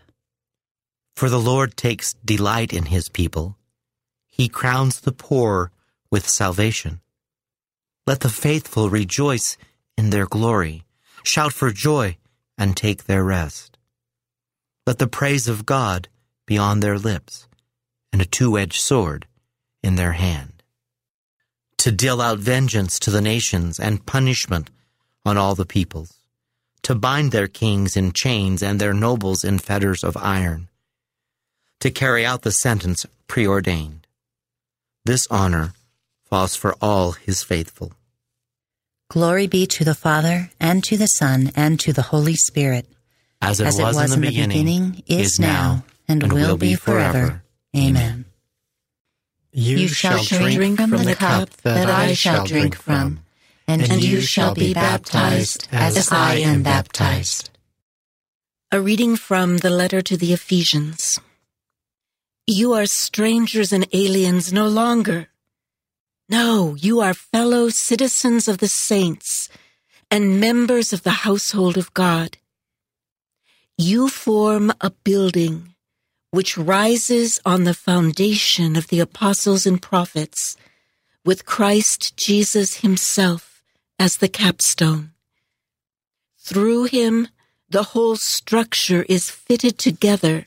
For 1.14 1.28
the 1.28 1.40
Lord 1.40 1.76
takes 1.76 2.14
delight 2.24 2.72
in 2.72 2.86
his 2.86 3.08
people. 3.08 3.56
He 4.28 4.48
crowns 4.48 5.00
the 5.00 5.12
poor 5.12 5.70
with 6.10 6.28
salvation. 6.28 7.00
Let 8.06 8.20
the 8.20 8.28
faithful 8.28 8.90
rejoice 8.90 9.56
in 9.96 10.10
their 10.10 10.26
glory, 10.26 10.84
shout 11.22 11.52
for 11.52 11.70
joy, 11.70 12.18
and 12.58 12.76
take 12.76 13.04
their 13.04 13.24
rest. 13.24 13.78
Let 14.86 14.98
the 14.98 15.06
praise 15.06 15.48
of 15.48 15.64
God 15.64 16.08
be 16.46 16.58
on 16.58 16.80
their 16.80 16.98
lips 16.98 17.48
and 18.12 18.20
a 18.20 18.26
two 18.26 18.58
edged 18.58 18.80
sword 18.80 19.26
in 19.82 19.94
their 19.94 20.12
hand, 20.12 20.62
to 21.78 21.90
deal 21.90 22.20
out 22.20 22.38
vengeance 22.38 22.98
to 22.98 23.10
the 23.10 23.20
nations 23.20 23.80
and 23.80 24.06
punishment 24.06 24.70
on 25.24 25.36
all 25.36 25.54
the 25.54 25.66
peoples, 25.66 26.18
to 26.82 26.94
bind 26.94 27.32
their 27.32 27.48
kings 27.48 27.96
in 27.96 28.12
chains 28.12 28.62
and 28.62 28.80
their 28.80 28.94
nobles 28.94 29.42
in 29.42 29.58
fetters 29.58 30.04
of 30.04 30.16
iron, 30.16 30.68
to 31.80 31.90
carry 31.90 32.24
out 32.24 32.42
the 32.42 32.50
sentence 32.50 33.06
preordained. 33.28 34.06
This 35.04 35.26
honor 35.30 35.72
falls 36.24 36.56
for 36.56 36.74
all 36.80 37.12
his 37.12 37.42
faithful. 37.42 37.92
Glory 39.10 39.46
be 39.46 39.66
to 39.66 39.84
the 39.84 39.94
Father, 39.94 40.50
and 40.58 40.82
to 40.84 40.96
the 40.96 41.06
Son, 41.06 41.52
and 41.54 41.78
to 41.80 41.92
the 41.92 42.02
Holy 42.02 42.34
Spirit. 42.34 42.86
As 43.40 43.60
it, 43.60 43.66
As 43.66 43.78
was, 43.78 43.96
it 43.96 44.00
was, 44.00 44.14
in, 44.14 44.20
the, 44.20 44.26
in 44.26 44.32
beginning, 44.32 44.56
the 44.56 45.02
beginning, 45.02 45.02
is 45.06 45.38
now, 45.38 45.84
and, 46.08 46.22
and 46.22 46.32
will, 46.32 46.48
will 46.48 46.56
be 46.56 46.74
forever. 46.74 47.12
forever. 47.12 47.42
Amen. 47.76 48.24
You, 49.52 49.76
you 49.76 49.88
shall 49.88 50.22
drink, 50.24 50.56
drink 50.56 50.78
from 50.80 51.04
the 51.04 51.14
cup 51.14 51.50
that 51.62 51.88
I 51.88 52.14
shall 52.14 52.44
drink 52.44 52.74
from, 52.74 53.20
and, 53.68 53.82
and 53.82 54.02
you 54.02 54.20
shall 54.20 54.54
be 54.54 54.74
baptized 54.74 55.68
as 55.70 56.10
I 56.10 56.36
am 56.36 56.62
baptized. 56.62 57.50
A 58.72 58.80
reading 58.80 59.14
from 59.14 59.58
the 59.58 59.70
letter 59.70 60.02
to 60.02 60.16
the 60.16 60.32
Ephesians. 60.32 61.20
You 62.46 62.74
are 62.74 62.84
strangers 62.84 63.72
and 63.72 63.88
aliens 63.94 64.52
no 64.52 64.68
longer. 64.68 65.28
No, 66.28 66.74
you 66.74 67.00
are 67.00 67.14
fellow 67.14 67.70
citizens 67.70 68.48
of 68.48 68.58
the 68.58 68.68
saints 68.68 69.48
and 70.10 70.38
members 70.40 70.92
of 70.92 71.04
the 71.04 71.24
household 71.24 71.78
of 71.78 71.94
God. 71.94 72.36
You 73.78 74.10
form 74.10 74.72
a 74.82 74.90
building 74.90 75.74
which 76.32 76.58
rises 76.58 77.40
on 77.46 77.64
the 77.64 77.72
foundation 77.72 78.76
of 78.76 78.88
the 78.88 79.00
apostles 79.00 79.64
and 79.64 79.80
prophets, 79.80 80.56
with 81.24 81.46
Christ 81.46 82.14
Jesus 82.16 82.78
himself 82.78 83.62
as 83.98 84.18
the 84.18 84.28
capstone. 84.28 85.12
Through 86.38 86.84
him, 86.84 87.28
the 87.70 87.84
whole 87.94 88.16
structure 88.16 89.06
is 89.08 89.30
fitted 89.30 89.78
together 89.78 90.46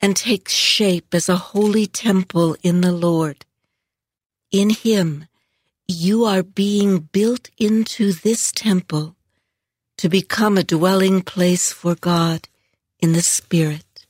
and 0.00 0.16
takes 0.16 0.52
shape 0.52 1.14
as 1.14 1.28
a 1.28 1.36
holy 1.36 1.86
temple 1.86 2.56
in 2.62 2.80
the 2.80 2.92
Lord. 2.92 3.44
In 4.50 4.70
Him, 4.70 5.26
you 5.86 6.24
are 6.24 6.42
being 6.42 6.98
built 7.00 7.50
into 7.58 8.12
this 8.12 8.52
temple 8.52 9.16
to 9.96 10.08
become 10.08 10.56
a 10.56 10.62
dwelling 10.62 11.22
place 11.22 11.72
for 11.72 11.94
God 11.94 12.48
in 13.00 13.12
the 13.12 13.22
Spirit. 13.22 14.06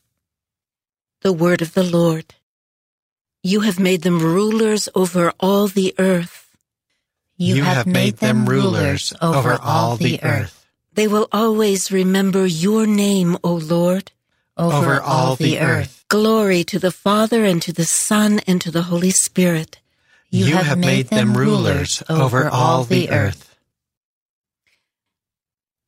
The 1.23 1.33
Word 1.33 1.63
of 1.63 1.75
the 1.75 1.85
Lord. 1.85 2.35
You 3.43 3.61
have 3.61 3.79
made 3.79 4.03
them 4.03 4.19
rulers 4.19 4.89
over 4.95 5.33
all 5.41 5.69
the 5.69 5.95
earth. 5.99 6.57
You, 7.37 7.57
you 7.57 7.63
have, 7.63 7.77
have 7.79 7.87
made 7.87 8.17
them 8.19 8.47
rulers 8.47 9.15
over 9.23 9.59
all 9.63 9.97
the 9.97 10.23
earth. 10.23 10.67
They 10.93 11.07
will 11.07 11.29
always 11.31 11.93
remember 11.93 12.45
your 12.47 12.85
name, 12.85 13.39
O 13.45 13.55
Lord, 13.55 14.11
over, 14.59 15.01
all 15.01 15.37
the 15.37 15.61
earth. 15.61 16.05
Glory 16.09 16.65
to 16.65 16.79
the 16.79 16.91
Father 16.91 17.45
and 17.45 17.63
to 17.63 17.73
the 17.73 17.85
Son 17.85 18.41
and 18.47 18.61
to 18.61 18.71
the 18.71 18.83
Holy 18.83 19.11
Spirit. 19.11 19.79
You, 20.31 20.47
you 20.47 20.55
have, 20.57 20.67
have 20.67 20.79
made 20.79 21.09
them 21.09 21.35
rulers 21.35 22.03
over 22.09 22.49
all 22.49 22.85
the 22.85 23.11
earth. 23.11 23.57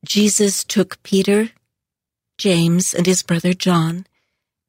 Jesus 0.05 0.65
took 0.65 1.03
Peter, 1.03 1.51
James, 2.39 2.95
and 2.95 3.07
his 3.07 3.23
brother 3.23 3.53
John 3.53 4.07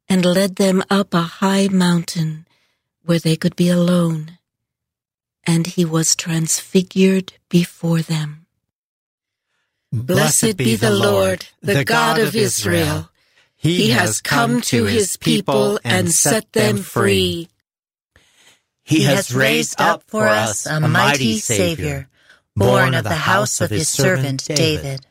and 0.10 0.26
led 0.26 0.58
them 0.58 0.84
up 0.89 1.14
a 1.14 1.22
high 1.22 1.70
mountain 1.70 2.45
where 3.04 3.20
they 3.20 3.38
could 3.38 3.56
be 3.56 3.70
alone. 3.70 4.38
And 5.45 5.68
he 5.68 5.86
was 5.86 6.16
transfigured 6.16 7.34
before 7.49 8.02
them. 8.02 8.45
Blessed 9.91 10.58
be 10.58 10.76
the 10.76 10.91
Lord, 10.91 11.47
the 11.62 11.84
God 11.84 12.20
of 12.20 12.36
Israel. 12.36 13.11
He 13.62 13.91
has 13.91 14.22
come 14.22 14.62
to 14.62 14.86
his 14.86 15.18
people 15.18 15.80
and 15.84 16.12
set 16.12 16.51
them 16.51 16.78
free. 16.78 17.47
He 18.84 19.03
has 19.03 19.36
raised 19.36 19.80
up 19.80 20.01
for 20.07 20.28
us 20.28 20.66
a 20.66 20.80
mighty 20.80 21.38
Savior, 21.38 22.09
born 22.55 22.95
of 22.95 23.03
the 23.03 23.12
house 23.12 23.62
of 23.62 23.70
his 23.70 23.88
servant 23.88 24.45
David. 24.45 25.05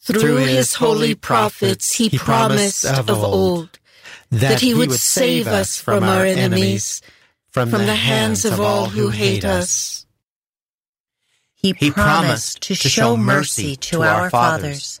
Through 0.00 0.38
his 0.38 0.74
holy 0.74 1.14
prophets 1.14 1.94
he 1.94 2.10
promised 2.10 2.84
of 2.84 3.08
old 3.08 3.78
that 4.32 4.60
he 4.60 4.74
would 4.74 4.90
save 4.90 5.46
us 5.46 5.80
from 5.80 6.02
our 6.02 6.24
enemies, 6.24 7.02
from 7.50 7.70
the 7.70 7.94
hands 7.94 8.44
of 8.44 8.58
all 8.58 8.86
who 8.86 9.10
hate 9.10 9.44
us. 9.44 10.06
He 11.54 11.72
promised 11.92 12.62
to 12.62 12.74
show 12.74 13.16
mercy 13.16 13.76
to 13.76 14.02
our 14.02 14.28
fathers 14.28 15.00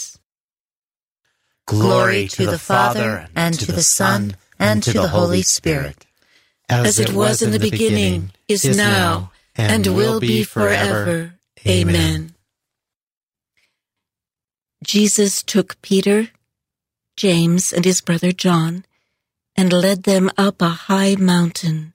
Glory 1.71 2.27
to 2.27 2.45
the 2.45 2.59
Father, 2.59 3.27
and 3.35 3.57
to 3.59 3.71
the 3.71 3.81
Son, 3.81 4.35
and 4.59 4.83
to 4.83 4.93
the 4.93 5.07
Holy 5.07 5.41
Spirit, 5.41 6.05
as 6.69 6.99
it 6.99 7.13
was 7.13 7.41
in 7.41 7.51
the 7.51 7.59
beginning, 7.59 8.31
is 8.47 8.63
now, 8.77 9.31
and 9.55 9.87
will 9.87 10.19
be 10.19 10.43
forever. 10.43 11.33
Amen. 11.67 12.33
Jesus 14.83 15.43
took 15.43 15.79
Peter, 15.81 16.29
James, 17.15 17.71
and 17.71 17.85
his 17.85 18.01
brother 18.01 18.31
John 18.31 18.83
and 19.55 19.71
led 19.71 20.03
them 20.03 20.31
up 20.37 20.61
a 20.61 20.69
high 20.69 21.15
mountain 21.15 21.93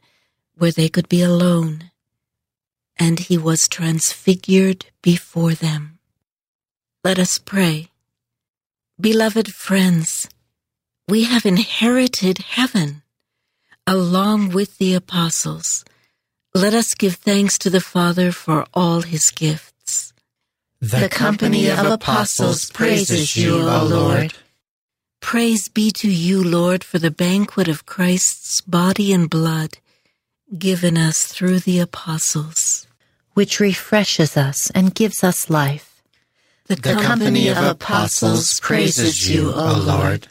where 0.57 0.71
they 0.71 0.89
could 0.89 1.09
be 1.09 1.23
alone. 1.23 1.91
And 2.99 3.19
he 3.19 3.37
was 3.37 3.69
transfigured 3.69 4.87
before 5.03 5.55
them. 5.55 5.99
Let 7.03 7.19
us 7.19 7.39
pray. 7.39 7.89
Beloved 8.99 9.53
friends, 9.53 10.27
we 11.07 11.25
have 11.25 11.45
inherited 11.45 12.39
heaven 12.39 13.03
along 13.87 14.53
with 14.53 14.79
the 14.79 14.95
apostles. 14.95 15.85
Let 16.55 16.73
us 16.73 16.95
give 16.95 17.17
thanks 17.17 17.59
to 17.59 17.69
the 17.69 17.83
Father 17.83 18.33
for 18.33 18.65
all 18.73 19.03
his 19.03 19.31
gifts. 19.31 20.15
The, 20.81 20.97
the 20.97 21.09
company 21.11 21.69
of 21.69 21.85
apostles 21.85 22.71
praises 22.71 23.37
you, 23.37 23.61
O 23.61 23.85
Lord. 23.85 24.33
Praise 25.21 25.69
be 25.69 25.91
to 25.91 26.11
you, 26.11 26.43
Lord, 26.43 26.83
for 26.83 26.99
the 26.99 27.11
banquet 27.11 27.69
of 27.69 27.85
Christ's 27.85 28.63
body 28.63 29.13
and 29.13 29.29
blood 29.29 29.77
given 30.57 30.97
us 30.97 31.19
through 31.27 31.59
the 31.59 31.81
apostles, 31.81 32.87
which 33.35 33.61
refreshes 33.61 34.39
us 34.39 34.71
and 34.71 34.95
gives 34.95 35.23
us 35.23 35.51
life. 35.51 35.96
The, 36.67 36.77
the 36.77 36.95
company 36.95 37.49
of 37.49 37.59
apostles 37.59 38.59
praises 38.59 39.31
you, 39.31 39.53
O 39.53 39.85
Lord. 39.87 40.27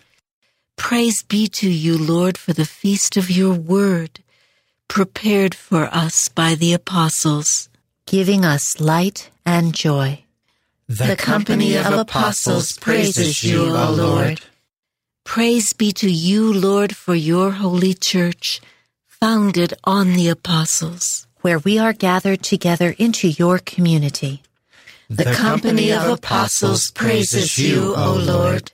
Praise 0.76 1.24
be 1.24 1.48
to 1.48 1.70
you, 1.70 1.98
Lord, 1.98 2.38
for 2.38 2.52
the 2.52 2.66
feast 2.66 3.16
of 3.16 3.32
your 3.32 3.54
word, 3.54 4.20
prepared 4.90 5.56
for 5.56 5.86
us 5.94 6.28
by 6.28 6.56
the 6.56 6.74
apostles, 6.74 7.70
giving 8.06 8.44
us 8.44 8.82
light 8.82 9.30
and 9.46 9.74
joy. 9.74 10.26
The, 10.88 11.06
the 11.06 11.16
company 11.16 11.76
of 11.76 11.94
apostles 11.94 12.78
praises 12.78 13.44
you, 13.44 13.76
O 13.76 13.92
Lord. 13.92 14.42
Praise 15.24 15.74
be 15.74 15.92
to 15.94 16.12
you, 16.12 16.54
Lord, 16.54 16.96
for 16.96 17.16
your 17.16 17.52
holy 17.52 17.94
church, 17.94 18.62
founded 19.08 19.74
on 19.86 20.14
the 20.14 20.28
apostles, 20.28 21.28
where 21.42 21.60
we 21.60 21.80
are 21.80 21.94
gathered 21.94 22.44
together 22.44 22.94
into 23.00 23.30
your 23.30 23.58
community. 23.58 24.44
The, 25.10 25.26
company 25.34 25.92
of 25.92 26.10
apostles 26.10 26.92
praises 26.92 27.58
you, 27.58 27.94
O 27.96 28.16
Lord. 28.16 28.72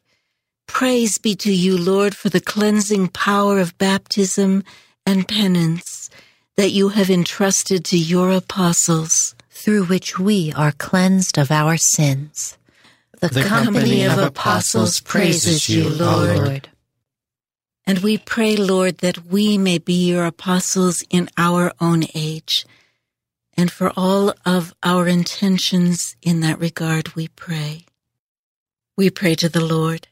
Praise 0.67 1.17
be 1.17 1.35
to 1.35 1.53
you, 1.53 1.77
Lord, 1.77 2.15
for 2.15 2.29
the 2.29 2.39
cleansing 2.39 3.09
power 3.09 3.59
of 3.59 3.77
baptism 3.77 4.63
and 5.05 5.27
penance 5.27 6.09
that 6.55 6.71
you 6.71 6.89
have 6.89 7.09
entrusted 7.09 7.83
to 7.85 7.97
your 7.97 8.31
apostles, 8.31 9.35
through 9.49 9.85
which 9.85 10.17
we 10.17 10.53
are 10.53 10.71
cleansed 10.71 11.37
of 11.37 11.51
our 11.51 11.75
sins. 11.75 12.57
The, 13.19 13.27
the 13.27 13.43
company 13.43 14.03
of 14.03 14.17
apostles 14.17 15.01
praises 15.01 15.69
you, 15.69 15.89
Lord. 15.89 16.69
And 17.85 17.99
we 17.99 18.17
pray, 18.17 18.55
Lord, 18.55 18.99
that 18.99 19.25
we 19.25 19.57
may 19.57 19.77
be 19.77 20.09
your 20.09 20.25
apostles 20.25 21.03
in 21.09 21.29
our 21.37 21.73
own 21.81 22.03
age. 22.15 22.65
And 23.57 23.71
for 23.71 23.91
all 23.95 24.33
of 24.45 24.73
our 24.81 25.07
intentions 25.07 26.15
in 26.21 26.39
that 26.39 26.59
regard, 26.59 27.15
we 27.15 27.27
pray. 27.27 27.85
We 28.97 29.09
pray 29.09 29.35
to 29.35 29.49
the 29.49 29.63
Lord. 29.63 30.07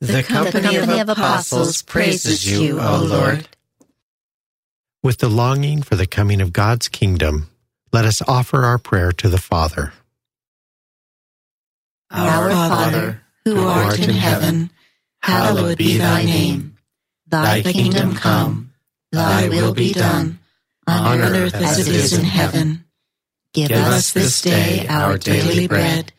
The, 0.00 0.14
the 0.14 0.22
company, 0.22 0.76
company, 0.76 1.00
of 1.00 1.08
apostles 1.08 1.82
praises 1.82 2.50
you, 2.50 2.80
O 2.80 3.04
Lord. 3.04 3.48
With 5.02 5.18
the 5.18 5.28
longing 5.28 5.82
for 5.82 5.96
the 5.96 6.06
coming 6.06 6.40
of 6.40 6.52
God's 6.52 6.88
kingdom, 6.88 7.48
let 7.92 8.04
us 8.04 8.22
offer 8.26 8.64
our 8.64 8.78
prayer 8.78 9.12
to 9.12 9.28
the 9.28 9.38
Father. 9.38 9.92
Our 12.10 12.50
Father, 12.50 13.22
who 13.44 13.66
art 13.66 13.98
in 13.98 14.10
heaven, 14.10 14.70
hallowed 15.20 15.78
be 15.78 15.98
thy 15.98 16.24
name. 16.24 16.76
Thy 17.26 17.62
kingdom 17.62 18.14
come, 18.14 18.72
thy 19.10 19.48
will 19.48 19.72
be 19.72 19.92
done, 19.92 20.38
on 20.86 21.20
earth 21.20 21.54
as 21.54 21.86
it 21.86 21.88
is 21.88 22.12
in 22.12 22.24
heaven. 22.24 22.84
Give 23.54 23.70
us 23.70 24.12
this 24.12 24.40
day 24.40 24.86
our 24.88 25.18
daily 25.18 25.68
bread, 25.68 26.12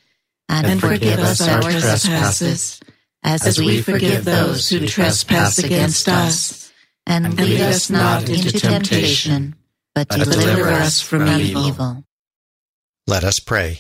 and 0.48 0.80
forgive 0.80 1.20
us 1.20 1.42
our 1.42 1.62
trespasses, 1.62 2.80
as 3.24 3.60
we 3.60 3.82
forgive 3.82 4.26
those 4.26 4.70
who 4.70 4.88
trespass 4.88 5.58
against 5.60 6.08
us. 6.08 6.72
And 7.06 7.38
lead 7.38 7.60
us 7.60 7.90
not 7.90 8.30
into 8.30 8.58
temptation, 8.58 9.56
but 9.94 10.08
deliver 10.08 10.70
us 10.70 11.02
from 11.02 11.28
evil. 11.28 12.06
Let 13.08 13.26
us 13.26 13.40
pray. 13.40 13.80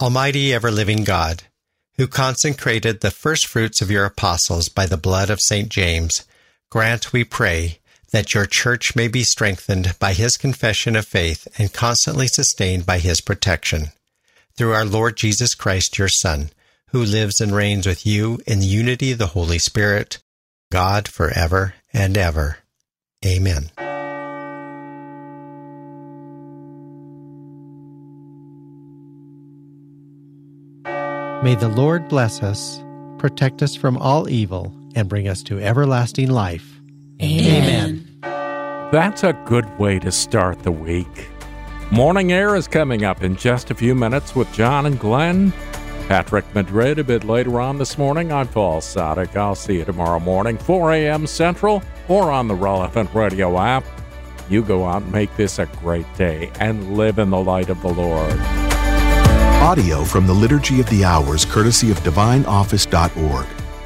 Almighty 0.00 0.52
ever 0.52 0.70
living 0.70 1.04
God, 1.04 1.44
who 1.96 2.06
consecrated 2.06 3.00
the 3.00 3.10
first 3.10 3.46
fruits 3.46 3.80
of 3.80 3.90
your 3.90 4.04
apostles 4.04 4.68
by 4.68 4.86
the 4.86 4.98
blood 4.98 5.30
of 5.30 5.40
St. 5.40 5.68
James, 5.68 6.24
grant, 6.70 7.12
we 7.12 7.24
pray, 7.24 7.80
that 8.12 8.34
your 8.34 8.46
church 8.46 8.96
may 8.96 9.08
be 9.08 9.22
strengthened 9.22 9.94
by 9.98 10.12
his 10.12 10.36
confession 10.36 10.96
of 10.96 11.06
faith 11.06 11.46
and 11.58 11.72
constantly 11.72 12.26
sustained 12.26 12.86
by 12.86 12.98
his 12.98 13.20
protection. 13.20 13.88
Through 14.56 14.72
our 14.72 14.84
Lord 14.84 15.16
Jesus 15.16 15.54
Christ, 15.54 15.98
your 15.98 16.08
Son, 16.08 16.50
who 16.90 17.04
lives 17.04 17.40
and 17.40 17.54
reigns 17.54 17.86
with 17.86 18.06
you 18.06 18.40
in 18.46 18.60
the 18.60 18.66
unity 18.66 19.12
of 19.12 19.18
the 19.18 19.28
Holy 19.28 19.58
Spirit, 19.58 20.18
God 20.72 21.06
forever 21.06 21.74
and 21.92 22.16
ever. 22.16 22.58
Amen. 23.24 23.70
May 31.40 31.54
the 31.54 31.68
Lord 31.68 32.08
bless 32.08 32.42
us, 32.42 32.82
protect 33.18 33.62
us 33.62 33.76
from 33.76 33.96
all 33.96 34.28
evil, 34.28 34.74
and 34.96 35.08
bring 35.08 35.28
us 35.28 35.42
to 35.44 35.60
everlasting 35.60 36.30
life. 36.30 36.80
Amen. 37.22 37.97
That's 38.90 39.22
a 39.22 39.34
good 39.44 39.78
way 39.78 39.98
to 39.98 40.10
start 40.10 40.62
the 40.62 40.72
week. 40.72 41.28
Morning 41.90 42.32
Air 42.32 42.56
is 42.56 42.66
coming 42.66 43.04
up 43.04 43.22
in 43.22 43.36
just 43.36 43.70
a 43.70 43.74
few 43.74 43.94
minutes 43.94 44.34
with 44.34 44.50
John 44.54 44.86
and 44.86 44.98
Glenn. 44.98 45.52
Patrick 46.08 46.46
Madrid 46.54 46.98
a 46.98 47.04
bit 47.04 47.22
later 47.22 47.60
on 47.60 47.76
this 47.76 47.98
morning. 47.98 48.32
I'm 48.32 48.48
Paul 48.48 48.80
Sadek. 48.80 49.36
I'll 49.36 49.54
see 49.54 49.76
you 49.76 49.84
tomorrow 49.84 50.18
morning, 50.18 50.56
4 50.56 50.92
a.m. 50.92 51.26
Central, 51.26 51.82
or 52.08 52.30
on 52.30 52.48
the 52.48 52.54
relevant 52.54 53.12
radio 53.12 53.58
app. 53.58 53.84
You 54.48 54.62
go 54.62 54.86
out 54.86 55.02
and 55.02 55.12
make 55.12 55.36
this 55.36 55.58
a 55.58 55.66
great 55.66 56.06
day 56.16 56.50
and 56.58 56.96
live 56.96 57.18
in 57.18 57.28
the 57.28 57.36
light 57.36 57.68
of 57.68 57.82
the 57.82 57.92
Lord. 57.92 58.40
Audio 59.60 60.02
from 60.02 60.26
the 60.26 60.32
Liturgy 60.32 60.80
of 60.80 60.88
the 60.88 61.04
Hours, 61.04 61.44
courtesy 61.44 61.90
of 61.90 61.98
DivineOffice.org. 62.00 63.57